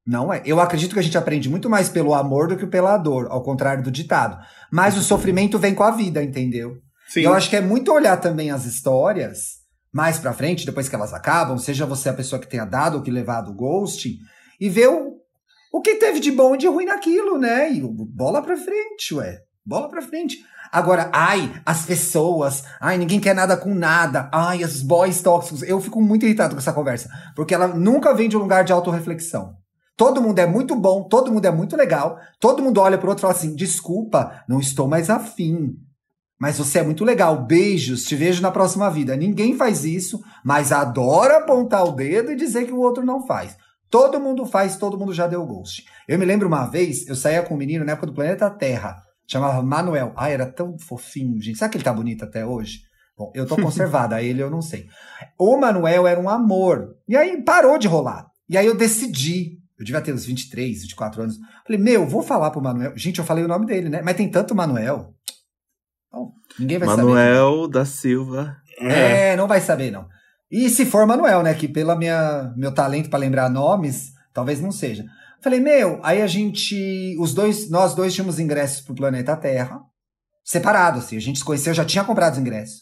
Não 0.08 0.32
é. 0.34 0.42
Eu 0.46 0.62
acredito 0.62 0.94
que 0.94 1.00
a 1.00 1.04
gente 1.04 1.18
aprende 1.18 1.50
muito 1.50 1.70
mais 1.70 1.90
pelo 1.90 2.14
amor 2.14 2.48
do 2.48 2.56
que 2.56 2.66
pela 2.66 2.98
dor, 2.98 3.28
ao 3.30 3.44
contrário 3.44 3.84
do 3.84 3.92
ditado. 3.92 4.38
Mas 4.72 4.98
o 4.98 5.02
sofrimento 5.02 5.60
vem 5.60 5.76
com 5.76 5.84
a 5.84 5.92
vida, 5.92 6.24
entendeu? 6.24 6.78
Sim. 7.10 7.22
Eu 7.22 7.34
acho 7.34 7.50
que 7.50 7.56
é 7.58 7.62
muito 7.62 7.92
olhar 7.92 8.16
também 8.18 8.50
as 8.50 8.66
histórias 8.66 9.61
mais 9.92 10.18
pra 10.18 10.34
frente, 10.34 10.66
depois 10.66 10.88
que 10.88 10.96
elas 10.96 11.14
acabam, 11.14 11.58
seja 11.58 11.86
você 11.86 12.10
a 12.10 12.14
pessoa 12.14 12.40
que 12.40 12.48
tenha 12.48 12.66
dado 12.66 12.98
ou 12.98 13.02
que 13.02 13.12
levado 13.12 13.52
o 13.52 13.54
ghosting, 13.54 14.18
e 14.60 14.70
ver 14.70 14.88
o, 14.88 15.18
o 15.74 15.82
que 15.82 15.96
teve 15.96 16.20
de 16.20 16.32
bom 16.32 16.56
e 16.56 16.58
de 16.58 16.68
ruim 16.68 16.86
naquilo, 16.86 17.38
né? 17.38 17.72
E 17.72 17.82
bola 17.82 18.42
pra 18.42 18.56
frente, 18.56 19.14
ué. 19.16 19.40
Bola 19.66 19.90
pra 19.90 20.02
frente. 20.02 20.38
Agora, 20.72 21.10
ai, 21.14 21.52
as 21.66 21.86
pessoas, 21.86 22.64
ai, 22.80 22.98
ninguém 22.98 23.20
quer 23.20 23.36
nada 23.36 23.58
com 23.58 23.76
nada, 23.76 24.30
ai, 24.34 24.64
os 24.64 24.82
boys 24.82 25.22
tóxicos. 25.22 25.64
Eu 25.64 25.82
fico 25.82 26.02
muito 26.02 26.26
irritado 26.26 26.56
com 26.56 26.60
essa 26.60 26.72
conversa, 26.72 27.10
porque 27.36 27.54
ela 27.54 27.68
nunca 27.68 28.14
vem 28.14 28.30
de 28.30 28.38
um 28.38 28.42
lugar 28.42 28.64
de 28.64 28.72
autorreflexão. 28.72 29.56
Todo 29.98 30.22
mundo 30.22 30.40
é 30.40 30.48
muito 30.48 30.76
bom, 30.76 31.04
todo 31.04 31.32
mundo 31.32 31.46
é 31.46 31.52
muito 31.52 31.76
legal, 31.76 32.18
todo 32.40 32.64
mundo 32.64 32.80
olha 32.80 32.98
pro 32.98 33.10
outro 33.10 33.22
e 33.22 33.24
fala 33.24 33.34
assim: 33.34 33.54
desculpa, 33.54 34.44
não 34.48 34.60
estou 34.60 34.88
mais 34.88 35.10
afim. 35.10 35.76
Mas 36.42 36.58
você 36.58 36.80
é 36.80 36.84
muito 36.84 37.06
legal, 37.06 37.46
beijos, 37.46 38.04
te 38.04 38.16
vejo 38.16 38.42
na 38.42 38.50
próxima 38.50 38.90
vida. 38.90 39.16
Ninguém 39.16 39.56
faz 39.56 39.86
isso, 39.86 40.20
mas 40.44 40.72
adora 40.72 41.38
apontar 41.38 41.86
o 41.86 41.92
dedo 41.92 42.32
e 42.32 42.36
dizer 42.36 42.66
que 42.66 42.72
o 42.72 42.80
outro 42.80 43.06
não 43.06 43.28
faz. 43.28 43.56
Todo 43.92 44.20
mundo 44.20 44.44
faz, 44.48 44.76
todo 44.76 44.98
mundo 44.98 45.14
já 45.14 45.28
deu 45.28 45.46
ghost. 45.46 45.86
Eu 46.08 46.18
me 46.18 46.26
lembro 46.26 46.48
uma 46.48 46.66
vez, 46.66 47.08
eu 47.08 47.16
saía 47.16 47.44
com 47.44 47.54
um 47.54 47.58
menino 47.58 47.86
na 47.86 47.92
época 47.92 48.08
do 48.08 48.14
planeta 48.16 48.50
Terra, 48.50 49.04
chamava 49.28 49.62
Manuel. 49.62 50.14
Ai, 50.18 50.34
era 50.34 50.48
tão 50.48 50.80
fofinho, 50.80 51.40
gente. 51.40 51.60
Será 51.60 51.70
que 51.70 51.78
ele 51.78 51.84
tá 51.84 51.94
bonito 51.94 52.26
até 52.26 52.44
hoje? 52.44 52.80
Bom, 53.16 53.32
eu 53.36 53.46
tô 53.46 53.56
conservada, 53.62 54.16
a 54.16 54.24
ele 54.24 54.42
eu 54.42 54.50
não 54.50 54.64
sei. 54.64 54.88
O 55.38 55.56
Manuel 55.58 56.08
era 56.08 56.20
um 56.20 56.28
amor. 56.28 56.96
E 57.08 57.16
aí 57.16 57.40
parou 57.44 57.78
de 57.78 57.88
rolar. 57.88 58.26
E 58.50 58.58
aí 58.58 58.66
eu 58.66 58.74
decidi, 58.74 59.60
eu 59.78 59.86
devia 59.86 60.02
ter 60.02 60.12
uns 60.12 60.26
23, 60.26 60.82
24 60.82 61.22
anos. 61.22 61.40
Falei, 61.68 61.80
meu, 61.80 62.08
vou 62.08 62.24
falar 62.24 62.50
pro 62.50 62.62
Manuel. 62.62 62.98
Gente, 62.98 63.20
eu 63.20 63.26
falei 63.26 63.44
o 63.44 63.48
nome 63.48 63.68
dele, 63.68 63.90
né? 63.90 64.02
Mas 64.04 64.16
tem 64.16 64.28
tanto 64.28 64.56
Manuel. 64.56 65.14
Bom, 66.12 66.34
ninguém 66.60 66.78
vai 66.78 66.88
saber. 66.88 67.04
Manuel 67.04 67.68
da 67.68 67.86
Silva. 67.86 68.58
É, 68.80 69.36
não 69.36 69.48
vai 69.48 69.62
saber, 69.62 69.92
não. 69.92 70.08
E 70.52 70.70
se 70.70 70.86
for 70.86 71.08
Manuel, 71.08 71.44
né? 71.44 71.54
Que 71.54 71.68
pelo 71.68 71.96
minha, 71.96 72.54
meu 72.58 72.74
talento 72.74 73.10
pra 73.10 73.20
lembrar 73.20 73.50
nomes, 73.50 74.12
talvez 74.34 74.60
não 74.60 74.72
seja. 74.72 75.06
Falei, 75.42 75.60
meu, 75.60 76.00
aí 76.04 76.22
a 76.22 76.28
gente. 76.28 77.16
Os 77.20 77.34
dois, 77.34 77.70
nós 77.70 77.96
dois 77.96 78.14
tínhamos 78.14 78.40
ingressos 78.40 78.82
pro 78.82 78.94
planeta 78.94 79.36
Terra. 79.38 79.80
Separados, 80.44 81.06
assim. 81.06 81.16
A 81.16 81.22
gente 81.22 81.40
se 81.40 81.46
conheceu, 81.46 81.74
já 81.74 81.86
tinha 81.86 82.04
comprado 82.04 82.34
os 82.34 82.40
ingressos. 82.40 82.82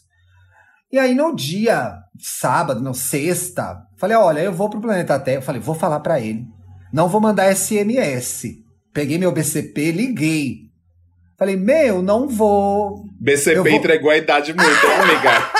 E 0.92 0.98
aí, 0.98 1.14
no 1.14 1.34
dia, 1.34 1.94
sábado, 2.18 2.80
não, 2.80 2.92
sexta, 2.92 3.80
falei, 3.96 4.16
olha, 4.16 4.40
eu 4.40 4.52
vou 4.52 4.68
pro 4.68 4.80
planeta 4.80 5.20
Terra. 5.20 5.38
Eu 5.38 5.42
falei, 5.42 5.60
vou 5.60 5.74
falar 5.74 6.00
pra 6.00 6.20
ele. 6.20 6.44
Não 6.92 7.08
vou 7.08 7.20
mandar 7.20 7.54
SMS. 7.54 8.48
Peguei 8.92 9.16
meu 9.16 9.30
BCP, 9.30 9.92
liguei. 9.92 10.69
Falei, 11.40 11.56
meu, 11.56 12.02
não 12.02 12.28
vou. 12.28 13.02
BCP 13.18 13.56
vou- 13.60 13.68
entregou 13.70 14.10
a 14.10 14.16
idade 14.18 14.54
muito, 14.54 14.86
amiga? 14.86 15.50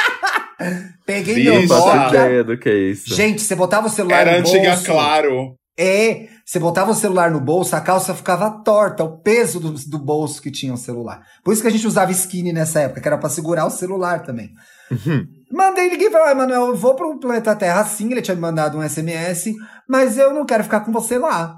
Peguei 1.07 1.35
Bicha. 1.37 1.51
meu 1.53 1.67
Não 1.67 1.87
Nokia. 1.87 2.09
ideia 2.09 2.45
do 2.45 2.59
que 2.59 2.69
é 2.69 2.77
isso. 2.91 3.15
Gente, 3.15 3.41
você 3.43 3.55
botava 3.57 3.87
o 3.87 3.91
celular 3.91 4.21
Era 4.21 4.33
no 4.33 4.39
antiga, 4.41 4.71
bolso. 4.73 4.85
claro. 4.85 5.55
É, 5.79 6.29
você 6.45 6.59
botava 6.59 6.91
o 6.91 6.95
celular 6.95 7.31
no 7.31 7.41
bolso, 7.41 7.75
a 7.75 7.81
calça 7.81 8.15
ficava 8.15 8.51
torta, 8.63 9.03
o 9.03 9.19
peso 9.23 9.59
do, 9.59 9.71
do 9.73 9.99
bolso 9.99 10.43
que 10.43 10.51
tinha 10.51 10.75
o 10.75 10.77
celular. 10.77 11.23
Por 11.43 11.55
isso 11.55 11.63
que 11.63 11.69
a 11.69 11.71
gente 11.71 11.87
usava 11.87 12.13
skinny 12.13 12.53
nessa 12.53 12.81
época, 12.81 13.01
que 13.01 13.09
era 13.09 13.17
pra 13.17 13.31
segurar 13.31 13.65
o 13.65 13.71
celular 13.71 14.21
também. 14.23 14.51
Uhum. 14.91 15.25
Mandei, 15.51 15.89
liguei 15.89 16.09
e 16.09 16.11
falei, 16.11 16.33
ah, 16.33 16.35
Manuel, 16.35 16.67
eu 16.67 16.77
vou 16.77 16.95
pro 16.95 17.19
planeta 17.19 17.57
Terra 17.57 17.83
sim, 17.85 18.13
ele 18.13 18.21
tinha 18.21 18.35
me 18.35 18.41
mandado 18.43 18.77
um 18.77 18.87
SMS, 18.87 19.55
mas 19.89 20.19
eu 20.19 20.35
não 20.35 20.45
quero 20.45 20.63
ficar 20.65 20.81
com 20.81 20.93
você 20.93 21.17
lá. 21.17 21.57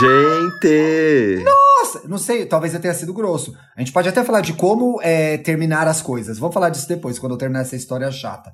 Gente! 0.00 1.44
Nossa, 1.80 2.02
não 2.06 2.18
sei, 2.18 2.46
talvez 2.46 2.72
eu 2.72 2.80
tenha 2.80 2.94
sido 2.94 3.12
grosso. 3.12 3.54
A 3.76 3.80
gente 3.80 3.92
pode 3.92 4.08
até 4.08 4.22
falar 4.22 4.40
de 4.40 4.52
como 4.52 5.00
é, 5.02 5.38
terminar 5.38 5.88
as 5.88 6.00
coisas. 6.00 6.38
Vamos 6.38 6.54
falar 6.54 6.70
disso 6.70 6.88
depois, 6.88 7.18
quando 7.18 7.32
eu 7.32 7.38
terminar 7.38 7.60
essa 7.60 7.76
história 7.76 8.10
chata. 8.10 8.52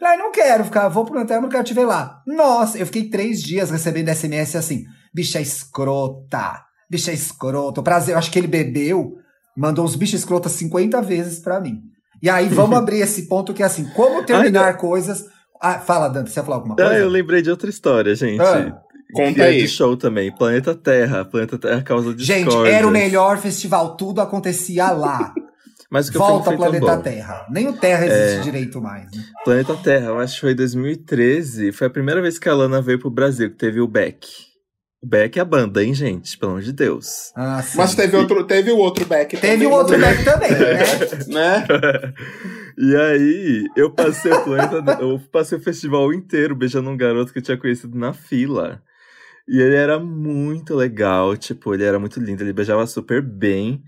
Falei, 0.00 0.14
ah, 0.14 0.18
não 0.18 0.32
quero 0.32 0.64
ficar, 0.64 0.88
vou 0.88 1.04
pro 1.04 1.24
Terra, 1.26 1.40
não 1.40 1.48
quero 1.48 1.64
te 1.64 1.74
ver 1.74 1.84
lá. 1.84 2.22
Nossa, 2.26 2.78
eu 2.78 2.86
fiquei 2.86 3.08
três 3.08 3.42
dias 3.42 3.70
recebendo 3.70 4.08
SMS 4.08 4.56
assim, 4.56 4.84
bicha 5.14 5.40
escrota, 5.40 6.64
bicha 6.90 7.12
escrota. 7.12 7.82
Prazer, 7.82 8.14
eu 8.14 8.18
acho 8.18 8.30
que 8.30 8.38
ele 8.38 8.48
bebeu, 8.48 9.16
mandou 9.56 9.84
uns 9.84 9.94
bichos 9.94 10.20
escrotas 10.20 10.52
50 10.52 11.00
vezes 11.02 11.38
pra 11.38 11.60
mim. 11.60 11.82
E 12.20 12.28
aí, 12.28 12.48
vamos 12.48 12.76
abrir 12.78 13.00
esse 13.00 13.28
ponto 13.28 13.54
que 13.54 13.62
é 13.62 13.66
assim, 13.66 13.84
como 13.90 14.24
terminar 14.24 14.76
coisas... 14.76 15.26
Ah, 15.60 15.78
fala, 15.78 16.08
Dante, 16.08 16.30
você 16.30 16.40
ia 16.40 16.44
falar 16.44 16.56
alguma 16.56 16.74
coisa? 16.74 16.90
Ah, 16.90 16.98
eu 16.98 17.08
lembrei 17.08 17.40
de 17.40 17.48
outra 17.48 17.70
história, 17.70 18.12
gente. 18.16 18.42
Ah, 18.42 18.82
conta 19.12 19.42
é 19.42 19.46
aí. 19.48 19.58
de 19.62 19.68
show 19.68 19.96
também. 19.96 20.34
Planeta 20.34 20.74
Terra. 20.74 21.24
Planeta 21.24 21.58
Terra 21.58 21.82
causa 21.82 22.14
de 22.14 22.24
Gente, 22.24 22.54
era 22.66 22.86
o 22.86 22.90
melhor 22.90 23.38
festival, 23.38 23.96
tudo 23.96 24.20
acontecia 24.20 24.90
lá. 24.90 25.32
Mas 25.90 26.08
o 26.08 26.12
que 26.12 26.16
Volta 26.16 26.32
eu 26.32 26.36
ao 26.36 26.44
fui 26.44 26.56
foi 26.56 26.56
tão 26.56 26.70
planeta 26.70 26.96
bom. 26.96 27.02
Terra. 27.02 27.46
Nem 27.50 27.68
o 27.68 27.74
Terra 27.74 28.06
existe 28.06 28.44
direito 28.44 28.80
mais. 28.80 29.10
Né? 29.12 29.22
Planeta 29.44 29.74
Terra, 29.76 30.06
eu 30.06 30.18
acho 30.18 30.36
que 30.36 30.40
foi 30.40 30.52
em 30.52 30.56
2013. 30.56 31.70
Foi 31.70 31.86
a 31.86 31.90
primeira 31.90 32.22
vez 32.22 32.38
que 32.38 32.48
a 32.48 32.54
Lana 32.54 32.80
veio 32.80 32.98
pro 32.98 33.10
Brasil, 33.10 33.50
que 33.50 33.56
teve 33.56 33.78
o 33.78 33.86
Beck. 33.86 34.26
O 35.02 35.06
Beck 35.06 35.36
é 35.36 35.42
a 35.42 35.44
banda, 35.44 35.84
hein, 35.84 35.92
gente? 35.92 36.38
Pelo 36.38 36.52
amor 36.52 36.62
de 36.62 36.72
Deus. 36.72 37.30
Ah, 37.36 37.60
sim. 37.60 37.76
Mas 37.76 37.94
teve, 37.94 38.16
outro, 38.16 38.42
teve 38.44 38.70
o 38.70 38.78
outro 38.78 39.04
back 39.04 39.36
Teve 39.36 39.64
também, 39.64 39.66
o 39.66 39.70
outro 39.72 39.98
né? 39.98 40.06
back 40.06 40.24
também, 40.24 40.50
né? 40.50 40.86
né? 41.28 41.66
E 42.78 42.96
aí, 42.96 43.66
eu 43.76 43.90
passei 43.90 44.32
o 44.32 44.44
planeta, 44.44 44.98
eu 44.98 45.20
passei 45.30 45.58
o 45.58 45.60
festival 45.60 46.10
inteiro 46.10 46.56
beijando 46.56 46.88
um 46.88 46.96
garoto 46.96 47.30
que 47.30 47.38
eu 47.38 47.42
tinha 47.42 47.58
conhecido 47.58 47.98
na 47.98 48.14
fila. 48.14 48.82
E 49.48 49.60
ele 49.60 49.74
era 49.74 49.98
muito 49.98 50.74
legal, 50.74 51.36
tipo, 51.36 51.74
ele 51.74 51.84
era 51.84 51.98
muito 51.98 52.20
lindo, 52.20 52.42
ele 52.42 52.52
beijava 52.52 52.86
super 52.86 53.20
bem. 53.20 53.82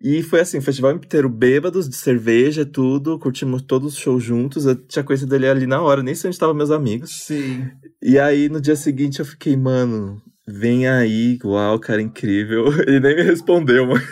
E 0.00 0.20
foi 0.20 0.40
assim, 0.40 0.58
o 0.58 0.62
festival 0.62 0.92
inteiro 0.92 1.28
bêbados, 1.28 1.88
de 1.88 1.94
cerveja, 1.94 2.66
tudo, 2.66 3.18
curtimos 3.20 3.62
todos 3.62 3.92
os 3.92 3.98
shows 3.98 4.22
juntos. 4.22 4.66
Eu 4.66 4.74
tinha 4.74 5.04
conhecido 5.04 5.32
ele 5.36 5.48
ali 5.48 5.64
na 5.64 5.80
hora, 5.80 6.02
nem 6.02 6.14
sei 6.14 6.28
onde 6.28 6.34
estavam 6.34 6.54
meus 6.54 6.72
amigos. 6.72 7.24
Sim. 7.24 7.70
E 8.02 8.18
aí, 8.18 8.48
no 8.48 8.60
dia 8.60 8.74
seguinte, 8.74 9.20
eu 9.20 9.24
fiquei, 9.24 9.56
mano, 9.56 10.20
vem 10.46 10.88
aí, 10.88 11.38
uau, 11.44 11.78
cara, 11.78 12.02
incrível. 12.02 12.66
Ele 12.82 12.98
nem 12.98 13.14
me 13.14 13.22
respondeu, 13.22 13.86
mano. 13.86 14.02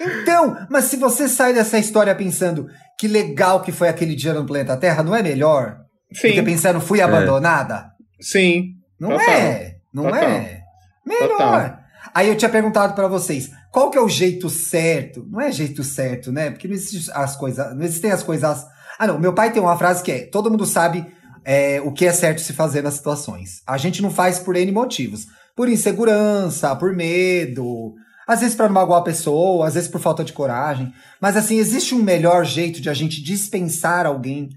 Então, 0.00 0.66
mas 0.68 0.84
se 0.84 0.98
você 0.98 1.26
sai 1.26 1.54
dessa 1.54 1.78
história 1.78 2.14
pensando 2.14 2.68
que 2.98 3.08
legal 3.08 3.62
que 3.62 3.72
foi 3.72 3.88
aquele 3.88 4.14
dia 4.14 4.34
no 4.34 4.44
planeta 4.44 4.76
Terra, 4.76 5.02
não 5.02 5.16
é 5.16 5.22
melhor? 5.22 5.78
Sim. 6.12 6.28
Fica 6.28 6.42
pensando, 6.42 6.78
fui 6.80 7.00
abandonada? 7.00 7.93
Sim. 8.24 8.76
Não 8.98 9.10
Total. 9.10 9.28
é. 9.28 9.76
Não 9.92 10.04
Total. 10.04 10.22
é. 10.22 10.62
Melhor. 11.06 11.28
Total. 11.28 11.78
Aí 12.14 12.28
eu 12.28 12.36
tinha 12.36 12.48
perguntado 12.48 12.94
pra 12.94 13.08
vocês, 13.08 13.50
qual 13.70 13.90
que 13.90 13.98
é 13.98 14.00
o 14.00 14.08
jeito 14.08 14.48
certo? 14.48 15.26
Não 15.28 15.40
é 15.40 15.52
jeito 15.52 15.82
certo, 15.84 16.32
né? 16.32 16.50
Porque 16.50 16.68
não 16.68 16.74
existem 16.74 17.14
as 17.14 17.36
coisas, 17.36 17.76
não 17.76 17.82
existem 17.82 18.10
as 18.10 18.22
coisas. 18.22 18.66
Ah, 18.98 19.06
não. 19.06 19.18
Meu 19.18 19.34
pai 19.34 19.52
tem 19.52 19.60
uma 19.60 19.76
frase 19.76 20.02
que 20.02 20.12
é: 20.12 20.26
todo 20.26 20.50
mundo 20.50 20.64
sabe 20.64 21.06
é, 21.44 21.80
o 21.82 21.92
que 21.92 22.06
é 22.06 22.12
certo 22.12 22.40
se 22.40 22.52
fazer 22.52 22.82
nas 22.82 22.94
situações. 22.94 23.62
A 23.66 23.76
gente 23.76 24.00
não 24.00 24.10
faz 24.10 24.38
por 24.38 24.56
N 24.56 24.72
motivos. 24.72 25.26
Por 25.56 25.68
insegurança, 25.68 26.74
por 26.74 26.92
medo, 26.96 27.94
às 28.26 28.40
vezes 28.40 28.56
pra 28.56 28.66
não 28.66 28.74
magoar 28.74 29.00
a 29.00 29.04
pessoa, 29.04 29.68
às 29.68 29.74
vezes 29.74 29.88
por 29.88 30.00
falta 30.00 30.24
de 30.24 30.32
coragem. 30.32 30.92
Mas 31.20 31.36
assim, 31.36 31.56
existe 31.58 31.94
um 31.94 32.02
melhor 32.02 32.44
jeito 32.44 32.80
de 32.80 32.90
a 32.90 32.94
gente 32.94 33.22
dispensar 33.22 34.06
alguém 34.06 34.48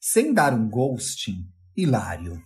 sem 0.00 0.32
dar 0.32 0.52
um 0.54 0.68
ghosting? 0.68 1.38
Hilário. 1.76 2.40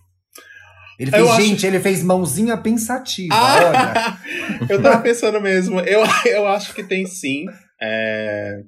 Ele 0.99 1.09
fez, 1.11 1.23
Eu 1.23 1.31
acho- 1.31 1.41
gente, 1.41 1.65
ele 1.65 1.79
fez 1.79 2.03
mãozinha 2.03 2.57
pensativa, 2.57 3.33
olha. 3.33 3.71
Ah, 3.73 4.17
eu 4.69 4.81
tava 4.81 5.01
pensando 5.01 5.39
mesmo. 5.39 5.79
Eu, 5.79 6.01
eu 6.25 6.45
acho 6.47 6.73
que 6.73 6.83
tem 6.83 7.05
sim. 7.05 7.45
É, 7.81 8.59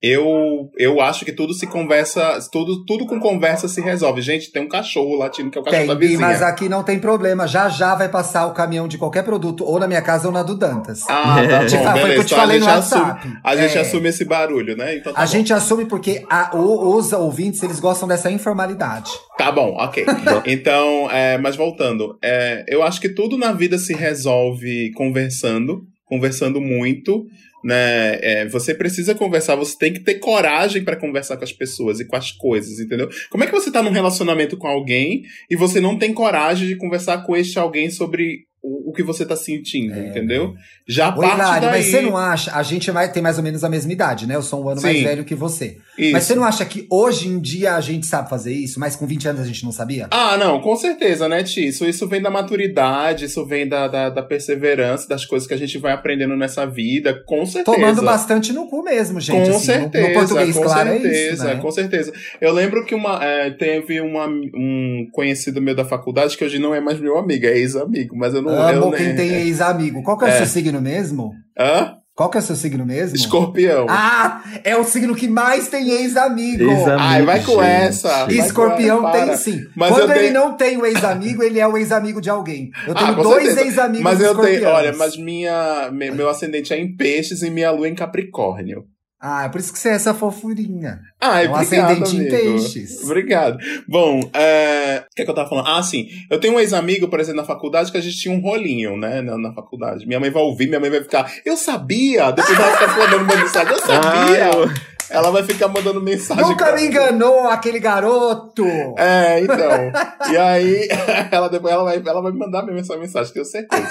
eu, 0.00 0.70
eu 0.78 1.00
acho 1.00 1.24
que 1.24 1.32
tudo 1.32 1.52
se 1.52 1.66
conversa. 1.66 2.38
Tudo, 2.52 2.84
tudo 2.84 3.04
com 3.06 3.18
conversa 3.18 3.66
se 3.66 3.80
resolve. 3.80 4.22
Gente, 4.22 4.52
tem 4.52 4.62
um 4.62 4.68
cachorro 4.68 5.16
latindo, 5.16 5.50
que 5.50 5.58
é 5.58 5.60
o 5.60 5.64
cachorro 5.64 5.80
Tem, 5.80 5.88
da 5.88 5.94
vizinha. 5.98 6.20
mas 6.20 6.40
aqui 6.40 6.68
não 6.68 6.84
tem 6.84 6.98
problema. 7.00 7.46
Já 7.48 7.68
já 7.68 7.94
vai 7.96 8.08
passar 8.08 8.46
o 8.46 8.52
caminhão 8.52 8.86
de 8.86 8.96
qualquer 8.96 9.24
produto, 9.24 9.64
ou 9.64 9.78
na 9.80 9.88
minha 9.88 10.00
casa 10.02 10.28
ou 10.28 10.32
na 10.32 10.42
do 10.44 10.56
Dantas. 10.56 11.02
Ah, 11.08 11.36
tá 11.50 11.66
Te 11.66 11.76
bom, 11.76 11.82
fa- 11.84 11.92
foi 11.92 12.02
beleza. 12.02 12.24
te 12.24 12.34
Então 12.34 12.42
a 12.44 12.46
no 12.46 12.52
assume, 12.68 13.00
WhatsApp. 13.02 13.38
a 13.42 13.56
gente 13.56 13.76
É. 13.76 13.80
assume 13.80 14.08
esse 14.08 14.24
barulho, 14.24 14.76
né? 14.76 14.96
Então 14.96 15.12
tá 15.12 15.20
A 15.20 15.24
bom. 15.24 15.30
gente 15.32 15.52
assume 15.52 15.84
porque 15.86 16.24
a- 16.30 16.50
o- 16.54 16.96
os 16.96 17.12
ouvintes, 17.12 17.62
eles 17.64 17.80
gostam 17.80 18.06
dessa 18.06 18.30
informalidade. 18.30 19.10
Tá 19.36 19.50
bom, 19.50 19.74
ok. 19.78 20.04
então, 20.46 21.10
é, 21.10 21.38
mas 21.38 21.56
voltando, 21.56 22.16
é, 22.22 22.64
eu 22.68 22.82
acho 22.84 23.00
que 23.00 23.08
tudo 23.08 23.36
na 23.36 23.50
vida 23.52 23.78
se 23.78 23.94
resolve 23.94 24.92
conversando, 24.94 25.82
conversando 26.06 26.60
muito, 26.60 27.26
né? 27.62 28.18
É, 28.20 28.48
você 28.48 28.74
precisa 28.74 29.14
conversar, 29.14 29.56
você 29.56 29.76
tem 29.76 29.92
que 29.92 30.00
ter 30.00 30.14
coragem 30.14 30.84
pra 30.84 30.96
conversar 30.96 31.36
com 31.36 31.44
as 31.44 31.52
pessoas 31.52 32.00
e 32.00 32.06
com 32.06 32.16
as 32.16 32.32
coisas, 32.32 32.78
entendeu? 32.80 33.08
Como 33.30 33.44
é 33.44 33.46
que 33.46 33.52
você 33.52 33.70
tá 33.70 33.82
num 33.82 33.90
relacionamento 33.90 34.56
com 34.56 34.66
alguém 34.66 35.22
e 35.50 35.56
você 35.56 35.80
não 35.80 35.98
tem 35.98 36.12
coragem 36.12 36.68
de 36.68 36.76
conversar 36.76 37.24
com 37.24 37.36
este 37.36 37.58
alguém 37.58 37.90
sobre 37.90 38.47
o, 38.62 38.90
o 38.90 38.92
que 38.92 39.02
você 39.02 39.24
tá 39.24 39.36
sentindo, 39.36 39.94
É, 39.94 40.08
entendeu? 40.08 40.54
Já 40.86 41.08
Ô, 41.10 41.20
parte 41.20 41.34
Hilário, 41.36 41.68
daí. 41.68 41.80
mas 41.80 41.86
você 41.86 42.00
não 42.00 42.16
acha? 42.16 42.52
A 42.54 42.62
gente 42.62 42.90
vai 42.90 43.10
ter 43.12 43.20
mais 43.20 43.38
ou 43.38 43.44
menos 43.44 43.62
a 43.64 43.68
mesma 43.68 43.92
idade, 43.92 44.26
né? 44.26 44.34
Eu 44.34 44.42
sou 44.42 44.64
um 44.64 44.68
ano 44.68 44.80
mais 44.82 44.96
Sim. 44.96 45.04
velho 45.04 45.24
que 45.24 45.34
você. 45.34 45.76
Isso. 45.96 46.12
Mas 46.12 46.24
você 46.24 46.34
não 46.34 46.44
acha 46.44 46.64
que 46.64 46.86
hoje 46.90 47.28
em 47.28 47.38
dia 47.38 47.74
a 47.74 47.80
gente 47.80 48.06
sabe 48.06 48.28
fazer 48.28 48.52
isso, 48.52 48.78
mas 48.80 48.96
com 48.96 49.06
20 49.06 49.28
anos 49.28 49.40
a 49.42 49.44
gente 49.44 49.64
não 49.64 49.72
sabia? 49.72 50.08
Ah, 50.10 50.36
não, 50.36 50.60
com 50.60 50.74
certeza, 50.76 51.28
né, 51.28 51.42
Ti? 51.42 51.68
Isso, 51.68 51.84
isso 51.86 52.06
vem 52.08 52.20
da 52.22 52.30
maturidade, 52.30 53.24
isso 53.26 53.44
vem 53.46 53.68
da, 53.68 53.86
da, 53.88 54.10
da 54.10 54.22
perseverança, 54.22 55.08
das 55.08 55.24
coisas 55.24 55.46
que 55.46 55.54
a 55.54 55.56
gente 55.58 55.78
vai 55.78 55.92
aprendendo 55.92 56.36
nessa 56.36 56.66
vida, 56.66 57.14
com 57.26 57.44
certeza. 57.46 57.76
Tomando 57.76 58.02
bastante 58.02 58.52
no 58.52 58.66
cu 58.68 58.82
mesmo, 58.82 59.20
gente. 59.20 59.36
com 59.36 59.42
assim, 59.42 59.52
no- 59.52 59.58
certeza, 59.80 60.08
no, 60.08 60.14
português, 60.14 60.56
com 60.56 60.62
claro, 60.62 60.88
certeza, 60.90 61.14
é 61.14 61.32
isso, 61.32 61.44
né? 61.44 61.56
com 61.56 61.70
certeza. 61.70 62.12
Eu 62.40 62.52
lembro 62.52 62.84
que 62.84 62.94
uma, 62.94 63.24
é, 63.24 63.50
teve 63.50 64.00
uma, 64.00 64.26
um 64.26 65.06
conhecido 65.12 65.60
meu 65.60 65.74
da 65.74 65.84
faculdade, 65.84 66.36
que 66.36 66.44
hoje 66.44 66.58
não 66.58 66.74
é 66.74 66.80
mais 66.80 66.98
meu 67.00 67.16
amigo, 67.18 67.46
é 67.46 67.56
ex-amigo, 67.58 68.16
mas 68.16 68.34
eu 68.34 68.42
não... 68.42 68.57
Amo 68.58 68.92
quem 68.92 69.14
tem 69.16 69.30
ex-amigo. 69.34 70.02
Qual 70.02 70.18
que 70.18 70.24
é, 70.24 70.28
o 70.28 70.30
É. 70.30 70.36
seu 70.38 70.46
signo 70.46 70.80
mesmo? 70.80 71.32
Hã? 71.58 71.94
Qual 72.14 72.28
que 72.28 72.36
é 72.36 72.40
o 72.40 72.42
seu 72.42 72.56
signo 72.56 72.84
mesmo? 72.84 73.14
Escorpião. 73.14 73.86
Ah, 73.88 74.42
é 74.64 74.76
o 74.76 74.82
signo 74.82 75.14
que 75.14 75.28
mais 75.28 75.68
tem 75.68 75.88
ex-amigo. 75.88 76.64
Ex-amigo. 76.64 76.96
Ai, 76.98 77.22
vai 77.22 77.44
com 77.44 77.52
gente. 77.62 77.64
essa. 77.64 78.08
vai 78.08 78.34
com 78.34 78.42
Escorpião 78.42 79.08
essa, 79.08 79.26
tem 79.26 79.36
sim. 79.36 79.60
Mas 79.76 79.90
Quando 79.90 80.10
ele 80.10 80.20
tenho- 80.20 80.34
não 80.34 80.56
tem 80.56 80.76
o 80.76 80.84
ex-amigo, 80.84 81.44
ele 81.44 81.60
é 81.60 81.68
o 81.68 81.76
ex-amigo 81.78 82.20
de 82.20 82.28
alguém. 82.28 82.70
Eu 82.88 82.94
tenho 82.96 83.10
Ah, 83.10 83.14
com 83.14 83.22
dois 83.22 83.56
ex-amigos 83.56 84.02
Mas 84.02 84.20
eu 84.20 84.36
tenho, 84.36 84.66
olha, 84.68 84.92
mas 84.96 85.16
minha, 85.16 85.90
me- 85.92 86.10
meu 86.10 86.28
ascendente 86.28 86.72
é 86.74 86.80
em 86.80 86.96
peixes 86.96 87.42
e 87.42 87.50
minha 87.50 87.70
lua 87.70 87.86
é 87.86 87.90
em 87.90 87.94
capricórnio. 87.94 88.82
Ah, 89.20 89.44
é 89.46 89.48
por 89.48 89.58
isso 89.60 89.72
que 89.72 89.78
você 89.80 89.88
é 89.88 89.92
essa 89.94 90.14
fofurinha. 90.14 91.00
Ah, 91.20 91.42
É 91.42 91.48
um 91.48 91.52
obrigado, 91.54 91.90
ascendente 92.02 92.16
em 92.16 92.20
amigo. 92.20 92.36
peixes. 92.60 93.02
Obrigado. 93.02 93.58
Bom, 93.88 94.20
é, 94.32 95.02
o 95.10 95.14
que, 95.16 95.22
é 95.22 95.24
que 95.24 95.30
eu 95.30 95.34
tava 95.34 95.48
falando? 95.48 95.66
Ah, 95.66 95.82
sim. 95.82 96.06
Eu 96.30 96.38
tenho 96.38 96.54
um 96.54 96.60
ex-amigo, 96.60 97.08
por 97.08 97.18
exemplo, 97.18 97.40
na 97.40 97.46
faculdade, 97.46 97.90
que 97.90 97.98
a 97.98 98.00
gente 98.00 98.16
tinha 98.16 98.32
um 98.32 98.40
rolinho, 98.40 98.96
né? 98.96 99.20
Na, 99.20 99.36
na 99.36 99.52
faculdade. 99.52 100.06
Minha 100.06 100.20
mãe 100.20 100.30
vai 100.30 100.42
ouvir, 100.42 100.68
minha 100.68 100.78
mãe 100.78 100.88
vai 100.90 101.00
ficar, 101.02 101.32
eu 101.44 101.56
sabia! 101.56 102.30
Depois 102.30 102.56
ela 102.58 102.76
fica 102.76 102.86
mandando 102.96 103.24
uma 103.24 103.36
mensagem, 103.36 103.72
eu 103.72 103.80
sabia! 103.80 104.00
Ah, 104.10 104.50
eu- 104.54 104.70
Ela 105.10 105.30
vai 105.30 105.42
ficar 105.42 105.68
mandando 105.68 106.02
mensagem. 106.02 106.44
Nunca 106.44 106.72
me 106.76 106.86
enganou 106.86 107.48
aquele 107.48 107.80
garoto. 107.80 108.64
É, 108.98 109.40
então. 109.40 109.90
e 110.30 110.36
aí, 110.36 110.86
ela 111.32 111.48
depois 111.48 111.72
ela 111.72 111.82
vai, 111.82 111.96
ela 112.06 112.20
vai 112.22 112.30
me 112.30 112.38
mandar 112.38 112.62
mesmo 112.62 112.80
essa 112.80 112.94
mensagem, 112.96 113.32
tenho 113.32 113.44
certeza. 113.46 113.88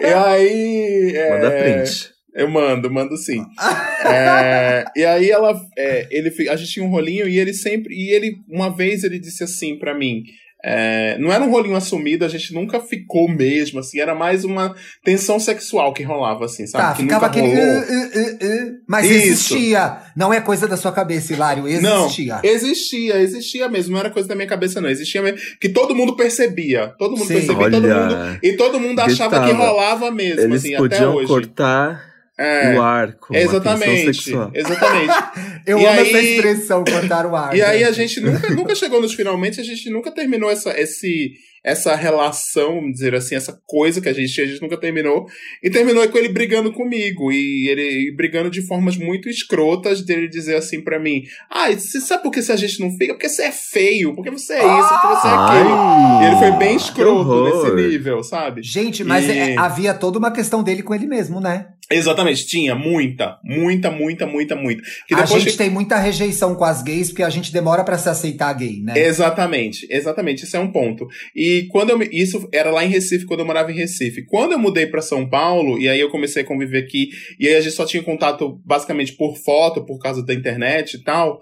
E 0.00 0.06
aí. 0.06 1.12
é, 1.16 1.30
Manda 1.30 1.50
print. 1.50 2.10
Eu 2.34 2.48
mando, 2.48 2.90
mando 2.90 3.16
sim. 3.16 3.44
É, 4.04 4.84
e 4.96 5.04
aí 5.04 5.30
ela, 5.30 5.54
é, 5.76 6.08
ele, 6.10 6.32
a 6.48 6.56
gente 6.56 6.70
tinha 6.72 6.84
um 6.84 6.90
rolinho 6.90 7.28
e 7.28 7.38
ele 7.38 7.52
sempre, 7.52 7.94
e 7.94 8.10
ele 8.10 8.36
uma 8.48 8.74
vez 8.74 9.04
ele 9.04 9.18
disse 9.18 9.44
assim 9.44 9.78
pra 9.78 9.94
mim, 9.94 10.22
é, 10.64 11.18
não 11.18 11.32
era 11.32 11.42
um 11.42 11.50
rolinho 11.50 11.74
assumido, 11.74 12.24
a 12.24 12.28
gente 12.28 12.54
nunca 12.54 12.78
ficou 12.78 13.28
mesmo, 13.28 13.80
assim, 13.80 13.98
era 13.98 14.14
mais 14.14 14.44
uma 14.44 14.74
tensão 15.04 15.40
sexual 15.40 15.92
que 15.92 16.04
rolava, 16.04 16.44
assim, 16.44 16.68
sabe? 16.68 16.84
Tá, 16.84 16.94
que 16.94 17.02
ficava 17.02 17.26
nunca 17.26 17.40
aquele. 17.40 17.54
rolou. 17.54 17.80
uh, 17.80 17.82
uh, 17.82 18.06
uh, 18.06 18.68
uh, 18.68 18.72
mas 18.88 19.06
Isso. 19.06 19.26
existia. 19.26 19.98
Não 20.16 20.32
é 20.32 20.40
coisa 20.40 20.68
da 20.68 20.76
sua 20.76 20.92
cabeça, 20.92 21.32
Hilário. 21.32 21.64
Não, 21.80 22.04
Existia. 22.04 22.40
existia, 22.44 23.20
existia 23.20 23.68
mesmo, 23.68 23.92
não 23.92 24.00
era 24.00 24.10
coisa 24.10 24.28
da 24.28 24.36
minha 24.36 24.46
cabeça, 24.46 24.80
não. 24.80 24.88
Existia 24.88 25.20
mesmo. 25.20 25.38
Que 25.60 25.68
todo 25.68 25.96
mundo 25.96 26.14
percebia. 26.14 26.94
Todo 26.96 27.16
mundo 27.16 27.26
Sim. 27.26 27.34
percebia, 27.34 27.70
todo 27.70 27.84
Olha, 27.84 27.96
mundo. 27.96 28.38
E 28.40 28.52
todo 28.52 28.78
mundo 28.78 29.00
achava 29.00 29.44
que 29.44 29.52
rolava 29.52 30.12
mesmo, 30.12 30.42
Eles 30.42 30.60
assim, 30.64 30.74
até 30.74 30.78
podiam 30.78 31.14
hoje. 31.16 31.26
cortar 31.26 32.11
É, 32.38 32.74
o 32.74 32.80
ar 32.82 33.12
com 33.16 33.34
a 33.34 33.38
tensão 33.38 33.56
exatamente. 33.56 34.14
sexual. 34.14 34.50
Exatamente. 34.54 35.12
Eu 35.66 35.78
E 35.78 35.86
amo 35.86 36.00
aí- 36.00 36.08
essa 36.08 36.20
expressão, 36.22 36.82
cortar 36.84 37.26
o 37.26 37.36
ar. 37.36 37.54
E 37.56 37.62
aí 37.62 37.84
a 37.84 37.92
gente. 37.92 38.20
nunca, 38.20 38.48
nunca 38.50 38.74
chegou 38.74 39.00
nos 39.00 39.14
finalmente, 39.14 39.60
a 39.60 39.64
gente 39.64 39.88
nunca 39.90 40.10
terminou 40.10 40.50
essa, 40.50 40.70
esse, 40.80 41.32
essa 41.64 41.94
relação, 41.94 42.76
vamos 42.76 42.92
dizer 42.94 43.14
assim, 43.14 43.34
essa 43.36 43.56
coisa 43.66 44.00
que 44.00 44.08
a 44.08 44.12
gente 44.12 44.32
tinha, 44.32 44.46
a 44.46 44.48
gente 44.48 44.62
nunca 44.62 44.76
terminou. 44.80 45.26
E 45.62 45.70
terminou 45.70 46.08
com 46.08 46.18
ele 46.18 46.30
brigando 46.30 46.72
comigo. 46.72 47.30
E 47.30 47.68
ele 47.68 48.08
e 48.08 48.16
brigando 48.16 48.50
de 48.50 48.66
formas 48.66 48.96
muito 48.96 49.28
escrotas 49.28 50.02
dele 50.02 50.26
dizer 50.26 50.56
assim 50.56 50.80
pra 50.82 50.98
mim: 50.98 51.22
Ah, 51.50 51.70
você 51.70 52.00
sabe 52.00 52.22
por 52.22 52.32
que 52.32 52.40
a 52.40 52.56
gente 52.56 52.80
não 52.80 52.90
fica? 52.96 53.12
Porque 53.12 53.28
você 53.28 53.42
é 53.42 53.52
feio, 53.52 54.14
porque 54.14 54.30
você 54.30 54.54
é 54.54 54.58
isso, 54.78 54.88
porque 54.88 55.06
você 55.08 55.28
é 55.28 55.30
aquilo. 55.30 56.22
E 56.22 56.26
ele 56.26 56.36
foi 56.36 56.58
bem 56.58 56.76
escroto 56.76 57.44
nesse 57.44 57.88
nível, 57.88 58.22
sabe? 58.24 58.62
Gente, 58.62 59.04
mas 59.04 59.26
E- 59.28 59.30
é- 59.32 59.56
havia 59.58 59.92
toda 59.92 60.18
uma 60.18 60.32
questão 60.32 60.62
dele 60.62 60.82
com 60.82 60.94
ele 60.94 61.06
mesmo, 61.06 61.38
né? 61.40 61.66
Exatamente, 61.94 62.46
tinha 62.46 62.74
muita, 62.74 63.38
muita, 63.44 63.90
muita, 63.90 64.26
muita, 64.26 64.56
muita. 64.56 64.82
A 65.14 65.24
gente 65.24 65.50
que- 65.50 65.56
tem 65.56 65.70
muita 65.70 65.98
rejeição 65.98 66.54
com 66.54 66.64
as 66.64 66.82
gays 66.82 67.08
porque 67.10 67.22
a 67.22 67.30
gente 67.30 67.52
demora 67.52 67.84
pra 67.84 67.98
se 67.98 68.08
aceitar 68.08 68.52
gay, 68.54 68.80
né? 68.82 68.94
Exatamente, 68.96 69.86
exatamente, 69.90 70.44
isso 70.44 70.56
é 70.56 70.60
um 70.60 70.70
ponto. 70.70 71.06
E 71.34 71.66
quando 71.70 71.90
eu 71.90 72.02
isso 72.12 72.48
era 72.52 72.70
lá 72.70 72.84
em 72.84 72.88
Recife, 72.88 73.26
quando 73.26 73.40
eu 73.40 73.46
morava 73.46 73.70
em 73.72 73.76
Recife. 73.76 74.24
Quando 74.26 74.52
eu 74.52 74.58
mudei 74.58 74.86
pra 74.86 75.00
São 75.02 75.28
Paulo 75.28 75.78
e 75.78 75.88
aí 75.88 76.00
eu 76.00 76.10
comecei 76.10 76.42
a 76.42 76.46
conviver 76.46 76.78
aqui, 76.78 77.08
e 77.38 77.46
aí 77.48 77.56
a 77.56 77.60
gente 77.60 77.74
só 77.74 77.84
tinha 77.84 78.02
contato 78.02 78.60
basicamente 78.64 79.12
por 79.12 79.36
foto, 79.36 79.84
por 79.84 79.98
causa 79.98 80.24
da 80.24 80.34
internet 80.34 80.94
e 80.94 81.02
tal. 81.02 81.40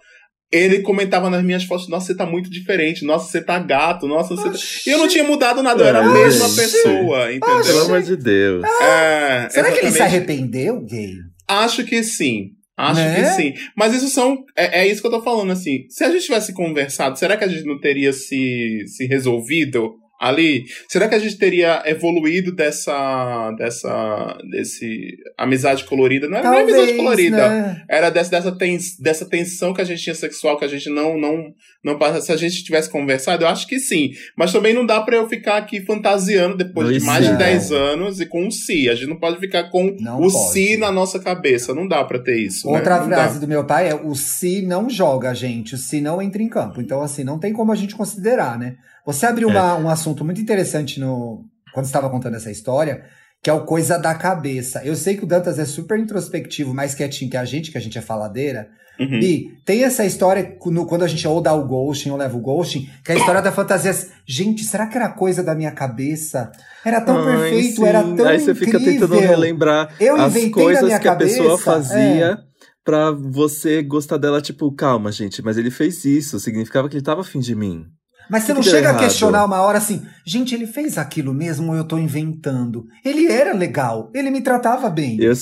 Ele 0.52 0.80
comentava 0.80 1.30
nas 1.30 1.44
minhas 1.44 1.62
fotos, 1.64 1.88
nossa, 1.88 2.06
você 2.06 2.16
tá 2.16 2.26
muito 2.26 2.50
diferente, 2.50 3.04
nossa, 3.04 3.30
você 3.30 3.40
tá 3.40 3.58
gato, 3.60 4.08
nossa, 4.08 4.34
você 4.34 4.50
tá... 4.50 4.58
E 4.86 4.90
eu 4.92 4.98
não 4.98 5.06
tinha 5.06 5.22
mudado 5.22 5.62
nada, 5.62 5.82
eu 5.82 5.86
era 5.86 6.00
a 6.00 6.12
mesma 6.12 6.48
gente. 6.48 6.56
pessoa, 6.60 7.26
Pelo 7.26 7.32
entendeu? 7.60 7.80
amor 7.84 8.02
de 8.02 8.16
Deus. 8.16 8.64
É, 8.82 9.48
Será 9.50 9.70
que 9.70 9.78
ele 9.78 9.92
se 9.92 9.98
exatamente. 9.98 10.02
arrependeu, 10.16 10.80
gay? 10.80 11.14
Acho 11.46 11.84
que 11.84 12.02
sim. 12.02 12.50
Acho 12.76 13.00
Né? 13.00 13.14
que 13.22 13.26
sim. 13.36 13.54
Mas 13.76 13.94
isso 13.94 14.08
são. 14.08 14.38
É, 14.56 14.80
é 14.80 14.88
isso 14.88 15.00
que 15.02 15.06
eu 15.06 15.10
tô 15.12 15.22
falando, 15.22 15.52
assim. 15.52 15.84
Se 15.90 16.02
a 16.02 16.10
gente 16.10 16.24
tivesse 16.24 16.52
conversado, 16.54 17.18
será 17.18 17.36
que 17.36 17.44
a 17.44 17.48
gente 17.48 17.64
não 17.64 17.78
teria 17.78 18.12
se, 18.12 18.84
se 18.86 19.06
resolvido 19.06 19.92
ali, 20.20 20.66
será 20.86 21.08
que 21.08 21.14
a 21.14 21.18
gente 21.18 21.38
teria 21.38 21.82
evoluído 21.86 22.52
dessa, 22.52 23.50
dessa, 23.52 24.38
desse 24.50 25.16
amizade 25.38 25.84
colorida? 25.84 26.28
Não 26.28 26.36
é 26.36 26.42
Talvez, 26.42 26.68
amizade 26.68 26.96
colorida, 26.98 27.48
né? 27.48 27.82
era 27.88 28.10
dessa, 28.10 28.30
dessa, 28.30 28.52
tens, 28.52 28.98
dessa 28.98 29.24
tensão 29.24 29.72
que 29.72 29.80
a 29.80 29.84
gente 29.84 30.02
tinha 30.02 30.14
sexual, 30.14 30.58
que 30.58 30.64
a 30.66 30.68
gente 30.68 30.90
não, 30.90 31.18
não, 31.18 31.54
não 31.82 31.98
passa. 31.98 32.20
Se 32.20 32.30
a 32.32 32.36
gente 32.36 32.62
tivesse 32.62 32.90
conversado, 32.90 33.44
eu 33.44 33.48
acho 33.48 33.66
que 33.66 33.78
sim. 33.78 34.10
Mas 34.36 34.52
também 34.52 34.74
não 34.74 34.84
dá 34.84 35.00
para 35.00 35.16
eu 35.16 35.26
ficar 35.26 35.56
aqui 35.56 35.80
fantasiando 35.80 36.54
depois 36.54 36.88
pois 36.88 37.00
de 37.00 37.06
mais 37.06 37.24
é. 37.24 37.32
de 37.32 37.38
10 37.38 37.72
anos 37.72 38.20
e 38.20 38.26
com 38.26 38.44
um 38.44 38.50
si. 38.50 38.90
A 38.90 38.94
gente 38.94 39.08
não 39.08 39.18
pode 39.18 39.38
ficar 39.38 39.70
com 39.70 39.96
não 39.98 40.20
o 40.20 40.30
pode. 40.30 40.52
si 40.52 40.76
na 40.76 40.92
nossa 40.92 41.18
cabeça. 41.18 41.74
Não 41.74 41.88
dá 41.88 42.04
para 42.04 42.18
ter 42.18 42.36
isso. 42.38 42.70
Né? 42.70 42.76
Outra 42.76 43.00
né? 43.00 43.06
frase 43.06 43.34
dá. 43.34 43.40
do 43.40 43.48
meu 43.48 43.64
pai 43.64 43.88
é: 43.88 43.94
o 43.94 44.14
si 44.14 44.60
não 44.60 44.90
joga 44.90 45.30
a 45.30 45.34
gente, 45.34 45.74
o 45.74 45.78
si 45.78 46.02
não 46.02 46.20
entra 46.20 46.42
em 46.42 46.48
campo. 46.48 46.82
Então, 46.82 47.00
assim, 47.00 47.24
não 47.24 47.38
tem 47.38 47.54
como 47.54 47.72
a 47.72 47.76
gente 47.76 47.96
considerar, 47.96 48.58
né? 48.58 48.76
Você 49.12 49.26
abriu 49.26 49.50
é. 49.50 49.52
uma, 49.52 49.76
um 49.76 49.88
assunto 49.88 50.24
muito 50.24 50.40
interessante 50.40 51.00
no 51.00 51.44
quando 51.72 51.86
estava 51.86 52.10
contando 52.10 52.36
essa 52.36 52.50
história, 52.50 53.04
que 53.42 53.48
é 53.48 53.52
o 53.52 53.64
coisa 53.64 53.98
da 53.98 54.14
cabeça. 54.14 54.84
Eu 54.84 54.96
sei 54.96 55.16
que 55.16 55.24
o 55.24 55.26
Dantas 55.26 55.58
é 55.58 55.64
super 55.64 55.98
introspectivo, 55.98 56.74
mais 56.74 56.94
quietinho 56.94 57.30
que 57.30 57.36
a 57.36 57.44
gente, 57.44 57.70
que 57.70 57.78
a 57.78 57.80
gente 57.80 57.96
é 57.96 58.00
faladeira. 58.00 58.68
Uhum. 58.98 59.18
E 59.18 59.48
tem 59.64 59.82
essa 59.82 60.04
história 60.04 60.58
no, 60.66 60.86
quando 60.86 61.04
a 61.04 61.08
gente 61.08 61.26
ou 61.26 61.40
dá 61.40 61.54
o 61.54 61.66
ghosting 61.66 62.10
ou 62.10 62.18
leva 62.18 62.36
o 62.36 62.40
ghosting, 62.40 62.86
que 63.02 63.12
é 63.12 63.14
a 63.14 63.18
história 63.18 63.40
da 63.40 63.50
fantasia. 63.50 63.92
Gente, 64.26 64.62
será 64.64 64.86
que 64.86 64.96
era 64.96 65.08
coisa 65.08 65.42
da 65.42 65.54
minha 65.54 65.70
cabeça? 65.70 66.52
Era 66.84 67.00
tão 67.00 67.16
Ai, 67.16 67.24
perfeito, 67.24 67.76
sim. 67.76 67.86
era 67.86 68.02
tão 68.02 68.26
Aí 68.26 68.40
você 68.40 68.54
fica 68.54 68.78
tentando 68.78 69.18
relembrar 69.18 69.94
Eu 69.98 70.16
as 70.16 70.34
coisas 70.50 70.92
que 70.98 71.04
cabeça, 71.04 71.10
a 71.10 71.16
pessoa 71.16 71.58
fazia. 71.58 72.42
É 72.46 72.50
pra 72.84 73.10
você 73.10 73.82
gostar 73.82 74.16
dela, 74.16 74.40
tipo, 74.40 74.72
calma, 74.72 75.12
gente, 75.12 75.42
mas 75.42 75.56
ele 75.56 75.70
fez 75.70 76.04
isso, 76.04 76.40
significava 76.40 76.88
que 76.88 76.96
ele 76.96 77.04
tava 77.04 77.20
afim 77.20 77.38
de 77.38 77.54
mim. 77.54 77.86
Mas 78.30 78.44
você 78.44 78.54
não 78.54 78.62
chega 78.62 78.90
a 78.90 78.94
questionar 78.94 79.44
uma 79.44 79.60
hora 79.60 79.78
assim, 79.78 80.06
gente, 80.24 80.54
ele 80.54 80.66
fez 80.66 80.96
aquilo 80.96 81.34
mesmo 81.34 81.72
ou 81.72 81.76
eu 81.76 81.84
tô 81.84 81.98
inventando? 81.98 82.86
Ele 83.04 83.26
era 83.26 83.52
legal, 83.52 84.10
ele 84.14 84.30
me 84.30 84.40
tratava 84.40 84.88
bem. 84.88 85.18
Eu, 85.20 85.34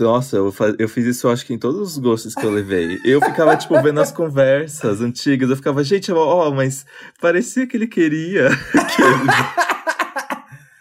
nossa, 0.00 0.36
eu, 0.36 0.54
eu 0.78 0.88
fiz 0.88 1.06
isso 1.06 1.28
acho 1.28 1.46
que 1.46 1.54
em 1.54 1.58
todos 1.58 1.92
os 1.92 1.98
gostos 1.98 2.34
que 2.34 2.44
eu 2.44 2.50
levei. 2.50 3.00
Eu 3.04 3.20
ficava, 3.20 3.56
tipo, 3.56 3.74
vendo 3.82 4.00
as 4.00 4.12
conversas 4.12 5.00
antigas, 5.00 5.48
eu 5.48 5.56
ficava, 5.56 5.82
gente, 5.82 6.12
ó, 6.12 6.48
oh, 6.48 6.54
mas 6.54 6.84
parecia 7.20 7.66
que 7.66 7.76
ele 7.76 7.86
queria. 7.86 8.50
que 8.94 9.02
ele... 9.02 9.65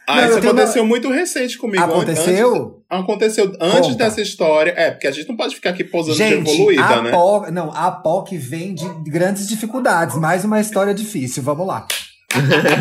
Ah, 0.08 0.22
não, 0.22 0.30
isso 0.30 0.38
aconteceu 0.40 0.84
uma... 0.84 0.90
muito 0.90 1.10
recente 1.10 1.58
comigo. 1.58 1.84
Aconteceu? 1.84 2.84
Antes, 2.90 3.04
aconteceu 3.04 3.52
antes 3.60 3.80
Conta. 3.82 3.96
dessa 3.96 4.22
história. 4.22 4.74
É, 4.78 4.92
porque 4.92 5.08
a 5.08 5.12
gente 5.12 5.28
não 5.28 5.36
pode 5.36 5.56
ficar 5.56 5.72
aqui 5.72 5.84
posando 5.84 6.18
gente, 6.18 6.44
de 6.44 6.52
evoluída, 6.52 6.84
a 6.84 7.02
né? 7.02 7.12
Não, 7.52 7.72
a 7.72 7.92
POC 7.92 8.38
vem 8.38 8.76
de 8.76 8.88
grandes 9.10 9.48
dificuldades. 9.48 10.16
Mais 10.16 10.46
uma 10.46 10.60
história 10.60 10.94
difícil. 10.94 11.42
Vamos 11.42 11.66
lá. 11.66 11.88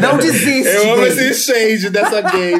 Não 0.00 0.18
desiste. 0.18 0.68
Eu 0.68 0.94
amo 0.94 1.06
esse 1.06 1.34
shade 1.34 1.90
dessa 1.90 2.20
gay. 2.20 2.54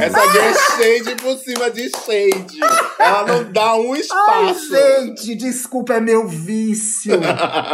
Essa 0.00 0.32
gay 0.32 0.42
é 0.42 0.54
shade 0.54 1.22
por 1.22 1.36
cima 1.38 1.70
de 1.70 1.90
shade. 1.90 2.60
Ela 2.98 3.26
não 3.26 3.52
dá 3.52 3.76
um 3.76 3.94
espaço. 3.94 4.74
Ai, 4.74 5.06
gente, 5.06 5.34
desculpa, 5.34 5.94
é 5.94 6.00
meu 6.00 6.26
vício. 6.26 7.12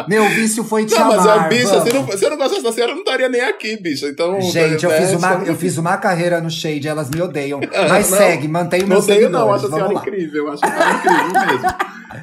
meu 0.08 0.28
vício 0.30 0.64
foi 0.64 0.84
te 0.84 0.94
não, 0.94 1.12
amar. 1.12 1.40
Mas, 1.40 1.48
bicha, 1.48 1.80
se 1.82 1.92
não, 1.92 2.06
se 2.06 2.24
eu 2.24 2.30
não 2.30 2.36
gostasse 2.36 2.62
da 2.62 2.72
senhora, 2.72 2.92
eu 2.92 2.96
não 2.96 3.02
estaria 3.02 3.28
nem 3.28 3.40
aqui, 3.40 3.76
bicha. 3.76 4.06
Então, 4.06 4.40
gente, 4.40 4.84
eu, 4.84 4.90
fiz 4.90 5.12
uma, 5.12 5.42
eu 5.46 5.56
fiz 5.56 5.78
uma 5.78 5.96
carreira 5.96 6.40
no 6.40 6.50
shade, 6.50 6.88
elas 6.88 7.10
me 7.10 7.20
odeiam. 7.20 7.60
Mas 7.88 8.10
não, 8.10 8.18
segue, 8.18 8.48
mantém 8.48 8.82
o 8.82 8.86
meu 8.86 8.98
Odeio 8.98 9.28
não, 9.28 9.52
acho 9.52 9.66
a 9.66 9.70
senhora 9.70 9.92
lá. 9.92 10.00
incrível. 10.00 10.50
Acho 10.50 10.64
a 10.64 10.68
senhora 10.68 10.94
incrível 10.94 11.46
mesmo. 11.46 11.68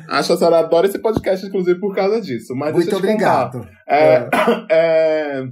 Acho 0.08 0.34
a 0.34 0.38
senhora 0.38 0.60
adora 0.60 0.88
esse 0.88 1.00
podcast, 1.00 1.46
inclusive, 1.46 1.80
por 1.80 1.94
causa 1.94 2.22
disso. 2.22 2.56
Mas 2.56 2.74
Muito 2.74 2.96
obrigado. 2.96 3.68
É, 3.88 4.16
é. 4.16 4.30
é 4.72 5.44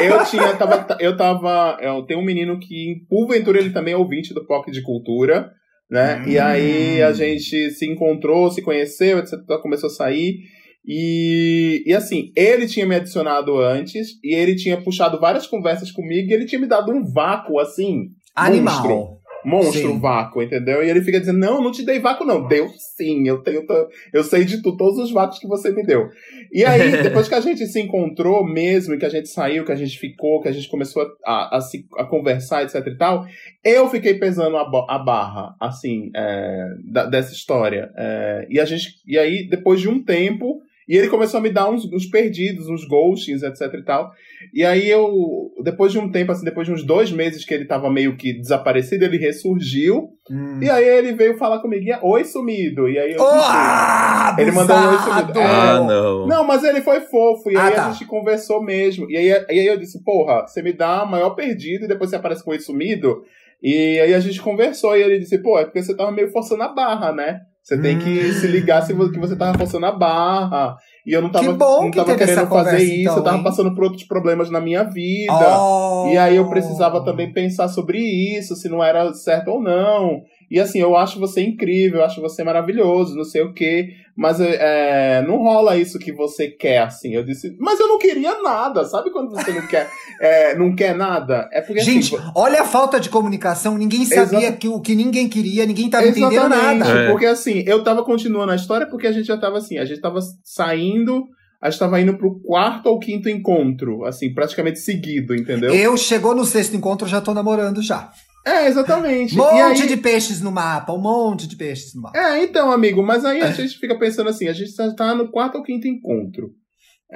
eu 0.00 0.24
tinha, 0.24 0.54
tava, 0.54 0.96
eu 1.00 1.16
tava, 1.16 1.78
eu 1.80 2.02
tenho 2.02 2.20
um 2.20 2.24
menino 2.24 2.58
que, 2.58 3.04
porventura, 3.08 3.58
ele 3.58 3.70
também 3.70 3.94
é 3.94 3.96
ouvinte 3.96 4.34
do 4.34 4.46
POC 4.46 4.70
de 4.70 4.82
Cultura, 4.82 5.50
né? 5.90 6.22
Hum. 6.24 6.28
E 6.28 6.38
aí 6.38 7.02
a 7.02 7.12
gente 7.12 7.70
se 7.70 7.86
encontrou, 7.86 8.50
se 8.50 8.62
conheceu, 8.62 9.18
etc, 9.18 9.38
começou 9.62 9.88
a 9.88 9.92
sair. 9.92 10.38
E, 10.86 11.82
e 11.86 11.94
assim, 11.94 12.30
ele 12.36 12.66
tinha 12.66 12.86
me 12.86 12.94
adicionado 12.94 13.58
antes, 13.58 14.18
e 14.22 14.34
ele 14.34 14.54
tinha 14.54 14.80
puxado 14.80 15.18
várias 15.18 15.46
conversas 15.46 15.90
comigo, 15.90 16.30
e 16.30 16.34
ele 16.34 16.46
tinha 16.46 16.60
me 16.60 16.66
dado 16.66 16.92
um 16.92 17.04
vácuo, 17.10 17.58
assim, 17.58 18.10
Animal. 18.34 18.74
monstro 18.74 19.23
monstro 19.44 19.92
sim. 19.92 20.00
vácuo, 20.00 20.42
entendeu? 20.42 20.82
E 20.82 20.90
ele 20.90 21.02
fica 21.02 21.20
dizendo: 21.20 21.38
Não, 21.38 21.62
não 21.62 21.70
te 21.70 21.84
dei 21.84 21.98
vácuo, 21.98 22.24
não. 22.24 22.46
Deu 22.46 22.68
sim, 22.96 23.26
eu 23.28 23.42
tenho. 23.42 23.64
Eu 24.12 24.24
sei 24.24 24.44
de 24.44 24.62
tu, 24.62 24.76
todos 24.76 24.98
os 24.98 25.10
vácuos 25.10 25.38
que 25.38 25.46
você 25.46 25.70
me 25.70 25.84
deu. 25.84 26.08
E 26.52 26.64
aí, 26.64 26.90
depois 27.02 27.28
que 27.28 27.34
a 27.34 27.40
gente 27.40 27.66
se 27.66 27.80
encontrou 27.80 28.44
mesmo, 28.44 28.98
que 28.98 29.04
a 29.04 29.10
gente 29.10 29.28
saiu, 29.28 29.64
que 29.64 29.72
a 29.72 29.76
gente 29.76 29.98
ficou, 29.98 30.40
que 30.40 30.48
a 30.48 30.52
gente 30.52 30.68
começou 30.68 31.06
a, 31.24 31.56
a, 31.56 31.60
se, 31.60 31.86
a 31.96 32.04
conversar, 32.04 32.62
etc 32.62 32.86
e 32.86 32.96
tal, 32.96 33.26
eu 33.62 33.88
fiquei 33.88 34.14
pesando 34.14 34.56
a, 34.56 34.62
a 34.88 34.98
barra, 34.98 35.54
assim, 35.60 36.10
é, 36.14 36.66
da, 36.84 37.06
dessa 37.06 37.32
história. 37.32 37.90
É, 37.96 38.46
e 38.48 38.60
a 38.60 38.64
gente. 38.64 39.00
E 39.06 39.18
aí, 39.18 39.48
depois 39.48 39.80
de 39.80 39.88
um 39.88 40.02
tempo 40.02 40.62
e 40.88 40.96
ele 40.96 41.08
começou 41.08 41.38
a 41.38 41.42
me 41.42 41.50
dar 41.50 41.70
uns, 41.70 41.84
uns 41.90 42.06
perdidos, 42.06 42.68
uns 42.68 42.86
ghostings, 42.86 43.42
etc 43.42 43.72
e 43.74 43.82
tal. 43.82 44.12
E 44.52 44.64
aí 44.64 44.88
eu, 44.88 45.50
depois 45.62 45.92
de 45.92 45.98
um 45.98 46.10
tempo, 46.10 46.32
assim, 46.32 46.44
depois 46.44 46.66
de 46.66 46.72
uns 46.72 46.84
dois 46.84 47.10
meses 47.10 47.44
que 47.44 47.54
ele 47.54 47.64
tava 47.64 47.90
meio 47.90 48.16
que 48.16 48.32
desaparecido, 48.32 49.04
ele 49.04 49.16
ressurgiu. 49.16 50.10
Hum. 50.30 50.60
E 50.62 50.68
aí 50.68 50.86
ele 50.86 51.12
veio 51.12 51.36
falar 51.36 51.60
comigo, 51.60 51.84
oi 52.02 52.24
sumido. 52.24 52.88
E 52.88 52.98
aí 52.98 53.12
eu. 53.12 53.20
Oh, 53.20 54.40
ele 54.40 54.52
mandou 54.52 54.76
um 54.76 54.88
oi 54.90 54.98
sumido. 54.98 55.38
É, 55.38 55.44
ah, 55.44 55.80
não. 55.80 56.26
Não, 56.26 56.44
mas 56.44 56.62
ele 56.62 56.82
foi 56.82 57.00
fofo. 57.00 57.50
E 57.50 57.56
ah, 57.56 57.64
aí 57.64 57.74
tá. 57.74 57.88
a 57.88 57.92
gente 57.92 58.06
conversou 58.06 58.62
mesmo. 58.62 59.10
E 59.10 59.16
aí, 59.16 59.28
e 59.28 59.60
aí 59.60 59.66
eu 59.66 59.78
disse, 59.78 60.02
porra, 60.04 60.46
você 60.46 60.62
me 60.62 60.72
dá 60.72 61.00
a 61.00 61.06
maior 61.06 61.30
perdido 61.30 61.84
e 61.84 61.88
depois 61.88 62.10
você 62.10 62.16
aparece 62.16 62.44
com 62.44 62.50
oi 62.50 62.60
sumido. 62.60 63.22
E 63.62 63.98
aí 63.98 64.12
a 64.12 64.20
gente 64.20 64.42
conversou 64.42 64.94
e 64.96 65.02
ele 65.02 65.18
disse, 65.18 65.38
pô, 65.38 65.58
é 65.58 65.64
porque 65.64 65.82
você 65.82 65.96
tava 65.96 66.12
meio 66.12 66.30
forçando 66.30 66.62
a 66.62 66.68
barra, 66.68 67.12
né? 67.12 67.40
Você 67.64 67.80
tem 67.80 67.98
que 67.98 68.10
hum. 68.10 68.32
se 68.34 68.46
ligar 68.46 68.82
se 68.82 68.92
que 68.92 69.18
você 69.18 69.34
tava 69.34 69.56
forçando 69.56 69.86
a 69.86 69.92
barra. 69.92 70.76
E 71.06 71.12
eu 71.12 71.22
não 71.22 71.30
tava, 71.30 71.44
que 71.46 71.52
não 71.58 71.90
que 71.90 71.96
tava 71.96 72.14
querendo 72.14 72.36
fazer 72.36 72.48
conversa, 72.48 72.82
isso, 72.82 73.00
então, 73.00 73.16
eu 73.16 73.22
tava 73.22 73.36
hein? 73.38 73.42
passando 73.42 73.74
por 73.74 73.84
outros 73.84 74.04
problemas 74.04 74.50
na 74.50 74.60
minha 74.60 74.82
vida. 74.84 75.58
Oh. 75.58 76.06
E 76.12 76.18
aí 76.18 76.36
eu 76.36 76.48
precisava 76.50 77.02
também 77.02 77.32
pensar 77.32 77.68
sobre 77.68 77.98
isso, 77.98 78.54
se 78.54 78.68
não 78.68 78.84
era 78.84 79.14
certo 79.14 79.48
ou 79.48 79.62
não. 79.62 80.20
E 80.50 80.60
assim, 80.60 80.80
eu 80.80 80.96
acho 80.96 81.18
você 81.18 81.42
incrível, 81.42 82.00
eu 82.00 82.04
acho 82.04 82.20
você 82.20 82.44
maravilhoso, 82.44 83.16
não 83.16 83.24
sei 83.24 83.42
o 83.42 83.52
quê. 83.52 83.94
Mas 84.16 84.40
é, 84.40 85.24
não 85.26 85.38
rola 85.38 85.76
isso 85.76 85.98
que 85.98 86.12
você 86.12 86.48
quer, 86.48 86.78
assim. 86.78 87.14
Eu 87.14 87.24
disse, 87.24 87.56
mas 87.58 87.80
eu 87.80 87.88
não 87.88 87.98
queria 87.98 88.40
nada. 88.42 88.84
Sabe 88.84 89.10
quando 89.10 89.30
você 89.30 89.50
não 89.52 89.66
quer, 89.66 89.90
é, 90.20 90.54
não 90.56 90.74
quer 90.74 90.94
nada? 90.94 91.48
É 91.52 91.60
porque 91.60 91.80
assim, 91.80 92.00
Gente, 92.00 92.16
assim, 92.16 92.32
olha 92.36 92.62
a 92.62 92.64
falta 92.64 93.00
de 93.00 93.08
comunicação. 93.08 93.76
Ninguém 93.76 94.04
sabia 94.04 94.52
que 94.52 94.68
o 94.68 94.80
que 94.80 94.94
ninguém 94.94 95.28
queria, 95.28 95.66
ninguém 95.66 95.90
tava 95.90 96.06
Exatamente, 96.06 96.36
entendendo 96.36 96.78
nada. 96.78 97.00
É. 97.00 97.10
Porque 97.10 97.26
assim, 97.26 97.64
eu 97.66 97.82
tava 97.82 98.04
continuando 98.04 98.52
a 98.52 98.56
história 98.56 98.86
porque 98.86 99.06
a 99.06 99.12
gente 99.12 99.26
já 99.26 99.36
tava 99.36 99.58
assim, 99.58 99.78
a 99.78 99.84
gente 99.84 100.00
tava 100.00 100.20
saindo 100.44 101.26
a 101.64 101.70
gente 101.70 101.78
tava 101.78 101.98
indo 101.98 102.12
pro 102.18 102.38
quarto 102.40 102.90
ou 102.90 102.98
quinto 102.98 103.26
encontro, 103.26 104.04
assim, 104.04 104.34
praticamente 104.34 104.80
seguido, 104.80 105.34
entendeu? 105.34 105.74
Eu 105.74 105.96
chegou 105.96 106.34
no 106.34 106.44
sexto 106.44 106.76
encontro, 106.76 107.08
já 107.08 107.22
tô 107.22 107.32
namorando 107.32 107.80
já. 107.80 108.12
É, 108.44 108.66
exatamente. 108.66 109.34
Um 109.34 109.38
monte 109.38 109.82
aí... 109.82 109.88
de 109.88 109.96
peixes 109.96 110.40
no 110.40 110.52
mapa, 110.52 110.92
um 110.92 111.00
monte 111.00 111.46
de 111.46 111.56
peixes 111.56 111.94
no 111.94 112.02
mapa. 112.02 112.18
É, 112.18 112.42
então, 112.42 112.70
amigo, 112.70 113.02
mas 113.02 113.24
aí 113.24 113.40
a 113.40 113.50
gente 113.50 113.78
fica 113.78 113.98
pensando 113.98 114.28
assim, 114.28 114.48
a 114.48 114.52
gente 114.52 114.74
tá 114.94 115.14
no 115.14 115.30
quarto 115.30 115.56
ou 115.56 115.64
quinto 115.64 115.88
encontro. 115.88 116.50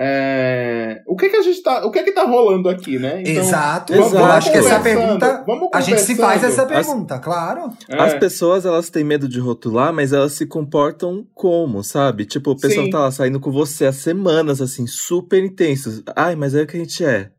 É... 0.01 1.03
O 1.07 1.16
que 1.16 1.29
que 1.29 1.37
a 1.37 1.43
gente 1.43 1.61
tá, 1.61 1.85
o 1.85 1.91
que 1.91 2.03
que 2.05 2.12
tá 2.12 2.22
rolando 2.22 2.68
aqui, 2.68 3.01
né? 3.01 3.20
Então, 3.20 3.43
Exato, 3.43 3.93
vamos, 3.93 4.12
eu 4.12 4.24
acho 4.24 4.53
que 4.53 4.59
essa 4.59 4.79
pergunta, 4.79 5.45
a 5.74 5.81
gente 5.81 6.01
se 6.03 6.14
faz 6.14 6.45
essa 6.45 6.64
pergunta, 6.64 7.16
As, 7.16 7.20
claro. 7.20 7.72
É. 7.89 8.01
As 8.01 8.14
pessoas, 8.14 8.64
elas 8.64 8.91
têm 8.91 9.03
medo 9.03 9.29
de 9.29 9.41
rotular, 9.41 9.93
mas 9.93 10.12
elas 10.12 10.33
se 10.35 10.47
comportam 10.47 11.26
como, 11.35 11.83
sabe? 11.83 12.26
Tipo, 12.26 12.53
o 12.53 12.57
pessoal 12.57 12.85
Sim. 12.85 12.91
tá 12.91 13.01
lá 13.01 13.11
saindo 13.11 13.41
com 13.41 13.51
você 13.51 13.87
há 13.87 13.93
semanas, 13.93 14.61
assim, 14.61 14.87
super 14.87 15.43
intensos. 15.43 16.03
Ai, 16.14 16.37
mas 16.37 16.55
é 16.55 16.62
o 16.62 16.66
que 16.66 16.76
a 16.76 16.81
gente 16.81 17.05
é. 17.05 17.31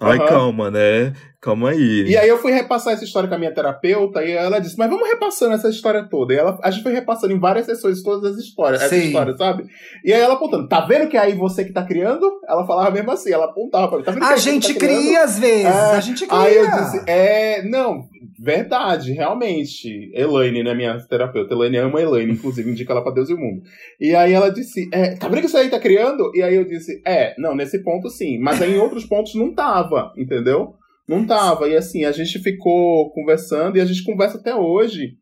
Ai, 0.00 0.18
uhum. 0.18 0.26
calma, 0.26 0.70
né? 0.70 1.12
Calma 1.40 1.70
aí. 1.70 2.04
E 2.08 2.16
aí 2.16 2.28
eu 2.28 2.38
fui 2.38 2.50
repassar 2.50 2.92
essa 2.92 3.04
história 3.04 3.28
com 3.28 3.34
a 3.34 3.38
minha 3.38 3.54
terapeuta 3.54 4.22
e 4.24 4.32
ela 4.32 4.58
disse, 4.58 4.76
mas 4.76 4.90
vamos 4.90 5.08
repassando 5.08 5.54
essa 5.54 5.68
história 5.68 6.02
toda. 6.08 6.34
E 6.34 6.36
ela, 6.36 6.58
a 6.62 6.70
gente 6.70 6.82
foi 6.82 6.92
repassando 6.92 7.32
em 7.32 7.38
várias 7.38 7.66
sessões 7.66 8.02
todas 8.02 8.32
as 8.32 8.38
histórias, 8.38 8.82
essa 8.82 8.96
história, 8.96 9.36
sabe? 9.36 9.64
E 10.04 10.12
aí 10.12 10.20
ela 10.20 10.34
apontando, 10.34 10.68
tá 10.68 10.80
vendo 10.80 11.08
que 11.08 11.16
é 11.16 11.20
aí 11.20 11.34
você 11.34 11.64
que 11.64 11.72
tá 11.72 11.84
criando? 11.84 12.40
Ela 12.48 12.66
falava 12.66 12.90
mesmo 12.90 13.12
assim, 13.12 13.32
ela 13.32 13.44
apontava 13.44 13.88
pra 13.88 13.98
mim, 13.98 14.04
tá 14.04 14.12
vendo 14.12 14.24
A 14.24 14.36
gente 14.36 14.74
tá 14.74 14.80
cria 14.80 15.22
às 15.22 15.38
vezes, 15.38 15.66
é, 15.66 15.96
a 15.96 16.00
gente 16.00 16.26
cria. 16.26 16.40
Aí 16.40 16.56
eu 16.56 16.70
disse, 16.70 17.02
é, 17.06 17.62
não, 17.62 18.08
verdade, 18.38 19.12
realmente. 19.12 20.10
Elaine, 20.14 20.62
né, 20.62 20.74
minha 20.74 20.98
terapeuta. 21.06 21.54
Elaine 21.54 21.78
ama 21.78 22.00
Elaine, 22.00 22.32
inclusive, 22.32 22.70
indica 22.70 22.92
ela 22.92 23.02
pra 23.02 23.12
Deus 23.12 23.28
e 23.28 23.34
o 23.34 23.38
mundo. 23.38 23.62
E 24.00 24.14
aí 24.14 24.32
ela 24.32 24.50
disse, 24.50 24.88
é, 24.92 25.16
tá 25.16 25.28
vendo 25.28 25.40
que 25.40 25.46
isso 25.46 25.56
aí 25.56 25.68
tá 25.68 25.78
criando? 25.78 26.30
E 26.34 26.42
aí 26.42 26.54
eu 26.54 26.64
disse, 26.64 27.00
é, 27.06 27.34
não, 27.38 27.54
nesse 27.54 27.82
ponto 27.82 28.08
sim, 28.08 28.38
mas 28.38 28.60
aí 28.60 28.74
em 28.74 28.78
outros 28.78 29.04
pontos 29.04 29.34
não 29.34 29.54
tava, 29.54 30.12
entendeu? 30.16 30.74
Não 31.08 31.26
tava. 31.26 31.68
E 31.68 31.76
assim, 31.76 32.04
a 32.04 32.12
gente 32.12 32.38
ficou 32.38 33.10
conversando 33.12 33.76
e 33.76 33.80
a 33.80 33.84
gente 33.84 34.02
conversa 34.04 34.38
até 34.38 34.54
hoje. 34.54 35.14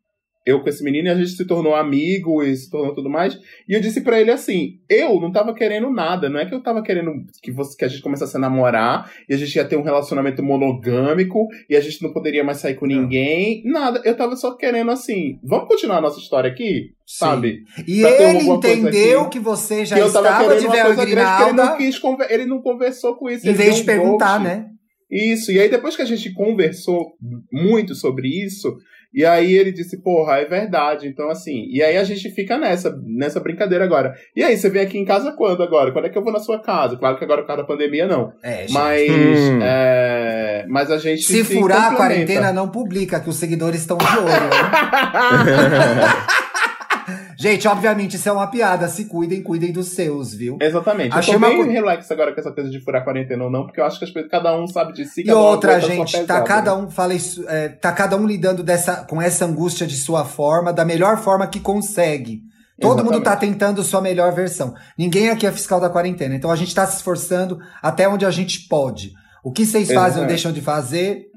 Eu 0.45 0.61
com 0.61 0.69
esse 0.69 0.83
menino 0.83 1.07
e 1.07 1.11
a 1.11 1.15
gente 1.15 1.31
se 1.31 1.45
tornou 1.45 1.73
amigo 1.73 2.43
e 2.43 2.55
se 2.55 2.69
tornou 2.69 2.93
tudo 2.93 3.09
mais. 3.09 3.37
E 3.67 3.73
eu 3.73 3.81
disse 3.81 4.01
para 4.01 4.21
ele 4.21 4.31
assim: 4.31 4.79
eu 4.87 5.19
não 5.19 5.31
tava 5.31 5.53
querendo 5.53 5.89
nada, 5.89 6.29
não 6.29 6.39
é 6.39 6.45
que 6.45 6.53
eu 6.53 6.61
tava 6.61 6.83
querendo 6.83 7.11
que, 7.41 7.51
você, 7.51 7.75
que 7.75 7.85
a 7.85 7.87
gente 7.87 8.01
começasse 8.01 8.37
a 8.37 8.39
namorar 8.39 9.11
e 9.27 9.33
a 9.33 9.37
gente 9.37 9.55
ia 9.55 9.65
ter 9.65 9.75
um 9.75 9.83
relacionamento 9.83 10.43
monogâmico 10.43 11.47
e 11.69 11.75
a 11.75 11.81
gente 11.81 12.01
não 12.03 12.13
poderia 12.13 12.43
mais 12.43 12.59
sair 12.59 12.75
com 12.75 12.85
ninguém, 12.85 13.63
nada. 13.65 14.01
Eu 14.05 14.15
tava 14.15 14.35
só 14.35 14.55
querendo 14.55 14.91
assim: 14.91 15.39
vamos 15.43 15.67
continuar 15.67 15.97
a 15.97 16.01
nossa 16.01 16.19
história 16.19 16.51
aqui? 16.51 16.91
Sim. 17.05 17.17
Sabe? 17.17 17.63
E 17.87 18.01
pra 18.01 18.29
ele 18.29 18.47
entendeu 18.47 19.29
que 19.29 19.39
você 19.39 19.85
já 19.85 19.95
que 19.95 20.01
estava 20.01 20.59
de 20.59 20.67
véu 20.67 20.91
Ele 21.01 21.15
não, 21.53 21.77
quis, 21.77 22.01
ele 22.29 22.45
não 22.45 22.61
conversou 22.61 23.15
com 23.15 23.29
isso. 23.29 23.47
Em 23.47 23.53
vez 23.53 23.77
de 23.77 23.83
perguntar, 23.83 24.39
né? 24.39 24.67
Isso, 25.09 25.51
e 25.51 25.59
aí 25.59 25.69
depois 25.69 25.95
que 25.95 26.01
a 26.01 26.05
gente 26.05 26.33
conversou 26.33 27.13
muito 27.51 27.93
sobre 27.93 28.27
isso, 28.27 28.75
e 29.15 29.23
aí 29.23 29.53
ele 29.53 29.71
disse, 29.71 30.01
porra, 30.01 30.39
é 30.39 30.45
verdade. 30.45 31.07
Então, 31.07 31.29
assim, 31.29 31.67
e 31.71 31.81
aí 31.81 31.95
a 31.95 32.03
gente 32.03 32.29
fica 32.31 32.57
nessa, 32.57 32.93
nessa 33.05 33.39
brincadeira 33.39 33.85
agora. 33.85 34.13
E 34.35 34.43
aí, 34.43 34.57
você 34.57 34.69
vem 34.69 34.81
aqui 34.81 34.97
em 34.97 35.05
casa 35.05 35.31
quando 35.31 35.63
agora? 35.63 35.93
Quando 35.93 36.05
é 36.05 36.09
que 36.09 36.17
eu 36.17 36.23
vou 36.23 36.33
na 36.33 36.39
sua 36.39 36.61
casa? 36.61 36.97
Claro 36.97 37.17
que 37.17 37.23
agora 37.23 37.41
por 37.41 37.47
causa 37.47 37.61
da 37.61 37.67
pandemia, 37.67 38.05
não. 38.05 38.33
É, 38.43 38.65
mas, 38.71 39.09
hum. 39.09 39.59
é, 39.63 40.65
mas 40.67 40.91
a 40.91 40.97
gente. 40.97 41.23
Se, 41.23 41.45
se 41.45 41.55
furar 41.55 41.93
a 41.93 41.95
quarentena, 41.95 42.51
não 42.51 42.67
publica, 42.67 43.21
que 43.21 43.29
os 43.29 43.37
seguidores 43.37 43.79
estão 43.79 43.97
de 43.97 44.05
olho. 44.05 44.25
Né? 47.43 47.51
Gente, 47.51 47.67
obviamente 47.67 48.15
isso 48.15 48.27
é 48.27 48.31
uma 48.31 48.47
piada. 48.47 48.87
Se 48.87 49.05
cuidem, 49.05 49.41
cuidem 49.41 49.71
dos 49.71 49.89
seus, 49.89 50.33
viu? 50.33 50.57
Exatamente. 50.61 51.15
Achei 51.15 51.35
eu 51.35 51.39
tô 51.39 51.47
bem 51.47 51.61
uma... 51.61 51.71
relax 51.71 52.09
agora 52.11 52.33
com 52.33 52.39
essa 52.39 52.51
coisa 52.51 52.69
de 52.69 52.79
furar 52.79 53.03
quarentena 53.03 53.43
ou 53.43 53.51
não, 53.51 53.65
porque 53.65 53.79
eu 53.79 53.85
acho 53.85 53.99
que 53.99 54.05
as 54.05 54.11
pessoas, 54.11 54.31
cada 54.31 54.55
um 54.57 54.67
sabe 54.67 54.93
de 54.93 55.05
si. 55.05 55.23
E 55.25 55.31
outra, 55.31 55.79
gente, 55.79 56.23
tá 56.23 56.41
cada 56.41 56.75
um, 56.75 56.89
fala 56.89 57.13
isso, 57.13 57.43
é, 57.47 57.69
tá 57.69 57.91
cada 57.91 58.17
um 58.17 58.25
lidando 58.25 58.63
dessa, 58.63 59.03
com 59.05 59.21
essa 59.21 59.45
angústia 59.45 59.85
de 59.85 59.95
sua 59.95 60.25
forma, 60.25 60.71
da 60.71 60.85
melhor 60.85 61.17
forma 61.17 61.47
que 61.47 61.59
consegue. 61.59 62.41
Todo 62.79 62.95
Exatamente. 62.95 63.13
mundo 63.13 63.23
tá 63.23 63.35
tentando 63.37 63.83
sua 63.83 64.01
melhor 64.01 64.33
versão. 64.33 64.73
Ninguém 64.97 65.29
aqui 65.29 65.47
é 65.47 65.51
fiscal 65.51 65.79
da 65.79 65.89
quarentena. 65.89 66.35
Então 66.35 66.51
a 66.51 66.55
gente 66.55 66.75
tá 66.75 66.85
se 66.85 66.97
esforçando 66.97 67.57
até 67.81 68.07
onde 68.07 68.25
a 68.25 68.31
gente 68.31 68.67
pode. 68.67 69.13
O 69.43 69.51
que 69.51 69.65
vocês 69.65 69.91
fazem 69.91 70.21
ou 70.21 70.27
deixam 70.27 70.51
de 70.51 70.59
fazer, 70.59 71.27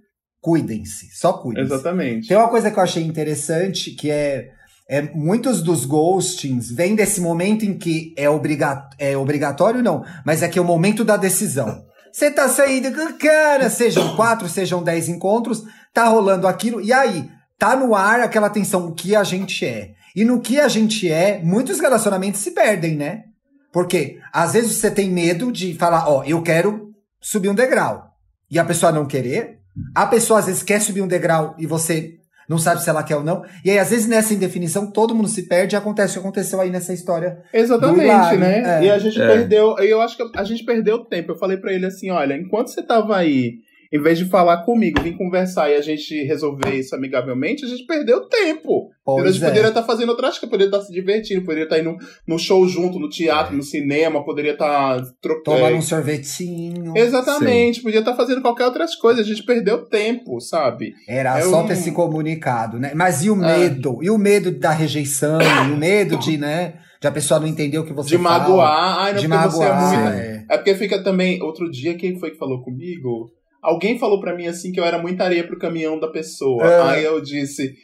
cuidem-se. 0.40 1.11
Só 1.14 1.32
cuidem-se. 1.34 1.72
Exatamente. 1.72 2.28
Tem 2.28 2.36
uma 2.36 2.49
coisa 2.49 2.70
que 2.70 2.78
eu 2.78 2.82
achei 2.82 3.05
interessante, 3.05 3.92
que 3.92 4.11
é 4.11 4.49
é, 4.89 5.03
muitos 5.03 5.62
dos 5.62 5.84
ghostings 5.84 6.70
vêm 6.70 6.95
desse 6.95 7.20
momento 7.20 7.64
em 7.64 7.76
que 7.76 8.14
é, 8.16 8.28
obriga 8.28 8.89
é 8.99 9.16
obrigatório, 9.16 9.82
não, 9.82 10.03
mas 10.24 10.43
é 10.43 10.49
que 10.49 10.59
é 10.59 10.62
o 10.62 10.64
momento 10.64 11.05
da 11.05 11.16
decisão. 11.16 11.84
Você 12.11 12.30
tá 12.30 12.49
saindo 12.49 12.91
cara, 13.18 13.68
sejam 13.68 14.16
quatro, 14.16 14.49
sejam 14.49 14.82
dez 14.82 15.09
encontros, 15.09 15.62
tá 15.93 16.07
rolando 16.07 16.49
aquilo, 16.49 16.80
e 16.80 16.91
aí, 16.91 17.28
tá 17.59 17.76
no 17.76 17.95
ar 17.95 18.20
aquela 18.20 18.49
tensão, 18.49 18.86
o 18.86 18.95
que 18.95 19.14
a 19.14 19.22
gente 19.22 19.66
é. 19.66 19.93
E 20.16 20.24
no 20.24 20.41
que 20.41 20.59
a 20.59 20.68
gente 20.68 21.11
é, 21.11 21.41
muitos 21.45 21.80
relacionamentos 21.80 22.41
se 22.41 22.53
perdem, 22.53 22.97
né? 22.97 23.24
Porque 23.70 24.18
às 24.32 24.55
vezes 24.55 24.76
você 24.76 24.91
tem 24.91 25.11
medo 25.11 25.53
de 25.53 25.74
falar, 25.74 26.09
ó, 26.09 26.24
eu 26.24 26.43
quero 26.43 26.89
subir 27.20 27.51
um 27.51 27.55
degrau. 27.55 28.09
E 28.51 28.59
a 28.59 28.64
pessoa 28.64 28.91
não 28.91 29.07
querer. 29.07 29.59
A 29.95 30.07
pessoa 30.07 30.41
às 30.41 30.47
vezes 30.47 30.62
quer 30.62 30.80
subir 30.80 31.03
um 31.03 31.07
degrau 31.07 31.55
e 31.59 31.66
você 31.66 32.18
não 32.49 32.59
sabe 32.59 32.82
se 32.82 32.88
ela 32.88 33.03
quer 33.03 33.16
ou 33.16 33.22
não. 33.22 33.44
E 33.64 33.70
aí, 33.70 33.78
às 33.78 33.90
vezes, 33.90 34.07
nessa 34.07 34.32
indefinição, 34.32 34.90
todo 34.90 35.14
mundo 35.14 35.28
se 35.28 35.42
perde 35.42 35.74
e 35.74 35.76
acontece 35.76 36.12
o 36.12 36.14
que 36.14 36.26
aconteceu 36.26 36.61
aí 36.61 36.70
nessa 36.70 36.94
história. 36.94 37.42
Exatamente, 37.53 38.36
né? 38.36 38.78
É. 38.78 38.84
E 38.84 38.90
a 38.90 38.99
gente 38.99 39.20
é. 39.20 39.26
perdeu, 39.26 39.76
eu 39.78 40.01
acho 40.01 40.16
que 40.16 40.22
a 40.34 40.44
gente 40.44 40.64
perdeu 40.64 41.05
tempo. 41.05 41.32
Eu 41.32 41.38
falei 41.38 41.59
para 41.59 41.72
ele 41.72 41.84
assim: 41.84 42.11
olha, 42.11 42.34
enquanto 42.34 42.68
você 42.68 42.82
tava 42.82 43.16
aí 43.16 43.59
em 43.93 44.01
vez 44.01 44.18
de 44.18 44.26
falar 44.26 44.64
comigo, 44.64 45.01
vir 45.01 45.16
conversar 45.16 45.70
e 45.70 45.74
a 45.74 45.80
gente 45.80 46.22
resolver 46.24 46.74
isso 46.74 46.95
amigavelmente, 46.95 47.64
a 47.64 47.68
gente 47.68 47.86
perdeu 47.86 48.28
tempo. 48.28 48.91
Pois 49.05 49.24
a 49.24 49.32
gente 49.32 49.43
é. 49.43 49.49
poderia 49.49 49.68
estar 49.68 49.80
tá 49.80 49.86
fazendo 49.86 50.11
outras 50.11 50.39
coisas, 50.39 50.51
poderia 50.51 50.66
estar 50.66 50.78
tá 50.78 50.84
se 50.84 50.93
divertindo, 50.93 51.41
poderia 51.43 51.64
estar 51.64 51.76
tá 51.76 51.82
indo 51.82 51.97
no 52.26 52.39
show 52.39 52.66
junto, 52.68 52.99
no 52.99 53.09
teatro, 53.09 53.55
é. 53.55 53.57
no 53.57 53.62
cinema, 53.62 54.24
poderia 54.24 54.53
estar 54.53 55.01
trocando. 55.22 55.57
Tomando 55.57 55.76
um 55.76 55.82
sorvetinho. 55.82 56.93
Exatamente, 56.95 57.78
Sim. 57.78 57.82
podia 57.82 58.01
estar 58.01 58.14
fazendo 58.14 58.43
qualquer 58.43 58.66
outras 58.66 58.95
coisas, 58.95 59.24
a 59.24 59.28
gente 59.28 59.43
perdeu 59.45 59.86
tempo, 59.86 60.39
sabe? 60.41 60.93
Era 61.09 61.39
é 61.39 61.43
só 61.43 61.62
um... 61.62 61.66
ter 61.66 61.76
se 61.76 61.93
comunicado, 61.93 62.78
né? 62.78 62.93
Mas 62.95 63.24
e 63.24 63.30
o 63.30 63.43
é. 63.43 63.59
medo? 63.59 63.99
E 64.03 64.11
o 64.11 64.18
medo 64.18 64.51
da 64.51 64.70
rejeição? 64.70 65.39
e 65.41 65.72
o 65.72 65.76
medo 65.76 66.18
de, 66.18 66.36
né? 66.36 66.74
de 67.01 67.07
a 67.07 67.12
pessoa 67.12 67.41
não 67.41 67.47
entender 67.47 67.78
o 67.78 67.84
que 67.84 67.93
você 67.93 68.16
de 68.16 68.22
fala. 68.22 68.45
De 68.45 68.51
magoar. 68.51 68.99
Ai, 68.99 69.12
não, 69.14 69.20
de 69.20 69.28
magoar. 69.28 69.51
Você 69.51 69.64
é, 69.64 70.03
muito... 70.03 70.18
é. 70.18 70.47
é 70.51 70.57
porque 70.59 70.74
fica 70.74 71.03
também. 71.03 71.43
Outro 71.43 71.70
dia, 71.70 71.97
quem 71.97 72.18
foi 72.18 72.32
que 72.32 72.39
falou 72.39 72.62
comigo? 72.62 73.30
Alguém 73.62 73.98
falou 73.98 74.20
para 74.20 74.34
mim 74.34 74.46
assim 74.46 74.72
que 74.72 74.80
eu 74.80 74.84
era 74.84 74.98
muita 74.98 75.24
areia 75.24 75.46
pro 75.46 75.59
caminhão 75.59 75.98
da 75.98 76.09
pessoa. 76.09 76.64
É. 76.64 76.82
Aí 76.82 77.04
eu 77.04 77.20
disse, 77.20 77.74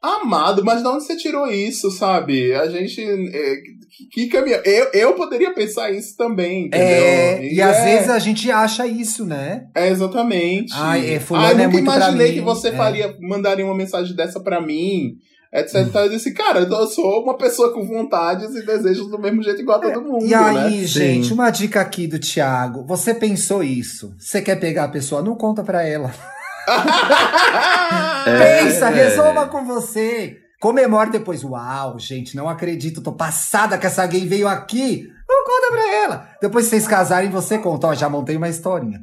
amado, 0.00 0.64
mas 0.64 0.82
de 0.82 0.88
onde 0.88 1.04
você 1.04 1.16
tirou 1.16 1.46
isso, 1.50 1.90
sabe? 1.90 2.54
A 2.54 2.68
gente. 2.68 3.00
É, 3.02 3.56
que 4.12 4.26
caminhão. 4.28 4.60
Eu, 4.64 4.90
eu 4.92 5.14
poderia 5.14 5.54
pensar 5.54 5.90
isso 5.90 6.16
também, 6.16 6.66
entendeu? 6.66 6.86
É, 6.86 7.44
e, 7.44 7.54
e 7.54 7.62
às 7.62 7.78
é. 7.78 7.84
vezes 7.84 8.10
a 8.10 8.18
gente 8.18 8.50
acha 8.50 8.86
isso, 8.86 9.24
né? 9.24 9.66
É, 9.74 9.88
exatamente. 9.88 10.72
Ai, 10.76 11.14
é, 11.14 11.20
fulano 11.20 11.46
Ai, 11.46 11.52
nunca 11.54 11.64
é 11.64 11.68
muito 11.68 11.84
imaginei 11.84 12.32
que 12.34 12.40
você 12.40 12.68
é. 12.68 12.72
faria, 12.72 13.16
mandaria 13.20 13.64
uma 13.64 13.76
mensagem 13.76 14.14
dessa 14.14 14.40
para 14.40 14.60
mim 14.60 15.16
etc. 15.54 15.76
Então 15.76 16.02
eu 16.02 16.08
disse, 16.08 16.32
cara, 16.32 16.60
eu 16.60 16.86
sou 16.88 17.22
uma 17.22 17.36
pessoa 17.36 17.72
com 17.72 17.86
vontades 17.86 18.54
e 18.56 18.66
desejos 18.66 19.08
do 19.08 19.18
mesmo 19.18 19.42
jeito 19.42 19.60
igual 19.60 19.78
a 19.78 19.92
todo 19.92 20.02
mundo. 20.02 20.26
E 20.26 20.34
aí, 20.34 20.80
né? 20.80 20.86
gente, 20.86 21.28
Sim. 21.28 21.34
uma 21.34 21.50
dica 21.50 21.80
aqui 21.80 22.08
do 22.08 22.18
Thiago. 22.18 22.84
Você 22.86 23.14
pensou 23.14 23.62
isso? 23.62 24.14
Você 24.18 24.42
quer 24.42 24.56
pegar 24.56 24.84
a 24.84 24.88
pessoa? 24.88 25.22
Não 25.22 25.36
conta 25.36 25.62
pra 25.62 25.86
ela. 25.86 26.12
é, 28.26 28.62
Pensa, 28.64 28.90
é. 28.90 28.94
resolva 28.94 29.46
com 29.46 29.64
você. 29.64 30.38
Comemore 30.60 31.10
depois. 31.10 31.44
Uau, 31.44 31.98
gente, 31.98 32.34
não 32.34 32.48
acredito. 32.48 33.02
Tô 33.02 33.12
passada 33.12 33.78
que 33.78 33.86
essa 33.86 34.06
gay 34.06 34.26
veio 34.26 34.48
aqui. 34.48 35.06
Não 35.28 35.44
conta 35.44 35.70
pra 35.70 35.94
ela. 35.94 36.28
Depois 36.40 36.64
que 36.64 36.70
vocês 36.70 36.88
casarem, 36.88 37.30
você 37.30 37.58
conta. 37.58 37.88
Ó, 37.88 37.94
já 37.94 38.08
montei 38.08 38.36
uma 38.36 38.48
historinha. 38.48 39.00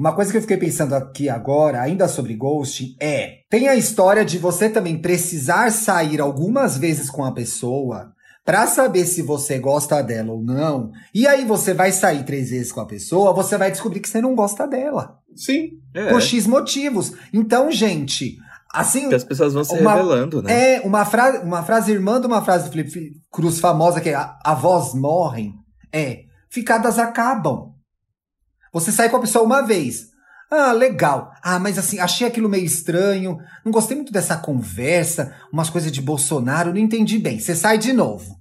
Uma 0.00 0.14
coisa 0.14 0.30
que 0.30 0.38
eu 0.38 0.40
fiquei 0.40 0.56
pensando 0.56 0.94
aqui 0.94 1.28
agora, 1.28 1.82
ainda 1.82 2.08
sobre 2.08 2.34
ghosting, 2.34 2.96
é: 2.98 3.40
tem 3.50 3.68
a 3.68 3.76
história 3.76 4.24
de 4.24 4.38
você 4.38 4.70
também 4.70 4.96
precisar 4.96 5.70
sair 5.70 6.22
algumas 6.22 6.78
vezes 6.78 7.10
com 7.10 7.22
a 7.22 7.32
pessoa 7.32 8.10
para 8.42 8.66
saber 8.66 9.04
se 9.04 9.20
você 9.20 9.58
gosta 9.58 10.00
dela 10.02 10.32
ou 10.32 10.42
não. 10.42 10.90
E 11.14 11.26
aí 11.26 11.44
você 11.44 11.74
vai 11.74 11.92
sair 11.92 12.24
três 12.24 12.48
vezes 12.48 12.72
com 12.72 12.80
a 12.80 12.86
pessoa, 12.86 13.34
você 13.34 13.58
vai 13.58 13.70
descobrir 13.70 14.00
que 14.00 14.08
você 14.08 14.22
não 14.22 14.34
gosta 14.34 14.66
dela. 14.66 15.18
Sim. 15.36 15.72
É. 15.92 16.08
Por 16.08 16.22
X 16.22 16.46
motivos. 16.46 17.12
Então, 17.30 17.70
gente, 17.70 18.38
Assim, 18.72 19.06
que 19.10 19.14
as 19.14 19.24
pessoas 19.24 19.52
vão 19.52 19.64
se 19.64 19.74
uma, 19.74 19.92
revelando, 19.92 20.42
né? 20.42 20.76
É, 20.76 20.80
uma, 20.80 21.04
fra 21.04 21.42
uma 21.42 21.62
frase 21.62 21.92
irmã 21.92 22.18
de 22.18 22.26
uma 22.26 22.40
frase 22.40 22.64
do 22.64 22.70
Felipe 22.70 23.20
Cruz 23.30 23.60
famosa, 23.60 24.00
que 24.00 24.08
é 24.08 24.30
avós 24.44 24.94
morrem, 24.94 25.56
é 25.92 26.20
ficadas 26.48 26.98
acabam. 26.98 27.74
Você 28.72 28.92
sai 28.92 29.08
com 29.08 29.16
a 29.16 29.20
pessoa 29.20 29.44
uma 29.44 29.62
vez. 29.62 30.10
Ah, 30.50 30.72
legal. 30.72 31.32
Ah, 31.42 31.58
mas 31.58 31.78
assim, 31.78 32.00
achei 32.00 32.26
aquilo 32.26 32.48
meio 32.48 32.64
estranho. 32.64 33.38
Não 33.64 33.70
gostei 33.70 33.96
muito 33.96 34.12
dessa 34.12 34.36
conversa. 34.36 35.32
Umas 35.52 35.70
coisas 35.70 35.92
de 35.92 36.02
Bolsonaro, 36.02 36.72
não 36.72 36.78
entendi 36.78 37.18
bem. 37.18 37.38
Você 37.38 37.54
sai 37.54 37.78
de 37.78 37.92
novo. 37.92 38.36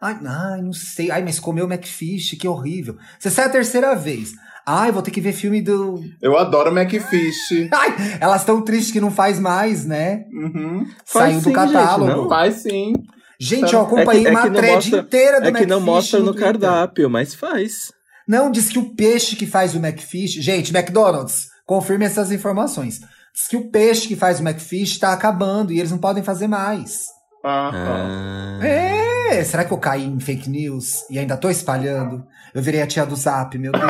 Ai, 0.00 0.18
ai, 0.24 0.62
não 0.62 0.72
sei. 0.72 1.10
Ai, 1.10 1.22
mas 1.22 1.38
comeu 1.38 1.66
McFish, 1.66 2.36
que 2.36 2.48
horrível. 2.48 2.96
Você 3.18 3.30
sai 3.30 3.44
a 3.44 3.50
terceira 3.50 3.94
vez. 3.94 4.32
Ai, 4.66 4.90
vou 4.90 5.02
ter 5.02 5.10
que 5.10 5.20
ver 5.20 5.32
filme 5.32 5.60
do. 5.60 6.00
Eu 6.20 6.38
adoro 6.38 6.76
McFish. 6.76 7.68
Ai, 7.70 8.18
elas 8.20 8.42
estão 8.42 8.62
tristes 8.62 8.92
que 8.92 9.00
não 9.00 9.10
faz 9.10 9.38
mais, 9.38 9.84
né? 9.84 10.24
Uhum. 10.32 10.86
Saiu 11.04 11.40
do 11.40 11.52
catálogo. 11.52 12.06
Gente, 12.06 12.16
não? 12.16 12.28
Faz 12.28 12.54
sim. 12.56 12.92
Gente, 13.38 13.74
eu 13.74 13.80
acompanhei 13.80 14.26
é 14.26 14.30
que, 14.30 14.36
é 14.36 14.40
uma 14.40 14.50
thread 14.50 14.74
mostra, 14.74 15.00
inteira 15.00 15.40
do 15.40 15.48
É 15.48 15.52
que 15.52 15.66
não 15.66 15.80
mostra 15.80 16.20
no, 16.20 16.26
no 16.26 16.34
cardápio, 16.34 17.10
mas 17.10 17.34
faz. 17.34 17.92
Não, 18.26 18.50
diz 18.50 18.68
que 18.68 18.78
o 18.78 18.94
peixe 18.94 19.36
que 19.36 19.46
faz 19.46 19.74
o 19.74 19.78
McFish. 19.78 20.42
Gente, 20.42 20.74
McDonald's, 20.74 21.48
confirme 21.66 22.04
essas 22.04 22.30
informações. 22.30 23.00
Diz 23.34 23.48
que 23.48 23.56
o 23.56 23.70
peixe 23.70 24.08
que 24.08 24.16
faz 24.16 24.40
o 24.40 24.42
McFish 24.42 24.92
está 24.92 25.12
acabando 25.12 25.72
e 25.72 25.80
eis 25.80 25.90
não 25.90 25.98
podem 25.98 26.22
fazer 26.22 26.46
mais. 26.46 27.06
Ah, 27.44 27.70
ah. 27.74 28.66
É, 28.66 29.42
será 29.44 29.64
que 29.64 29.72
eu 29.72 29.78
caí 29.78 30.04
em 30.04 30.20
fake 30.20 30.48
news 30.48 31.08
e 31.10 31.18
ainda 31.18 31.36
tô 31.36 31.50
espalhando? 31.50 32.24
Eu 32.54 32.62
virei 32.62 32.82
a 32.82 32.86
tia 32.86 33.06
do 33.06 33.16
Zap, 33.16 33.56
meu 33.56 33.72
Deus 33.72 33.84
do 33.84 33.88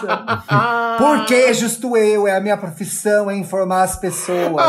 céu. 0.00 0.16
Por 0.96 1.26
que 1.26 1.52
justo 1.52 1.96
eu? 1.96 2.28
É 2.28 2.36
a 2.36 2.40
minha 2.40 2.56
profissão, 2.56 3.28
é 3.28 3.36
informar 3.36 3.82
as 3.82 3.96
pessoas. 3.96 4.64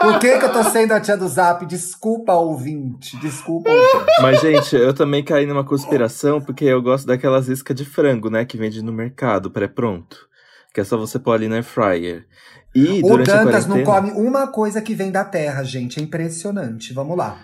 Por 0.00 0.18
que, 0.18 0.38
que 0.38 0.44
eu 0.44 0.52
tô 0.52 0.64
sendo 0.64 0.92
a 0.92 1.00
tia 1.00 1.18
do 1.18 1.28
Zap? 1.28 1.66
Desculpa, 1.66 2.32
ouvinte. 2.32 3.16
Desculpa, 3.18 3.70
ouvinte. 3.70 4.22
Mas, 4.22 4.40
gente, 4.40 4.74
eu 4.74 4.94
também 4.94 5.22
caí 5.22 5.44
numa 5.44 5.64
conspiração 5.64 6.40
porque 6.40 6.64
eu 6.64 6.80
gosto 6.80 7.06
daquelas 7.06 7.48
iscas 7.48 7.76
de 7.76 7.84
frango, 7.84 8.30
né? 8.30 8.46
Que 8.46 8.56
vende 8.56 8.82
no 8.82 8.92
mercado, 8.92 9.50
pré-pronto. 9.50 10.26
Que 10.72 10.80
é 10.80 10.84
só 10.84 10.96
você 10.96 11.18
pôr 11.18 11.32
ali 11.32 11.48
na 11.48 11.62
fryer. 11.62 12.26
E, 12.74 13.00
o 13.02 13.16
Dantas 13.18 13.66
não 13.66 13.82
come 13.82 14.10
uma 14.12 14.46
coisa 14.46 14.80
que 14.80 14.94
vem 14.94 15.10
da 15.10 15.24
terra, 15.24 15.62
gente. 15.62 15.98
É 15.98 16.02
impressionante. 16.02 16.92
Vamos 16.92 17.16
lá. 17.16 17.38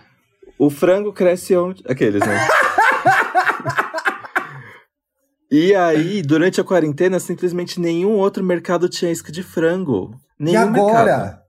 O 0.58 0.70
frango 0.70 1.12
cresce 1.12 1.56
onde. 1.56 1.82
Aqueles, 1.88 2.20
né? 2.20 2.46
e 5.50 5.74
aí, 5.74 6.22
durante 6.22 6.60
a 6.60 6.64
quarentena, 6.64 7.18
simplesmente 7.18 7.80
nenhum 7.80 8.12
outro 8.12 8.44
mercado 8.44 8.88
tinha 8.88 9.10
isca 9.10 9.32
de 9.32 9.42
frango. 9.42 10.14
Nenhum 10.38 10.60
e 10.60 10.80
agora? 10.80 11.04
Mercado. 11.04 11.43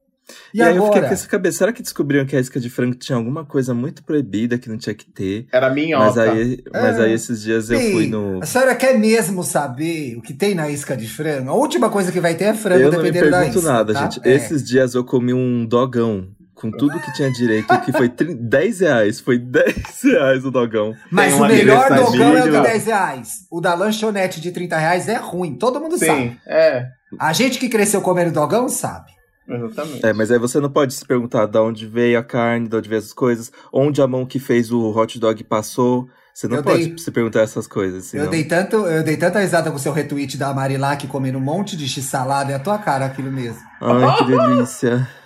E, 0.54 0.60
e 0.60 0.62
aí 0.62 0.70
agora? 0.70 0.84
eu 0.84 0.94
fiquei 0.94 1.08
com 1.08 1.14
essa 1.14 1.28
cabeça, 1.28 1.58
será 1.60 1.74
que 1.74 1.82
descobriram 1.82 2.26
que 2.26 2.36
a 2.36 2.40
isca 2.40 2.60
de 2.60 2.70
frango 2.70 2.96
tinha 2.96 3.18
alguma 3.18 3.46
coisa 3.46 3.74
muito 3.74 4.04
proibida 4.04 4.58
que 4.58 4.70
não 4.70 4.78
tinha 4.78 4.94
que 4.94 5.06
ter? 5.06 5.48
Era 5.52 5.70
minhoca. 5.70 6.06
Mas 6.06 6.18
aí, 6.18 6.64
mas 6.72 7.00
aí 7.00 7.14
esses 7.14 7.42
dias 7.42 7.70
eu 7.70 7.80
fui 7.80 8.08
no... 8.08 8.40
A 8.42 8.46
senhora 8.46 8.76
quer 8.76 8.98
mesmo 8.98 9.44
saber 9.44 10.16
o 10.18 10.22
que 10.22 10.34
tem 10.34 10.56
na 10.56 10.70
isca 10.70 10.96
de 10.96 11.08
frango? 11.08 11.50
A 11.50 11.54
última 11.54 11.90
coisa 11.90 12.12
que 12.12 12.20
vai 12.20 12.36
ter 12.36 12.46
é 12.46 12.54
frango, 12.54 12.84
eu 12.84 12.92
dependendo 12.92 13.32
da 13.32 13.46
isca. 13.46 13.60
Eu 13.60 13.64
não 13.64 13.80
me 13.80 13.86
pergunto 13.86 13.94
nada, 13.94 13.94
tá? 13.94 14.02
gente. 14.02 14.28
É. 14.28 14.34
Esses 14.34 14.64
dias 14.64 14.96
eu 14.96 15.04
comi 15.04 15.34
um 15.34 15.66
dogão 15.66 16.30
com 16.56 16.72
tudo 16.72 17.00
que 17.00 17.14
tinha 17.14 17.30
direito, 17.32 17.68
que 17.82 17.92
foi 17.92 18.10
10 18.10 18.80
reais. 18.80 19.20
Foi 19.20 19.38
10 19.38 19.76
reais 20.04 20.46
o 20.46 20.50
dogão. 20.50 20.94
Mas 21.12 21.34
o 21.34 21.46
melhor 21.46 21.90
dogão 21.90 22.38
é 22.38 22.44
o 22.44 22.52
de 22.52 22.62
10 22.62 22.86
reais. 22.86 23.30
O 23.52 23.62
da 23.62 23.76
lanchonete 23.76 24.42
de 24.42 24.52
30 24.52 24.78
reais 24.78 25.08
é 25.08 25.18
ruim, 25.18 25.56
todo 25.56 25.80
mundo 25.80 25.98
Sim, 25.98 26.06
sabe. 26.06 26.40
é. 26.48 26.88
A 27.20 27.32
gente 27.34 27.60
que 27.60 27.70
cresceu 27.70 28.02
comendo 28.02 28.32
dogão 28.32 28.68
sabe. 28.68 29.15
Exatamente. 29.48 30.06
É, 30.06 30.14
mas 30.14 30.32
aí 30.32 30.40
você 30.40 30.60
não 30.60 30.70
pode 30.70 30.94
se 30.94 31.06
perguntar 31.06 31.46
de 31.46 31.58
onde 31.60 31.86
veio 31.86 32.18
a 32.18 32.24
carne, 32.24 32.68
de 32.68 32.76
onde 32.76 32.90
veio 32.90 33.02
as 33.02 33.14
coisas, 33.14 33.52
onde 33.72 34.02
a 34.02 34.08
mão 34.08 34.26
que 34.26 34.40
fez 34.40 34.72
o 34.72 34.90
hot 34.90 35.20
dog 35.20 35.44
passou. 35.44 36.10
Você 36.34 36.48
não 36.48 36.58
eu 36.58 36.64
pode 36.64 36.88
dei, 36.88 36.98
se 36.98 37.12
perguntar 37.12 37.42
essas 37.42 37.66
coisas. 37.66 38.06
Senão... 38.06 38.26
Eu 38.26 38.30
dei 38.30 38.44
tanto, 38.44 38.76
eu 38.76 39.04
dei 39.04 39.16
tanta 39.16 39.40
risada 39.40 39.70
com 39.70 39.78
o 39.78 39.80
seu 39.80 39.94
retweet 39.94 40.36
da 40.36 40.54
Marilac 40.54 41.08
comendo 41.08 41.38
um 41.38 41.42
monte 41.42 41.78
de 41.78 41.88
x-salada, 41.88 42.52
é 42.52 42.56
a 42.56 42.60
tua 42.60 42.78
cara 42.78 43.06
aquilo 43.06 43.32
mesmo. 43.32 43.62
Ai, 43.80 44.18
que 44.18 44.26
delícia. 44.26 45.08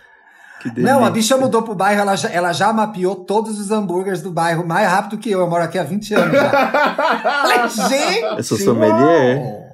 Não, 0.76 1.06
a 1.06 1.10
bicha 1.10 1.38
mudou 1.38 1.64
pro 1.64 1.74
bairro, 1.74 2.02
ela 2.02 2.16
já, 2.18 2.30
ela 2.30 2.52
já 2.52 2.74
mapeou 2.74 3.16
todos 3.16 3.58
os 3.60 3.72
hambúrgueres 3.72 4.22
do 4.22 4.30
bairro 4.30 4.68
mais 4.68 4.90
rápido 4.90 5.18
que 5.18 5.32
eu. 5.32 5.40
Eu 5.40 5.50
moro 5.50 5.64
aqui 5.64 5.80
há 5.80 5.84
20 5.84 6.14
anos 6.14 6.34
já. 6.34 6.50
Falei, 7.42 7.90
gente! 7.90 8.22
Eu 8.38 8.44
sou 8.44 8.58
sommelier. 8.58 9.69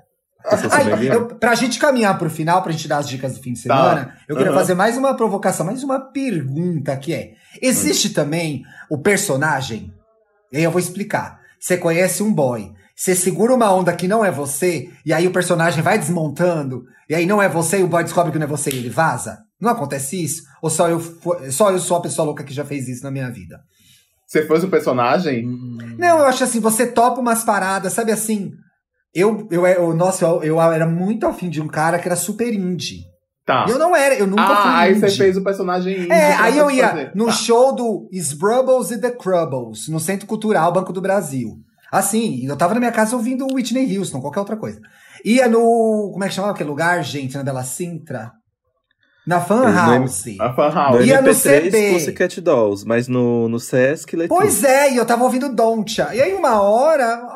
Ai, 0.71 1.07
eu, 1.09 1.27
pra 1.27 1.55
gente 1.55 1.79
caminhar 1.79 2.17
pro 2.17 2.29
final, 2.29 2.61
pra 2.61 2.71
gente 2.71 2.87
dar 2.87 2.97
as 2.97 3.07
dicas 3.07 3.33
do 3.33 3.41
fim 3.41 3.53
de 3.53 3.63
tá. 3.63 3.75
semana, 3.75 4.05
tá. 4.05 4.17
eu 4.27 4.35
queria 4.35 4.51
uhum. 4.51 4.57
fazer 4.57 4.75
mais 4.75 4.97
uma 4.97 5.15
provocação, 5.15 5.65
mais 5.65 5.83
uma 5.83 5.99
pergunta 5.99 6.95
que 6.97 7.13
é: 7.13 7.33
existe 7.61 8.09
uhum. 8.09 8.13
também 8.13 8.63
o 8.89 8.97
personagem? 8.97 9.93
E 10.51 10.57
aí 10.57 10.63
eu 10.63 10.71
vou 10.71 10.79
explicar. 10.79 11.39
Você 11.59 11.77
conhece 11.77 12.21
um 12.21 12.31
boy, 12.31 12.71
você 12.95 13.15
segura 13.15 13.53
uma 13.53 13.73
onda 13.73 13.91
que 13.93 14.07
não 14.07 14.23
é 14.23 14.29
você, 14.29 14.89
e 15.05 15.11
aí 15.11 15.27
o 15.27 15.31
personagem 15.33 15.81
vai 15.81 15.97
desmontando, 15.97 16.85
e 17.09 17.15
aí 17.15 17.25
não 17.25 17.41
é 17.41 17.49
você, 17.49 17.79
e 17.79 17.83
o 17.83 17.87
boy 17.87 18.03
descobre 18.03 18.31
que 18.31 18.37
não 18.37 18.45
é 18.45 18.49
você 18.49 18.69
e 18.69 18.77
ele 18.77 18.89
vaza? 18.89 19.39
Não 19.59 19.71
acontece 19.71 20.23
isso? 20.23 20.43
Ou 20.61 20.69
só 20.69 20.87
eu, 20.89 21.01
só 21.49 21.71
eu 21.71 21.79
sou 21.79 21.97
a 21.97 22.01
pessoa 22.01 22.25
louca 22.25 22.43
que 22.43 22.53
já 22.53 22.63
fez 22.63 22.87
isso 22.87 23.03
na 23.03 23.09
minha 23.09 23.31
vida? 23.31 23.59
Você 24.27 24.45
fosse 24.45 24.65
o 24.65 24.69
personagem? 24.69 25.45
Não, 25.97 26.19
eu 26.19 26.25
acho 26.25 26.43
assim, 26.43 26.59
você 26.59 26.87
topa 26.87 27.21
umas 27.21 27.43
paradas, 27.43 27.93
sabe 27.93 28.11
assim? 28.11 28.51
Eu, 29.16 29.47
eu, 29.49 29.66
eu 29.66 29.95
nossa, 29.95 30.26
eu, 30.26 30.43
eu 30.43 30.61
era 30.61 30.86
muito 30.86 31.26
afim 31.26 31.49
de 31.49 31.61
um 31.61 31.68
cara 31.68 31.97
que 31.97 32.07
era 32.07 32.18
super 32.18 32.53
indie. 32.53 33.05
Tá. 33.45 33.66
Eu 33.70 33.80
não 33.80 33.95
era, 33.95 34.16
eu 34.16 34.28
nunca 34.28 34.43
ah, 34.43 34.61
fui 34.61 34.72
aí 34.72 34.91
indie. 34.91 34.99
você 34.99 35.11
fez 35.11 35.38
o 35.38 35.43
personagem 35.43 35.99
indie. 35.99 36.11
É, 36.11 36.34
aí 36.34 36.57
eu 36.57 36.70
ia 36.70 36.89
fazer. 36.89 37.11
no 37.16 37.28
tá. 37.28 37.32
show 37.32 37.74
do 37.74 38.09
Sbrubbles 38.11 38.91
e 38.91 38.99
The 38.99 39.11
Crubbles, 39.11 39.88
no 39.88 39.99
Centro 39.99 40.28
Cultural 40.28 40.74
Banco 40.74 40.91
do 40.91 40.99
Brasil. 40.99 41.55
Assim, 41.91 42.45
eu 42.45 42.57
tava 42.57 42.74
na 42.74 42.80
minha 42.80 42.91
casa 42.91 43.16
ouvindo 43.16 43.47
Whitney 43.53 43.97
Houston, 43.97 44.20
qualquer 44.20 44.39
outra 44.39 44.57
coisa. 44.57 44.82
Ia 45.24 45.47
no. 45.47 46.09
Como 46.11 46.24
é 46.24 46.28
que 46.28 46.34
chamava 46.34 46.53
aquele 46.53 46.70
lugar, 46.70 47.01
gente? 47.03 47.38
Na 47.38 47.43
Bela 47.43 47.63
Sintra? 47.63 48.32
Na 49.26 49.39
Fan 49.39 49.72
House. 49.72 50.26
A 50.39 50.53
Fan 50.53 50.70
House. 50.70 50.95
No 50.97 51.05
Ia 51.05 51.24
MP3 51.24 51.72
no. 51.72 51.93
Pussycat 51.93 52.41
Dolls, 52.41 52.86
mas 52.86 53.07
no, 53.07 53.47
no 53.47 53.59
Sesc... 53.59 54.16
Pois 54.28 54.63
é, 54.63 54.91
e 54.91 54.97
eu 54.97 55.05
tava 55.05 55.24
ouvindo 55.24 55.53
Doncha. 55.53 56.13
E 56.13 56.22
aí 56.22 56.34
uma 56.34 56.61
hora... 56.61 57.28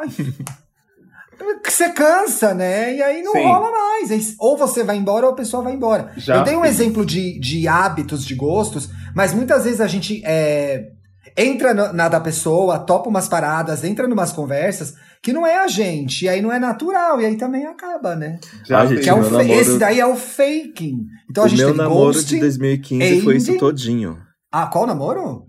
você 1.65 1.89
cansa, 1.89 2.53
né? 2.53 2.95
E 2.95 3.01
aí 3.01 3.21
não 3.21 3.33
Sim. 3.33 3.43
rola 3.43 3.71
mais. 3.71 4.35
Ou 4.39 4.57
você 4.57 4.83
vai 4.83 4.97
embora 4.97 5.25
ou 5.25 5.33
a 5.33 5.35
pessoa 5.35 5.63
vai 5.63 5.73
embora. 5.73 6.11
Já 6.17 6.37
eu 6.37 6.43
dei 6.43 6.55
um 6.55 6.61
fiz. 6.63 6.71
exemplo 6.71 7.05
de, 7.05 7.39
de 7.39 7.67
hábitos, 7.67 8.25
de 8.25 8.35
gostos, 8.35 8.89
mas 9.15 9.33
muitas 9.33 9.63
vezes 9.63 9.81
a 9.81 9.87
gente 9.87 10.21
é, 10.25 10.91
entra 11.37 11.73
na 11.73 12.09
da 12.09 12.19
pessoa, 12.19 12.79
topa 12.79 13.09
umas 13.09 13.27
paradas, 13.27 13.83
entra 13.83 14.07
numas 14.07 14.31
conversas 14.31 14.95
que 15.21 15.33
não 15.33 15.45
é 15.45 15.59
a 15.59 15.67
gente, 15.67 16.25
e 16.25 16.29
aí 16.29 16.41
não 16.41 16.51
é 16.51 16.59
natural, 16.59 17.19
e 17.19 17.25
aí 17.25 17.35
também 17.35 17.65
acaba, 17.65 18.15
né? 18.15 18.39
Já, 18.65 18.85
gente, 18.85 19.01
que 19.01 19.09
é 19.09 19.15
namoro... 19.15 19.51
Esse 19.51 19.77
daí 19.77 19.99
é 19.99 20.05
o 20.05 20.15
faking. 20.15 21.05
Então 21.29 21.43
o 21.43 21.45
a 21.45 21.49
gente 21.49 21.59
meu 21.59 21.73
namoro 21.73 22.13
Ghost, 22.13 22.29
de 22.29 22.39
2015 22.39 23.21
foi 23.21 23.35
isso 23.35 23.57
todinho. 23.57 24.17
Ah, 24.51 24.67
qual 24.67 24.87
namoro? 24.87 25.45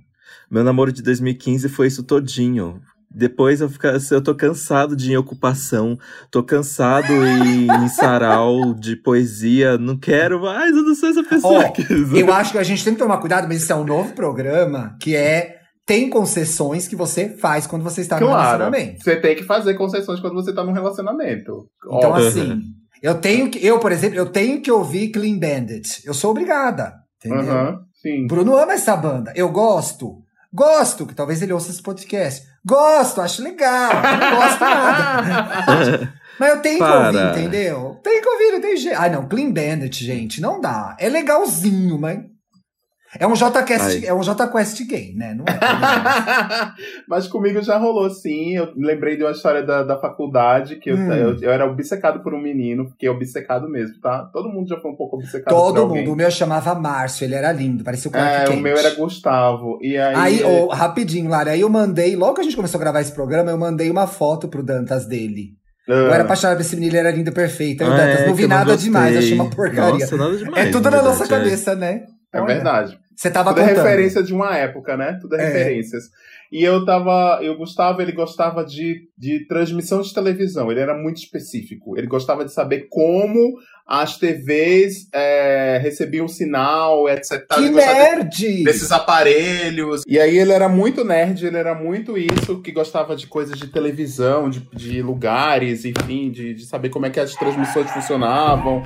Meu 0.51 0.65
namoro 0.65 0.93
de 0.93 1.03
2015 1.03 1.69
foi 1.69 1.87
isso 1.87 2.03
todinho. 2.03 2.81
Depois 3.13 3.61
eu, 3.61 3.69
ficar, 3.69 3.95
eu 4.11 4.23
tô 4.23 4.35
cansado 4.35 4.95
de 4.95 5.17
ocupação, 5.17 5.99
tô 6.31 6.45
cansado 6.45 7.13
em, 7.13 7.67
em 7.67 7.89
sarau 7.89 8.73
de 8.73 8.95
poesia, 8.95 9.77
não 9.77 9.99
quero 9.99 10.41
mais, 10.41 10.71
eu 10.71 10.85
não 10.85 10.95
sou 10.95 11.09
essa 11.09 11.25
pessoa. 11.25 11.73
Oh, 11.77 12.17
eu 12.17 12.33
acho 12.33 12.53
que 12.53 12.59
a 12.59 12.63
gente 12.63 12.85
tem 12.85 12.93
que 12.93 13.01
tomar 13.01 13.19
cuidado, 13.19 13.49
mas 13.49 13.63
isso 13.63 13.73
é 13.73 13.75
um 13.75 13.85
novo 13.85 14.13
programa 14.13 14.97
que 15.01 15.17
é 15.17 15.57
tem 15.85 16.09
concessões 16.09 16.87
que 16.87 16.95
você 16.95 17.31
faz 17.31 17.67
quando 17.67 17.83
você 17.83 18.01
está 18.01 18.17
claro, 18.17 18.33
no 18.33 18.39
relacionamento. 18.39 19.03
Você 19.03 19.17
tem 19.17 19.35
que 19.35 19.43
fazer 19.43 19.75
concessões 19.75 20.21
quando 20.21 20.35
você 20.35 20.51
está 20.51 20.63
num 20.63 20.71
relacionamento. 20.71 21.67
Então, 21.85 22.11
Óbvio. 22.11 22.29
assim, 22.29 22.63
eu 23.03 23.17
tenho 23.17 23.51
que. 23.51 23.65
Eu, 23.67 23.81
por 23.81 23.91
exemplo, 23.91 24.17
eu 24.17 24.27
tenho 24.27 24.61
que 24.61 24.71
ouvir 24.71 25.11
Clean 25.11 25.37
Bandit. 25.37 26.03
Eu 26.07 26.15
sou 26.15 26.31
obrigada. 26.31 26.95
Entendeu? 27.25 27.55
Uhum, 27.55 27.79
sim. 28.01 28.27
Bruno 28.29 28.57
ama 28.57 28.73
essa 28.73 28.97
banda. 28.97 29.33
Eu 29.35 29.51
gosto. 29.51 30.23
Gosto, 30.53 31.07
que 31.07 31.15
talvez 31.15 31.41
ele 31.43 31.53
ouça 31.53 31.71
esse 31.71 31.83
podcast. 31.83 32.47
Gosto, 32.65 33.21
acho 33.21 33.43
legal. 33.43 33.93
Não 33.95 34.37
gosto 34.37 34.61
nada. 34.61 36.15
Mas 36.39 36.51
eu 36.51 36.63
tenho 36.63 36.79
Para. 36.79 37.11
que 37.11 37.17
ouvir, 37.19 37.31
entendeu? 37.39 38.01
Tem 38.03 38.21
que 38.23 38.29
ouvir, 38.29 38.53
não 38.53 38.61
tem 38.61 38.77
jeito. 38.77 38.99
Ah, 38.99 39.09
não, 39.11 39.29
Clean 39.29 39.53
Bandit, 39.53 40.05
gente, 40.05 40.41
não 40.41 40.61
dá. 40.61 40.97
É 40.99 41.09
legalzinho, 41.09 41.99
mas 41.99 42.19
é 43.19 43.27
um 43.27 43.33
JQuest, 43.33 44.05
é 44.05 44.15
um 44.15 44.21
JQuest 44.21 44.85
gay, 44.85 45.13
né? 45.17 45.35
Não 45.35 45.45
é 45.45 45.59
Mas 47.09 47.27
comigo 47.27 47.61
já 47.61 47.77
rolou, 47.77 48.09
sim. 48.09 48.57
Eu 48.57 48.73
lembrei 48.77 49.17
de 49.17 49.25
uma 49.25 49.33
história 49.33 49.65
da, 49.65 49.83
da 49.83 49.99
faculdade, 49.99 50.77
que 50.77 50.93
hum. 50.93 51.13
eu, 51.13 51.37
eu, 51.41 51.51
era 51.51 51.67
obcecado 51.67 52.23
por 52.23 52.33
um 52.33 52.41
menino, 52.41 52.87
porque 52.87 53.09
é 53.09 53.11
obcecado 53.11 53.69
mesmo, 53.69 54.01
tá? 54.01 54.31
Todo 54.33 54.49
mundo 54.49 54.69
já 54.69 54.79
foi 54.79 54.93
um 54.93 54.95
pouco 54.95 55.17
obcecado 55.17 55.53
Todo 55.53 55.75
por 55.75 55.89
mundo. 55.89 55.99
Alguém. 55.99 56.09
O 56.09 56.17
meu 56.17 56.31
chamava 56.31 56.73
Márcio, 56.77 57.25
ele 57.25 57.35
era 57.35 57.51
lindo, 57.51 57.83
parecia 57.83 58.11
o 58.11 58.17
É, 58.17 58.49
o 58.49 58.57
meu 58.57 58.77
era 58.77 58.95
Gustavo. 58.95 59.81
E 59.83 59.99
aí... 59.99 60.15
Aí, 60.15 60.45
oh, 60.45 60.69
rapidinho, 60.69 61.29
Lara, 61.29 61.51
aí 61.51 61.63
eu 61.63 61.69
mandei, 61.69 62.15
logo 62.15 62.35
que 62.35 62.43
a 62.43 62.45
gente 62.45 62.57
começou 62.57 62.79
a 62.79 62.83
gravar 62.83 63.01
esse 63.01 63.13
programa, 63.13 63.51
eu 63.51 63.59
mandei 63.59 63.91
uma 63.91 64.07
foto 64.07 64.47
pro 64.47 64.63
Dantas 64.63 65.05
dele. 65.05 65.55
Uh. 65.89 65.93
Eu 65.93 66.13
era 66.13 66.23
apaixonado 66.23 66.59
por 66.59 66.63
esse 66.63 66.77
menino, 66.77 66.93
ele 66.93 67.09
era 67.09 67.11
lindo, 67.11 67.33
perfeito. 67.33 67.83
Aí, 67.83 67.91
ah, 67.91 67.97
Dantas, 67.97 68.21
é, 68.21 68.27
não 68.29 68.35
vi 68.35 68.47
nada 68.47 68.77
demais, 68.77 69.17
achei 69.17 69.35
uma 69.35 69.51
porcaria. 69.51 69.99
Nossa, 69.99 70.17
nada 70.17 70.37
demais. 70.37 70.69
É 70.69 70.71
tudo 70.71 70.89
na 70.89 71.03
nossa 71.03 71.25
é. 71.25 71.27
cabeça, 71.27 71.75
né? 71.75 72.05
É 72.33 72.41
Olha. 72.41 72.55
verdade. 72.55 72.99
Você 73.21 73.31
tava 73.31 73.51
Tudo 73.51 73.61
é 73.61 73.69
contando. 73.69 73.87
é 73.87 73.91
referência 73.91 74.23
de 74.23 74.33
uma 74.33 74.57
época, 74.57 74.97
né? 74.97 75.19
Tudo 75.21 75.37
é, 75.37 75.43
é. 75.43 75.47
referências. 75.47 76.05
E 76.51 76.65
eu 76.65 76.85
tava. 76.87 77.39
Eu 77.43 77.55
gostava, 77.57 78.03
ele 78.03 78.13
gostava 78.13 78.65
de, 78.65 79.09
de 79.17 79.47
transmissão 79.47 80.01
de 80.01 80.15
televisão. 80.15 80.71
Ele 80.71 80.81
era 80.81 80.97
muito 80.97 81.19
específico. 81.19 81.99
Ele 81.99 82.07
gostava 82.07 82.47
de 82.47 82.53
saber 82.53 82.87
como 82.89 83.59
as 83.87 84.17
TVs 84.17 85.09
é, 85.13 85.79
recebiam 85.83 86.27
sinal, 86.29 87.09
etc. 87.09 87.45
Que 87.47 87.69
nerd! 87.69 88.65
Desses 88.65 88.91
aparelhos. 88.91 90.03
E 90.07 90.19
aí 90.19 90.39
ele 90.39 90.53
era 90.53 90.69
muito 90.69 91.05
nerd, 91.05 91.45
ele 91.45 91.57
era 91.59 91.75
muito 91.75 92.17
isso, 92.17 92.63
que 92.63 92.73
gostava 92.73 93.15
de 93.15 93.27
coisas 93.27 93.59
de 93.59 93.67
televisão, 93.67 94.49
de, 94.49 94.61
de 94.73 95.03
lugares, 95.03 95.85
enfim, 95.85 96.31
de, 96.31 96.55
de 96.55 96.65
saber 96.65 96.89
como 96.89 97.05
é 97.05 97.11
que 97.11 97.21
as 97.21 97.35
transmissões 97.35 97.91
funcionavam 97.91 98.83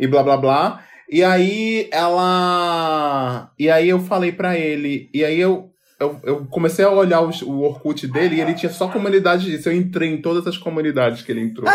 e 0.00 0.06
blá 0.06 0.22
blá 0.22 0.36
blá. 0.36 0.84
E 1.10 1.22
aí 1.22 1.88
ela. 1.92 3.50
E 3.58 3.70
aí 3.70 3.88
eu 3.88 4.00
falei 4.00 4.32
para 4.32 4.58
ele. 4.58 5.08
E 5.12 5.24
aí 5.24 5.38
eu, 5.38 5.70
eu, 6.00 6.20
eu, 6.22 6.46
comecei 6.46 6.84
a 6.84 6.90
olhar 6.90 7.20
o, 7.20 7.30
o 7.46 7.62
Orkut 7.62 8.06
dele 8.06 8.36
e 8.36 8.40
ele 8.40 8.54
tinha 8.54 8.72
só 8.72 8.88
comunidade 8.88 9.44
disso. 9.44 9.68
Eu 9.68 9.76
entrei 9.76 10.12
em 10.12 10.20
todas 10.20 10.46
as 10.46 10.56
comunidades 10.56 11.22
que 11.22 11.32
ele 11.32 11.42
entrou. 11.42 11.68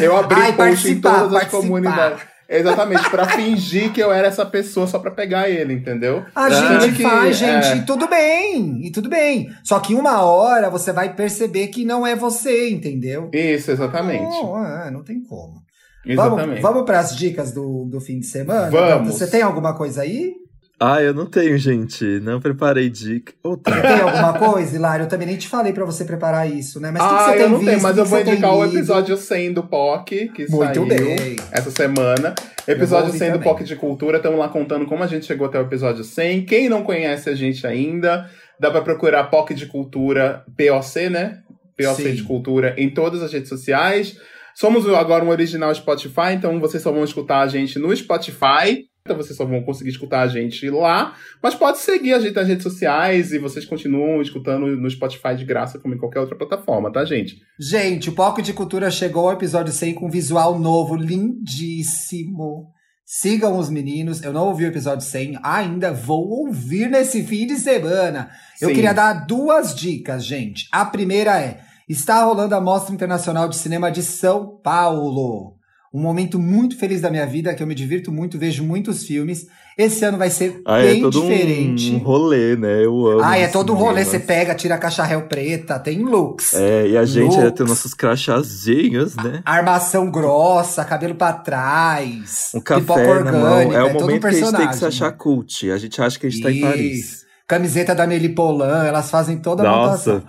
Eu 0.00 0.16
abri 0.16 0.40
Ai, 0.40 0.52
post 0.52 0.88
em 0.88 1.00
todas 1.00 1.34
as 1.34 1.48
comunidades. 1.48 2.22
Exatamente, 2.48 3.10
para 3.10 3.26
fingir 3.26 3.92
que 3.92 4.00
eu 4.00 4.12
era 4.12 4.28
essa 4.28 4.46
pessoa 4.46 4.86
só 4.86 5.00
para 5.00 5.10
pegar 5.10 5.48
ele, 5.48 5.74
entendeu? 5.74 6.24
A 6.34 6.48
gente 6.48 6.94
que, 6.94 7.02
faz, 7.02 7.36
gente, 7.36 7.66
é... 7.66 7.76
e 7.76 7.82
tudo 7.84 8.08
bem, 8.08 8.86
e 8.86 8.90
tudo 8.92 9.08
bem. 9.08 9.50
Só 9.64 9.80
que 9.80 9.94
uma 9.94 10.22
hora 10.22 10.70
você 10.70 10.92
vai 10.92 11.12
perceber 11.12 11.68
que 11.68 11.84
não 11.84 12.06
é 12.06 12.14
você, 12.14 12.70
entendeu? 12.70 13.30
Isso, 13.32 13.72
exatamente. 13.72 14.22
Não, 14.22 14.64
é, 14.64 14.90
não 14.92 15.02
tem 15.02 15.20
como. 15.24 15.66
Exatamente. 16.06 16.60
Vamos, 16.60 16.62
vamos 16.62 16.82
para 16.84 17.00
as 17.00 17.16
dicas 17.16 17.52
do, 17.52 17.84
do 17.84 18.00
fim 18.00 18.20
de 18.20 18.26
semana? 18.26 18.70
Vamos. 18.70 19.14
Você 19.14 19.26
tem 19.26 19.42
alguma 19.42 19.74
coisa 19.74 20.02
aí? 20.02 20.34
Ah, 20.78 21.02
eu 21.02 21.14
não 21.14 21.24
tenho, 21.24 21.56
gente. 21.56 22.04
Não 22.20 22.38
preparei 22.38 22.90
dica. 22.90 23.32
Você 23.42 23.80
tem 23.80 24.00
alguma 24.00 24.34
coisa, 24.34 24.76
Hilário? 24.76 25.04
Eu 25.04 25.08
também 25.08 25.26
nem 25.26 25.36
te 25.36 25.48
falei 25.48 25.72
para 25.72 25.86
você 25.86 26.04
preparar 26.04 26.50
isso, 26.50 26.78
né? 26.78 26.90
Mas 26.90 27.02
o 27.02 27.06
ah, 27.06 27.08
que, 27.08 27.24
você 27.24 27.32
tem 27.32 27.40
eu 27.40 27.48
não 27.48 27.58
visto? 27.58 27.70
tenho, 27.70 27.82
mas 27.82 27.94
que 27.94 28.00
eu 28.00 28.04
vou 28.04 28.20
indicar 28.20 28.54
o 28.54 28.64
episódio 28.64 29.16
100 29.16 29.52
do 29.54 29.62
POC, 29.62 30.28
que 30.28 30.50
Muito 30.50 30.74
saiu 30.74 30.86
bem. 30.86 31.36
essa 31.50 31.70
semana. 31.70 32.34
Episódio 32.68 33.12
100 33.12 33.32
do 33.32 33.40
POC 33.40 33.64
de 33.64 33.74
Cultura. 33.76 34.18
Estamos 34.18 34.38
lá 34.38 34.48
contando 34.48 34.84
como 34.84 35.02
a 35.02 35.06
gente 35.06 35.24
chegou 35.24 35.46
até 35.46 35.58
o 35.58 35.62
episódio 35.62 36.04
100. 36.04 36.44
Quem 36.44 36.68
não 36.68 36.82
conhece 36.82 37.30
a 37.30 37.34
gente 37.34 37.66
ainda, 37.66 38.28
dá 38.60 38.70
para 38.70 38.82
procurar 38.82 39.24
POC 39.24 39.54
de 39.54 39.66
Cultura, 39.66 40.44
POC, 40.58 41.08
né? 41.08 41.38
POC 41.78 42.02
Sim. 42.02 42.14
de 42.14 42.22
Cultura 42.22 42.74
em 42.76 42.90
todas 42.90 43.22
as 43.22 43.32
redes 43.32 43.48
sociais. 43.48 44.18
Somos 44.58 44.88
agora 44.88 45.22
um 45.22 45.28
original 45.28 45.74
Spotify, 45.74 46.32
então 46.32 46.58
vocês 46.58 46.82
só 46.82 46.90
vão 46.90 47.04
escutar 47.04 47.40
a 47.40 47.46
gente 47.46 47.78
no 47.78 47.94
Spotify. 47.94 48.88
vocês 49.06 49.36
só 49.36 49.44
vão 49.44 49.62
conseguir 49.62 49.90
escutar 49.90 50.22
a 50.22 50.28
gente 50.28 50.70
lá, 50.70 51.14
mas 51.42 51.54
pode 51.54 51.76
seguir 51.76 52.14
a 52.14 52.18
gente 52.18 52.34
nas 52.34 52.48
redes 52.48 52.62
sociais 52.62 53.34
e 53.34 53.38
vocês 53.38 53.66
continuam 53.66 54.22
escutando 54.22 54.66
no 54.66 54.88
Spotify 54.88 55.36
de 55.36 55.44
graça, 55.44 55.78
como 55.78 55.94
em 55.94 55.98
qualquer 55.98 56.20
outra 56.20 56.38
plataforma, 56.38 56.90
tá, 56.90 57.04
gente? 57.04 57.36
Gente, 57.60 58.08
o 58.08 58.14
Poco 58.14 58.40
de 58.40 58.54
Cultura 58.54 58.90
chegou 58.90 59.28
ao 59.28 59.34
episódio 59.34 59.74
100 59.74 59.92
com 59.92 60.06
um 60.06 60.10
visual 60.10 60.58
novo, 60.58 60.96
lindíssimo. 60.96 62.68
Sigam 63.04 63.58
os 63.58 63.68
meninos. 63.68 64.22
Eu 64.22 64.32
não 64.32 64.46
ouvi 64.46 64.64
o 64.64 64.68
episódio 64.68 65.06
100, 65.06 65.38
ainda 65.42 65.92
vou 65.92 66.30
ouvir 66.30 66.88
nesse 66.88 67.22
fim 67.22 67.46
de 67.46 67.56
semana. 67.56 68.30
Eu 68.58 68.70
Sim. 68.70 68.74
queria 68.74 68.94
dar 68.94 69.26
duas 69.26 69.74
dicas, 69.74 70.24
gente. 70.24 70.66
A 70.72 70.86
primeira 70.86 71.38
é: 71.38 71.60
está 71.88 72.22
rolando 72.24 72.54
a 72.54 72.60
Mostra 72.60 72.94
Internacional 72.94 73.48
de 73.48 73.56
Cinema 73.56 73.90
de 73.90 74.02
São 74.02 74.58
Paulo. 74.62 75.54
Um 75.94 76.00
momento 76.02 76.38
muito 76.38 76.76
feliz 76.78 77.00
da 77.00 77.10
minha 77.10 77.26
vida, 77.26 77.54
que 77.54 77.62
eu 77.62 77.66
me 77.66 77.74
divirto 77.74 78.12
muito, 78.12 78.38
vejo 78.38 78.62
muitos 78.62 79.04
filmes. 79.04 79.46
Esse 79.78 80.04
ano 80.04 80.18
vai 80.18 80.28
ser 80.28 80.60
Ah, 80.66 80.78
bem 80.78 80.98
é 80.98 81.00
todo 81.00 81.22
diferente. 81.22 81.90
um 81.94 81.98
rolê, 81.98 82.54
né? 82.54 82.84
Eu 82.84 83.06
amo. 83.06 83.20
Ah, 83.22 83.38
é 83.38 83.46
todo 83.48 83.72
um 83.72 83.76
rolê. 83.76 84.04
Você 84.04 84.18
pega, 84.18 84.54
tira 84.54 84.74
a 84.74 84.78
caixa 84.78 85.02
réu 85.04 85.22
preta, 85.22 85.78
tem 85.78 86.00
looks. 86.02 86.52
É, 86.52 86.88
e 86.88 86.96
a 86.98 87.04
gente 87.06 87.34
é, 87.38 87.44
Looks. 87.44 87.52
tem 87.58 87.66
nossos 87.66 87.94
crachazinhos, 87.94 89.16
né? 89.16 89.40
Armação 89.44 90.10
grossa, 90.10 90.84
cabelo 90.84 91.14
pra 91.14 91.32
trás. 91.32 92.50
Um 92.54 92.60
café 92.60 92.80
pipoca 92.80 93.24
na 93.24 93.32
mão. 93.32 93.72
É 93.72 93.82
o 93.82 93.92
todo 93.92 93.96
um 93.96 94.00
momento 94.02 94.20
que 94.20 94.26
a 94.26 94.32
gente 94.32 94.52
tem 94.56 94.68
que 94.68 94.76
se 94.76 94.84
achar 94.84 95.12
cult. 95.12 95.70
A 95.70 95.78
gente 95.78 96.02
acha 96.02 96.18
que 96.18 96.26
a 96.26 96.30
gente 96.30 96.42
tá 96.42 96.50
em 96.50 96.60
Paris. 96.60 96.98
Isso. 96.98 97.26
Camiseta 97.46 97.94
da 97.94 98.06
Nelly 98.06 98.30
Polan, 98.30 98.84
elas 98.84 99.08
fazem 99.10 99.38
toda 99.38 99.62
a 99.62 99.66
Nossa. 99.66 100.12
montação. 100.14 100.28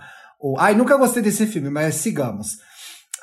Ai, 0.58 0.74
nunca 0.74 0.96
gostei 0.96 1.22
desse 1.22 1.46
filme, 1.46 1.70
mas 1.70 1.96
sigamos. 1.96 2.56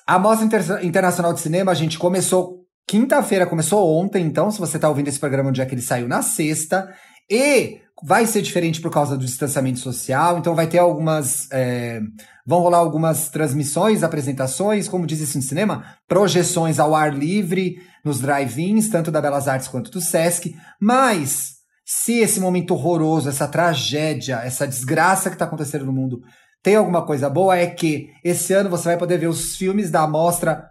A 0.05 0.19
Mostra 0.19 0.45
Inter- 0.45 0.85
Internacional 0.85 1.33
de 1.33 1.39
Cinema, 1.39 1.71
a 1.71 1.75
gente 1.75 1.97
começou 1.97 2.65
quinta-feira, 2.87 3.47
começou 3.47 3.99
ontem, 3.99 4.25
então, 4.25 4.51
se 4.51 4.59
você 4.59 4.77
tá 4.77 4.87
ouvindo 4.87 5.07
esse 5.07 5.19
programa 5.19 5.49
onde 5.49 5.61
é 5.61 5.65
que 5.65 5.73
ele 5.73 5.81
saiu 5.81 6.07
na 6.07 6.21
sexta. 6.21 6.87
E 7.29 7.79
vai 8.03 8.27
ser 8.27 8.41
diferente 8.41 8.81
por 8.81 8.91
causa 8.91 9.17
do 9.17 9.25
distanciamento 9.25 9.79
social, 9.79 10.37
então 10.37 10.53
vai 10.53 10.67
ter 10.67 10.77
algumas. 10.77 11.49
é, 11.51 12.01
vão 12.45 12.59
rolar 12.59 12.77
algumas 12.77 13.29
transmissões, 13.29 14.03
apresentações, 14.03 14.87
como 14.87 15.07
diz 15.07 15.19
isso 15.21 15.37
no 15.37 15.43
cinema, 15.43 15.83
projeções 16.07 16.79
ao 16.79 16.93
ar 16.93 17.11
livre 17.11 17.77
nos 18.03 18.19
drive-ins, 18.19 18.89
tanto 18.89 19.09
da 19.09 19.21
Belas 19.21 19.47
Artes 19.47 19.67
quanto 19.67 19.89
do 19.89 20.01
Sesc. 20.01 20.55
Mas 20.79 21.55
se 21.83 22.19
esse 22.19 22.39
momento 22.39 22.75
horroroso, 22.75 23.29
essa 23.29 23.47
tragédia, 23.47 24.41
essa 24.43 24.67
desgraça 24.67 25.29
que 25.29 25.35
está 25.35 25.45
acontecendo 25.45 25.85
no 25.85 25.93
mundo 25.93 26.21
tem 26.65 26.73
alguma 26.73 27.03
coisa 27.03 27.29
boa, 27.29 27.55
é 27.55 27.67
que 27.67 28.09
esse 28.23 28.51
ano 28.51 28.71
você 28.71 28.85
vai 28.85 28.97
poder 28.97 29.19
ver 29.19 29.27
os 29.27 29.55
filmes 29.55 29.91
da 29.91 30.01
amostra 30.01 30.67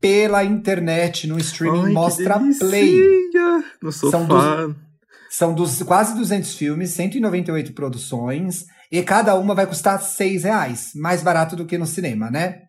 pela 0.00 0.44
internet, 0.44 1.26
no 1.26 1.36
streaming 1.40 1.86
Ai, 1.86 1.92
Mostra 1.92 2.38
Play. 2.60 3.00
No 3.82 3.90
São 3.90 4.10
sofá. 4.12 4.70
São 5.28 5.52
dos, 5.52 5.82
quase 5.82 6.14
200 6.14 6.54
filmes, 6.54 6.90
198 6.90 7.72
produções, 7.72 8.66
e 8.92 9.02
cada 9.02 9.34
uma 9.34 9.56
vai 9.56 9.66
custar 9.66 10.00
6 10.00 10.44
reais, 10.44 10.92
mais 10.94 11.20
barato 11.20 11.56
do 11.56 11.66
que 11.66 11.76
no 11.76 11.84
cinema, 11.84 12.30
né? 12.30 12.62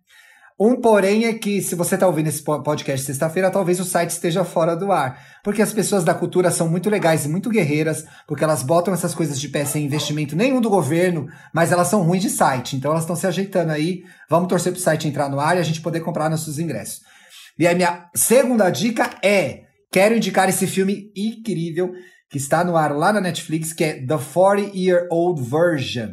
Um 0.57 0.79
porém 0.79 1.25
é 1.25 1.33
que, 1.33 1.61
se 1.61 1.75
você 1.75 1.95
está 1.95 2.07
ouvindo 2.07 2.27
esse 2.27 2.41
po- 2.41 2.63
podcast 2.63 3.05
sexta-feira, 3.05 3.51
talvez 3.51 3.77
o 3.81 3.83
site 3.83 4.11
esteja 4.11 4.45
fora 4.45 4.73
do 4.73 4.89
ar. 4.89 5.21
Porque 5.43 5.61
as 5.61 5.73
pessoas 5.73 6.05
da 6.05 6.13
cultura 6.13 6.49
são 6.49 6.69
muito 6.69 6.89
legais 6.89 7.25
e 7.25 7.29
muito 7.29 7.49
guerreiras, 7.49 8.05
porque 8.25 8.43
elas 8.43 8.63
botam 8.63 8.93
essas 8.93 9.13
coisas 9.13 9.37
de 9.37 9.49
pé 9.49 9.65
sem 9.65 9.83
investimento 9.83 10.33
nenhum 10.33 10.61
do 10.61 10.69
governo, 10.69 11.27
mas 11.53 11.73
elas 11.73 11.89
são 11.89 12.03
ruins 12.03 12.21
de 12.21 12.29
site. 12.29 12.77
Então 12.77 12.91
elas 12.91 13.03
estão 13.03 13.17
se 13.17 13.27
ajeitando 13.27 13.73
aí. 13.73 14.03
Vamos 14.29 14.47
torcer 14.47 14.71
pro 14.71 14.81
site 14.81 15.09
entrar 15.09 15.27
no 15.29 15.41
ar 15.41 15.57
e 15.57 15.59
a 15.59 15.63
gente 15.63 15.81
poder 15.81 15.99
comprar 15.99 16.29
nossos 16.29 16.57
ingressos. 16.57 17.01
E 17.59 17.67
a 17.67 17.75
minha 17.75 18.09
segunda 18.15 18.69
dica 18.69 19.09
é: 19.21 19.63
quero 19.91 20.15
indicar 20.15 20.47
esse 20.47 20.67
filme 20.67 21.11
incrível 21.15 21.91
que 22.29 22.37
está 22.37 22.63
no 22.63 22.77
ar 22.77 22.95
lá 22.95 23.11
na 23.11 23.19
Netflix, 23.19 23.73
que 23.73 23.83
é 23.83 23.93
The 24.05 24.17
40 24.33 24.71
Year 24.73 25.07
Old 25.11 25.41
Version. 25.41 26.11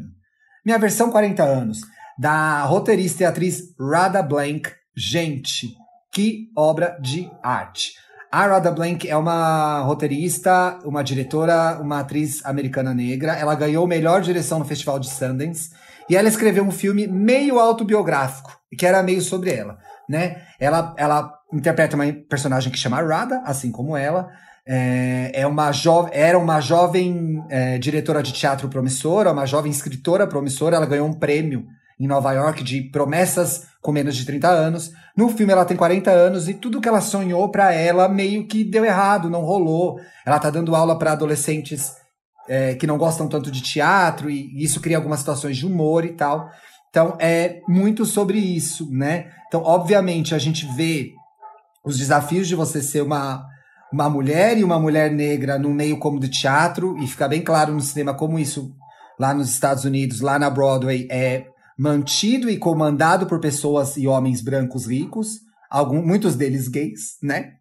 Minha 0.64 0.78
versão 0.78 1.10
40 1.10 1.42
anos, 1.42 1.80
da 2.22 2.62
roteirista 2.62 3.24
e 3.24 3.26
atriz 3.26 3.74
Rada 3.76 4.22
Blank. 4.22 4.70
Gente, 4.96 5.74
que 6.12 6.52
obra 6.56 6.96
de 7.02 7.28
arte. 7.42 7.94
A 8.30 8.46
Rada 8.46 8.70
Blank 8.70 9.08
é 9.08 9.16
uma 9.16 9.80
roteirista, 9.80 10.78
uma 10.84 11.02
diretora, 11.02 11.80
uma 11.80 11.98
atriz 11.98 12.40
americana 12.46 12.94
negra. 12.94 13.32
Ela 13.32 13.56
ganhou 13.56 13.88
melhor 13.88 14.20
direção 14.20 14.60
no 14.60 14.64
Festival 14.64 15.00
de 15.00 15.10
Sundance. 15.10 15.70
E 16.08 16.14
ela 16.14 16.28
escreveu 16.28 16.62
um 16.62 16.70
filme 16.70 17.08
meio 17.08 17.58
autobiográfico, 17.58 18.56
que 18.78 18.86
era 18.86 19.02
meio 19.02 19.20
sobre 19.20 19.52
ela, 19.52 19.78
né? 20.08 20.42
Ela, 20.60 20.94
ela 20.96 21.32
interpreta 21.52 21.96
uma 21.96 22.04
personagem 22.30 22.70
que 22.70 22.78
chama 22.78 23.02
Rada, 23.02 23.42
assim 23.44 23.72
como 23.72 23.96
ela. 23.96 24.28
É, 24.64 25.32
é 25.34 25.44
uma 25.44 25.72
jo 25.72 26.08
era 26.12 26.38
uma 26.38 26.60
jovem 26.60 27.44
é, 27.50 27.78
diretora 27.78 28.22
de 28.22 28.32
teatro 28.32 28.68
promissora, 28.68 29.32
uma 29.32 29.44
jovem 29.44 29.72
escritora 29.72 30.24
promissora. 30.24 30.76
Ela 30.76 30.86
ganhou 30.86 31.08
um 31.08 31.14
prêmio 31.14 31.66
em 31.98 32.06
Nova 32.06 32.32
York 32.32 32.62
de 32.62 32.82
promessas 32.90 33.66
com 33.80 33.92
menos 33.92 34.16
de 34.16 34.24
30 34.24 34.48
anos. 34.48 34.92
No 35.16 35.28
filme 35.28 35.52
ela 35.52 35.64
tem 35.64 35.76
40 35.76 36.10
anos 36.10 36.48
e 36.48 36.54
tudo 36.54 36.80
que 36.80 36.88
ela 36.88 37.00
sonhou 37.00 37.48
pra 37.48 37.72
ela 37.72 38.08
meio 38.08 38.46
que 38.46 38.64
deu 38.64 38.84
errado, 38.84 39.28
não 39.30 39.42
rolou. 39.42 39.98
Ela 40.24 40.38
tá 40.38 40.50
dando 40.50 40.74
aula 40.74 40.98
para 40.98 41.12
adolescentes 41.12 41.92
é, 42.48 42.74
que 42.74 42.86
não 42.86 42.98
gostam 42.98 43.28
tanto 43.28 43.50
de 43.50 43.60
teatro 43.60 44.30
e 44.30 44.62
isso 44.62 44.80
cria 44.80 44.96
algumas 44.96 45.20
situações 45.20 45.56
de 45.56 45.66
humor 45.66 46.04
e 46.04 46.12
tal. 46.12 46.48
Então 46.90 47.16
é 47.18 47.60
muito 47.68 48.04
sobre 48.04 48.38
isso, 48.38 48.88
né? 48.90 49.30
Então, 49.48 49.62
obviamente, 49.62 50.34
a 50.34 50.38
gente 50.38 50.66
vê 50.74 51.12
os 51.84 51.98
desafios 51.98 52.46
de 52.46 52.54
você 52.54 52.80
ser 52.82 53.02
uma, 53.02 53.46
uma 53.92 54.08
mulher 54.08 54.56
e 54.58 54.64
uma 54.64 54.78
mulher 54.78 55.10
negra 55.10 55.58
no 55.58 55.70
meio 55.70 55.98
como 55.98 56.20
do 56.20 56.28
teatro, 56.28 56.96
e 56.98 57.06
fica 57.06 57.26
bem 57.26 57.42
claro 57.42 57.72
no 57.72 57.80
cinema 57.80 58.14
como 58.14 58.38
isso 58.38 58.72
lá 59.18 59.34
nos 59.34 59.50
Estados 59.50 59.84
Unidos, 59.84 60.20
lá 60.20 60.38
na 60.38 60.50
Broadway, 60.50 61.08
é 61.10 61.46
mantido 61.78 62.48
e 62.50 62.56
comandado 62.56 63.26
por 63.26 63.40
pessoas 63.40 63.96
e 63.96 64.06
homens 64.06 64.40
brancos 64.40 64.86
ricos, 64.86 65.40
algum, 65.70 66.04
muitos 66.04 66.36
deles 66.36 66.68
gays, 66.68 67.16
né? 67.22 67.52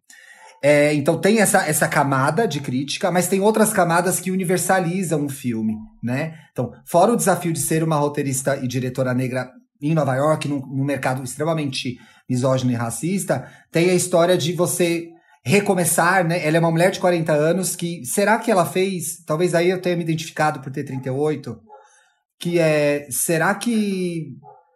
É, 0.64 0.94
então 0.94 1.20
tem 1.20 1.40
essa, 1.40 1.66
essa 1.68 1.88
camada 1.88 2.48
de 2.48 2.60
crítica, 2.60 3.10
mas 3.10 3.28
tem 3.28 3.42
outras 3.42 3.74
camadas 3.74 4.20
que 4.20 4.30
universalizam 4.30 5.26
o 5.26 5.30
filme, 5.30 5.74
né? 6.04 6.36
Então, 6.52 6.72
fora 6.86 7.12
o 7.12 7.18
desafio 7.18 7.52
de 7.52 7.60
ser 7.60 7.84
uma 7.84 7.96
roteirista 7.96 8.58
e 8.58 8.68
diretora 8.68 9.14
negra 9.14 9.50
em 9.82 9.96
Nova 9.96 10.16
York, 10.16 10.48
num, 10.48 10.60
num 10.60 10.84
mercado 10.84 11.24
extremamente 11.24 11.98
misógino 12.30 12.72
e 12.72 12.76
racista, 12.76 13.50
tem 13.72 13.90
a 13.90 13.96
história 13.96 14.38
de 14.38 14.54
você 14.54 15.10
recomeçar, 15.44 16.24
né? 16.28 16.46
Ela 16.46 16.58
é 16.58 16.60
uma 16.60 16.70
mulher 16.70 16.92
de 16.92 17.00
40 17.00 17.34
anos 17.34 17.76
que, 17.76 18.06
será 18.06 18.38
que 18.38 18.52
ela 18.52 18.66
fez, 18.66 19.24
talvez 19.26 19.56
aí 19.56 19.72
eu 19.72 19.82
tenha 19.82 19.98
me 19.98 20.04
identificado 20.04 20.62
por 20.62 20.72
ter 20.72 20.84
38, 20.84 21.60
que 22.42 22.58
é, 22.60 23.08
será 23.12 23.54
que 23.54 24.36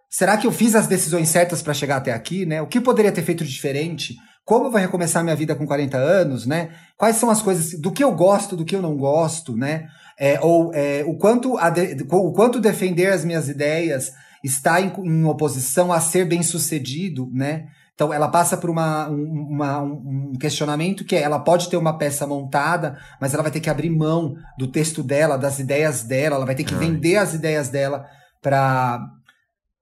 será 0.10 0.38
que 0.38 0.46
eu 0.48 0.52
fiz 0.52 0.76
as 0.76 0.88
decisões 0.88 1.28
certas 1.30 1.62
para 1.62 1.74
chegar 1.74 1.98
até 1.98 2.14
aqui, 2.14 2.46
né? 2.46 2.62
O 2.62 2.68
que 2.68 2.80
poderia 2.80 3.12
ter 3.12 3.24
feito 3.24 3.44
diferente? 3.44 4.16
Como 4.46 4.68
eu 4.68 4.72
vou 4.72 4.80
recomeçar 4.80 5.24
minha 5.24 5.36
vida 5.36 5.56
com 5.56 5.66
40 5.66 5.98
anos, 5.98 6.46
né? 6.46 6.70
Quais 6.96 7.16
são 7.16 7.30
as 7.30 7.42
coisas 7.42 7.78
do 7.82 7.92
que 7.92 8.04
eu 8.04 8.12
gosto, 8.12 8.56
do 8.56 8.64
que 8.64 8.76
eu 8.76 8.82
não 8.82 8.96
gosto, 8.96 9.58
né? 9.58 9.88
É, 10.18 10.40
ou 10.40 10.72
é, 10.74 11.04
o, 11.06 11.18
quanto 11.18 11.58
de- 11.74 12.06
o 12.12 12.32
quanto 12.32 12.62
defender 12.62 13.12
as 13.12 13.26
minhas 13.26 13.50
ideias 13.50 14.12
está 14.44 14.80
em, 14.80 14.94
em 15.04 15.26
oposição 15.26 15.92
a 15.92 16.00
ser 16.00 16.26
bem 16.26 16.44
sucedido, 16.44 17.28
né? 17.34 17.66
Então 17.96 18.14
ela 18.14 18.28
passa 18.28 18.58
por 18.58 18.70
uma, 18.70 19.10
um- 19.10 19.48
uma- 19.52 19.82
um 19.82 20.34
questionamento 20.40 21.06
que 21.06 21.16
é 21.16 21.22
ela 21.22 21.40
pode 21.40 21.70
ter 21.70 21.78
uma 21.78 21.98
peça 21.98 22.28
montada, 22.28 22.98
mas 23.22 23.34
ela 23.34 23.42
vai 23.42 23.52
ter 23.52 23.62
que 23.62 23.70
abrir 23.70 23.90
mão 23.90 24.36
do 24.60 24.68
texto 24.68 25.02
dela, 25.02 25.38
das 25.38 25.60
ideias 25.60 26.04
dela, 26.04 26.36
ela 26.36 26.46
vai 26.46 26.56
ter 26.56 26.66
que 26.66 26.74
Ai. 26.74 26.80
vender 26.82 27.16
as 27.16 27.34
ideias 27.34 27.70
dela 27.70 28.06
para 28.42 29.00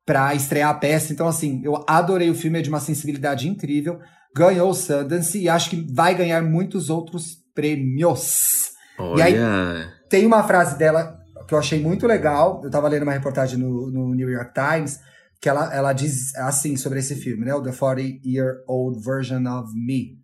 para 0.05 0.35
estrear 0.35 0.69
a 0.69 0.73
peça. 0.73 1.13
Então, 1.13 1.27
assim, 1.29 1.61
eu 1.63 1.81
adorei 1.87 2.29
o 2.29 2.35
filme, 2.35 2.59
é 2.59 2.61
de 2.61 2.67
uma 2.67 2.81
sensibilidade 2.81 3.47
incrível. 3.47 3.99
Ganhou 4.35 4.69
o 4.69 4.73
Sundance 4.73 5.39
e 5.39 5.47
acho 5.47 5.69
que 5.69 5.87
vai 5.93 6.13
ganhar 6.13 6.41
muitos 6.43 6.89
outros 6.89 7.37
prêmios. 7.55 8.71
E 9.17 9.21
aí- 9.21 9.39
Olha. 9.39 9.87
Tem 10.09 10.25
uma 10.25 10.43
frase 10.43 10.77
dela 10.77 11.17
que 11.47 11.53
eu 11.53 11.57
achei 11.57 11.79
muito 11.81 12.05
legal. 12.05 12.59
Eu 12.63 12.69
tava 12.69 12.89
lendo 12.89 13.03
uma 13.03 13.13
reportagem 13.13 13.57
no, 13.57 13.89
no 13.89 14.13
New 14.13 14.29
York 14.29 14.51
Times 14.53 14.99
que 15.43 15.49
ela, 15.49 15.75
ela 15.75 15.91
diz 15.91 16.33
assim 16.37 16.77
sobre 16.77 16.99
esse 16.99 17.15
filme, 17.17 17.43
né? 17.43 17.53
O 17.53 17.61
The 17.61 17.73
40 17.73 18.21
Year 18.25 18.63
Old 18.65 19.03
Version 19.03 19.45
of 19.45 19.73
Me. 19.75 20.17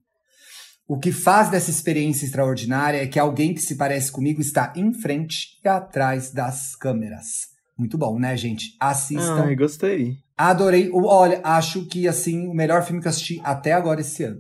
O 0.88 0.97
que 0.97 1.11
faz 1.11 1.49
dessa 1.49 1.70
experiência 1.70 2.24
extraordinária 2.26 3.03
é 3.03 3.05
que 3.05 3.20
alguém 3.20 3.53
que 3.53 3.59
se 3.59 3.76
parece 3.76 4.09
comigo 4.13 4.39
está 4.39 4.72
em 4.78 4.93
frente 4.93 5.59
e 5.61 5.67
atrás 5.67 6.32
das 6.32 6.74
câmeras. 6.74 7.49
Muito 7.78 7.97
bom, 7.97 8.17
né, 8.17 8.38
gente? 8.38 8.78
Assistam. 8.80 9.43
Ai, 9.43 9.55
gostei. 9.57 10.13
Adorei. 10.38 10.89
O- 10.89 11.05
Olha, 11.05 11.41
acho 11.43 11.86
que 11.88 12.07
assim, 12.07 12.47
o 12.47 12.53
melhor 12.53 12.86
filme 12.86 13.01
que 13.01 13.07
eu 13.07 13.11
assisti 13.11 13.41
até 13.43 13.74
agora 13.74 13.99
esse 13.99 14.24
ano. 14.24 14.39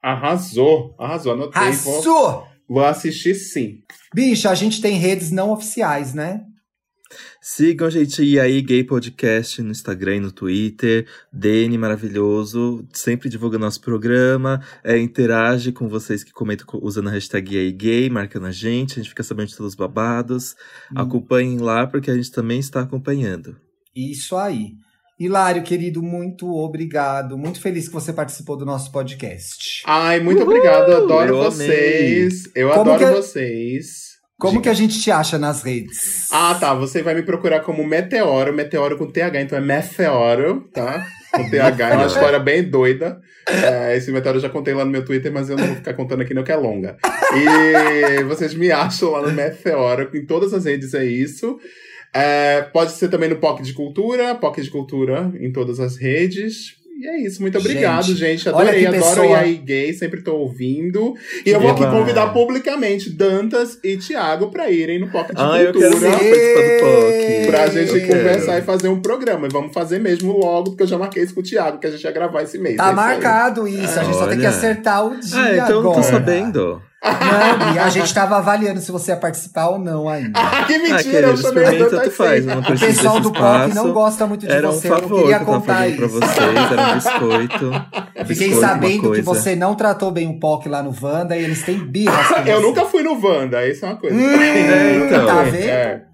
Arrasou, 0.00 0.94
arrasou. 1.00 1.32
Anotei. 1.32 1.60
Vou, 1.60 1.94
Arrasou! 1.94 2.46
vou 2.68 2.84
assistir 2.84 3.34
sim. 3.34 3.78
Bicho, 4.14 4.48
a 4.48 4.54
gente 4.54 4.80
tem 4.80 4.96
redes 4.98 5.32
não 5.32 5.50
oficiais, 5.50 6.14
né? 6.14 6.44
Sigam, 7.44 7.90
gente, 7.90 8.22
e 8.22 8.38
aí, 8.38 8.62
Gay 8.62 8.84
Podcast 8.84 9.60
no 9.62 9.72
Instagram 9.72 10.14
e 10.14 10.20
no 10.20 10.30
Twitter. 10.30 11.08
Dene, 11.32 11.76
maravilhoso, 11.76 12.86
sempre 12.92 13.28
divulga 13.28 13.58
nosso 13.58 13.80
programa, 13.80 14.62
é, 14.84 14.96
interage 14.96 15.72
com 15.72 15.88
vocês 15.88 16.22
que 16.22 16.32
comentam 16.32 16.64
usando 16.80 17.08
a 17.08 17.10
hashtag 17.10 17.58
aí 17.58 17.72
gay, 17.72 18.08
marcando 18.08 18.46
a 18.46 18.52
gente, 18.52 18.92
a 18.92 19.02
gente 19.02 19.08
fica 19.08 19.24
sabendo 19.24 19.48
de 19.48 19.56
todos 19.56 19.72
os 19.72 19.76
babados. 19.76 20.54
Hum. 20.92 21.00
Acompanhem 21.00 21.58
lá, 21.58 21.84
porque 21.84 22.12
a 22.12 22.14
gente 22.14 22.30
também 22.30 22.60
está 22.60 22.82
acompanhando. 22.82 23.56
Isso 23.92 24.36
aí. 24.36 24.74
Hilário, 25.18 25.64
querido, 25.64 26.00
muito 26.00 26.48
obrigado. 26.48 27.36
Muito 27.36 27.60
feliz 27.60 27.88
que 27.88 27.94
você 27.94 28.12
participou 28.12 28.56
do 28.56 28.64
nosso 28.64 28.92
podcast. 28.92 29.82
Ai, 29.84 30.20
muito 30.20 30.44
Uhul! 30.44 30.48
obrigado. 30.48 30.92
Adoro 30.92 31.28
eu 31.28 31.42
vocês. 31.42 32.46
Amei. 32.46 32.52
Eu 32.54 32.70
como 32.70 32.92
adoro 32.92 33.04
que... 33.04 33.20
vocês. 33.20 34.11
Como 34.42 34.54
Diga. 34.54 34.62
que 34.64 34.68
a 34.70 34.74
gente 34.74 35.00
te 35.00 35.08
acha 35.08 35.38
nas 35.38 35.62
redes? 35.62 36.26
Ah, 36.32 36.56
tá. 36.58 36.74
Você 36.74 37.00
vai 37.00 37.14
me 37.14 37.22
procurar 37.22 37.60
como 37.60 37.86
Meteoro, 37.86 38.52
Meteoro 38.52 38.98
com 38.98 39.06
TH, 39.06 39.40
então 39.40 39.56
é 39.56 39.60
Meteoro, 39.60 40.68
tá? 40.72 41.06
Com 41.32 41.48
TH, 41.48 41.90
é 41.90 41.94
uma 41.94 42.06
história 42.06 42.40
bem 42.40 42.68
doida. 42.68 43.20
É, 43.46 43.96
esse 43.96 44.10
Meteoro 44.10 44.38
eu 44.38 44.42
já 44.42 44.48
contei 44.48 44.74
lá 44.74 44.84
no 44.84 44.90
meu 44.90 45.04
Twitter, 45.04 45.32
mas 45.32 45.48
eu 45.48 45.56
não 45.56 45.64
vou 45.64 45.76
ficar 45.76 45.94
contando 45.94 46.22
aqui 46.22 46.34
não, 46.34 46.42
que 46.42 46.50
é 46.50 46.56
longa. 46.56 46.96
E 47.36 48.24
vocês 48.24 48.52
me 48.52 48.72
acham 48.72 49.12
lá 49.12 49.22
no 49.22 49.32
Meteoro, 49.32 50.10
em 50.12 50.26
todas 50.26 50.52
as 50.52 50.64
redes 50.64 50.92
é 50.92 51.04
isso. 51.04 51.56
É, 52.12 52.62
pode 52.62 52.90
ser 52.92 53.08
também 53.10 53.28
no 53.28 53.36
POC 53.36 53.62
de 53.62 53.72
Cultura, 53.72 54.34
POC 54.34 54.62
de 54.62 54.70
Cultura 54.70 55.32
em 55.38 55.52
todas 55.52 55.78
as 55.78 55.96
redes. 55.96 56.81
E 56.94 57.06
é 57.08 57.20
isso, 57.20 57.40
muito 57.40 57.58
obrigado, 57.58 58.04
gente. 58.06 58.18
gente. 58.18 58.48
Adorei, 58.48 58.86
adoro 58.86 59.02
pessoa... 59.02 59.26
e 59.26 59.34
aí 59.34 59.56
gay, 59.56 59.92
sempre 59.92 60.22
tô 60.22 60.36
ouvindo. 60.36 61.14
E 61.44 61.50
eu 61.50 61.60
vou 61.60 61.70
aqui 61.70 61.84
convidar 61.86 62.28
publicamente 62.32 63.10
Dantas 63.10 63.78
e 63.82 63.96
Thiago 63.96 64.50
pra 64.50 64.70
irem 64.70 65.00
no 65.00 65.10
POC 65.10 65.34
de 65.34 65.40
ah, 65.40 65.64
Cultura. 65.64 65.86
Eu 65.86 66.00
quero 66.00 66.18
ser 66.18 67.46
Pra 67.46 67.66
gente 67.68 68.06
conversar 68.06 68.58
e 68.58 68.62
fazer 68.62 68.88
um 68.88 69.00
programa. 69.00 69.46
E 69.46 69.50
vamos 69.50 69.72
fazer 69.72 69.98
mesmo 69.98 70.36
logo, 70.38 70.70
porque 70.70 70.82
eu 70.82 70.86
já 70.86 70.98
marquei 70.98 71.22
isso 71.22 71.34
com 71.34 71.40
o 71.40 71.44
Thiago, 71.44 71.78
que 71.78 71.86
a 71.86 71.90
gente 71.90 72.04
ia 72.04 72.12
gravar 72.12 72.42
esse 72.42 72.58
mês. 72.58 72.76
Tá 72.76 72.90
é 72.90 72.92
marcado 72.92 73.66
isso, 73.66 73.82
isso. 73.82 73.98
a 73.98 74.04
gente 74.04 74.14
Olha. 74.14 74.24
só 74.24 74.28
tem 74.28 74.38
que 74.38 74.46
acertar 74.46 75.06
o 75.06 75.18
dia. 75.18 75.40
Ah, 75.40 75.52
então 75.54 75.80
agora. 75.80 75.98
eu 75.98 76.02
tô 76.02 76.08
sabendo. 76.08 76.82
Não, 77.02 77.74
e 77.74 77.78
a 77.80 77.88
gente 77.88 78.14
tava 78.14 78.36
avaliando 78.36 78.80
se 78.80 78.92
você 78.92 79.10
ia 79.10 79.16
participar 79.16 79.68
ou 79.68 79.78
não 79.78 80.08
ainda. 80.08 80.38
Ah, 80.38 80.64
que 80.64 80.78
mentira, 80.78 81.26
ah, 81.26 81.30
eu 81.30 81.36
chamei 81.36 81.84
tanto 81.84 82.10
faz, 82.12 82.46
não 82.46 82.60
O 82.60 82.78
pessoal 82.78 83.20
do 83.20 83.32
POC 83.32 83.74
não 83.74 83.92
gosta 83.92 84.26
muito 84.26 84.46
de 84.46 84.52
era 84.52 84.68
você, 84.70 84.86
um 84.86 84.94
favor 84.94 85.10
eu 85.10 85.22
queria 85.22 85.38
que 85.40 85.44
contar 85.44 85.88
isso. 85.88 85.98
pra 85.98 86.06
vocês, 86.06 86.72
era 86.72 86.82
um 86.82 86.94
biscoito. 86.94 87.70
Fiquei 88.26 88.48
biscoito, 88.48 88.60
sabendo 88.60 89.12
que 89.12 89.22
você 89.22 89.56
não 89.56 89.74
tratou 89.74 90.12
bem 90.12 90.28
o 90.28 90.38
POC 90.38 90.68
lá 90.68 90.82
no 90.82 90.94
Wanda 91.02 91.36
e 91.36 91.42
eles 91.42 91.62
têm 91.64 91.78
birra. 91.78 92.14
eu 92.46 92.60
nunca 92.62 92.84
fui 92.84 93.02
no 93.02 93.20
Wanda, 93.20 93.66
isso 93.66 93.84
é 93.84 93.88
uma 93.88 93.96
coisa. 93.96 94.14
Hum, 94.14 94.40
é, 94.40 95.06
então. 95.06 95.26
Tá 95.26 95.42
vendo? 95.42 95.68
É. 95.68 96.11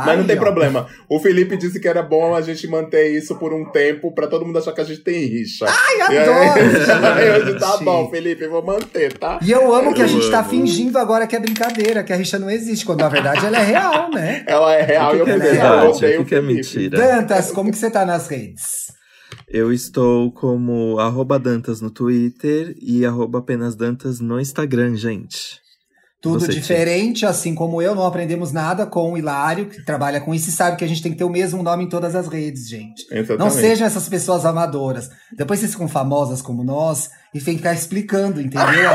Tá 0.00 0.06
Mas 0.06 0.18
não 0.18 0.26
tem 0.26 0.36
ó. 0.36 0.40
problema. 0.40 0.86
O 1.08 1.18
Felipe 1.20 1.56
disse 1.56 1.80
que 1.80 1.88
era 1.88 2.02
bom 2.02 2.34
a 2.34 2.40
gente 2.40 2.66
manter 2.66 3.16
isso 3.16 3.36
por 3.36 3.52
um 3.52 3.64
tempo 3.66 4.12
pra 4.12 4.26
todo 4.26 4.44
mundo 4.44 4.58
achar 4.58 4.72
que 4.72 4.80
a 4.80 4.84
gente 4.84 5.00
tem 5.00 5.24
rixa. 5.26 5.66
Ai, 5.68 6.00
adoro! 6.00 7.14
Aí, 7.14 7.28
eu 7.28 7.44
disse, 7.44 7.58
tá 7.58 7.76
bom, 7.78 8.10
Felipe, 8.10 8.46
vou 8.46 8.64
manter, 8.64 9.12
tá? 9.16 9.38
E 9.42 9.50
eu 9.50 9.74
amo 9.74 9.94
que 9.94 10.02
a 10.02 10.06
gente 10.06 10.30
tá 10.30 10.42
fingindo 10.42 10.98
agora 10.98 11.26
que 11.26 11.36
é 11.36 11.40
brincadeira, 11.40 12.02
que 12.02 12.12
a 12.12 12.16
rixa 12.16 12.38
não 12.38 12.50
existe, 12.50 12.84
quando 12.84 13.00
na 13.00 13.08
verdade 13.08 13.46
ela 13.46 13.58
é 13.58 13.64
real, 13.64 14.10
né? 14.10 14.44
Ela 14.46 14.74
é 14.74 14.82
real 14.82 15.16
e 15.16 15.18
eu 15.20 15.28
é 15.28 15.38
verdade, 15.38 16.16
o 16.18 16.24
que 16.24 16.34
é 16.34 16.40
mentira. 16.40 16.96
Dantas, 16.96 17.50
como 17.52 17.70
que 17.70 17.78
você 17.78 17.90
tá 17.90 18.04
nas 18.04 18.28
redes? 18.28 18.84
Eu 19.48 19.72
estou 19.72 20.32
como 20.32 20.98
arroba 20.98 21.38
Dantas 21.38 21.80
no 21.80 21.90
Twitter 21.90 22.74
e 22.80 23.04
arroba 23.04 23.38
apenas 23.38 23.74
Dantas 23.76 24.20
no 24.20 24.40
Instagram, 24.40 24.96
gente. 24.96 25.63
Tudo 26.24 26.40
Você 26.40 26.52
diferente, 26.52 27.18
tinha. 27.18 27.30
assim 27.30 27.54
como 27.54 27.82
eu, 27.82 27.94
não 27.94 28.06
aprendemos 28.06 28.50
nada 28.50 28.86
com 28.86 29.12
o 29.12 29.18
Hilário, 29.18 29.66
que 29.66 29.84
trabalha 29.84 30.22
com 30.22 30.34
isso 30.34 30.48
e 30.48 30.52
sabe 30.52 30.78
que 30.78 30.82
a 30.82 30.88
gente 30.88 31.02
tem 31.02 31.12
que 31.12 31.18
ter 31.18 31.24
o 31.24 31.28
mesmo 31.28 31.62
nome 31.62 31.84
em 31.84 31.86
todas 31.86 32.16
as 32.16 32.28
redes, 32.28 32.66
gente. 32.66 33.02
Exatamente. 33.10 33.38
Não 33.38 33.50
sejam 33.50 33.86
essas 33.86 34.08
pessoas 34.08 34.46
amadoras. 34.46 35.10
Depois 35.36 35.60
vocês 35.60 35.72
ficam 35.72 35.86
famosas 35.86 36.40
como 36.40 36.64
nós 36.64 37.10
e 37.34 37.40
tem 37.42 37.52
que 37.56 37.58
ficar 37.58 37.74
explicando, 37.74 38.40
entendeu? 38.40 38.90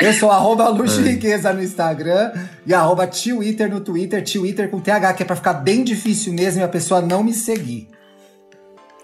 Eu 0.00 0.12
sou 0.12 0.28
arroba 0.28 0.68
Luxo 0.70 1.02
Riqueza 1.06 1.52
no 1.52 1.62
Instagram 1.62 2.32
e 2.66 2.74
arroba 2.74 3.06
Twitter 3.06 3.70
no 3.70 3.80
Twitter, 3.80 4.24
Twitter 4.24 4.68
com 4.68 4.80
TH, 4.80 5.12
que 5.12 5.22
é 5.22 5.26
pra 5.26 5.36
ficar 5.36 5.54
bem 5.54 5.84
difícil 5.84 6.32
mesmo 6.32 6.62
e 6.62 6.64
a 6.64 6.68
pessoa 6.68 7.00
não 7.00 7.22
me 7.22 7.32
seguir. 7.32 7.88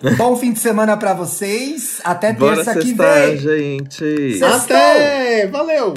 Bom 0.18 0.34
fim 0.34 0.52
de 0.52 0.58
semana 0.58 0.96
para 0.96 1.14
vocês. 1.14 2.00
Até 2.02 2.32
terça 2.32 2.74
que 2.74 2.92
vem. 2.92 3.36
gente. 3.38 4.40
Até! 4.42 5.46
Valeu! 5.46 5.94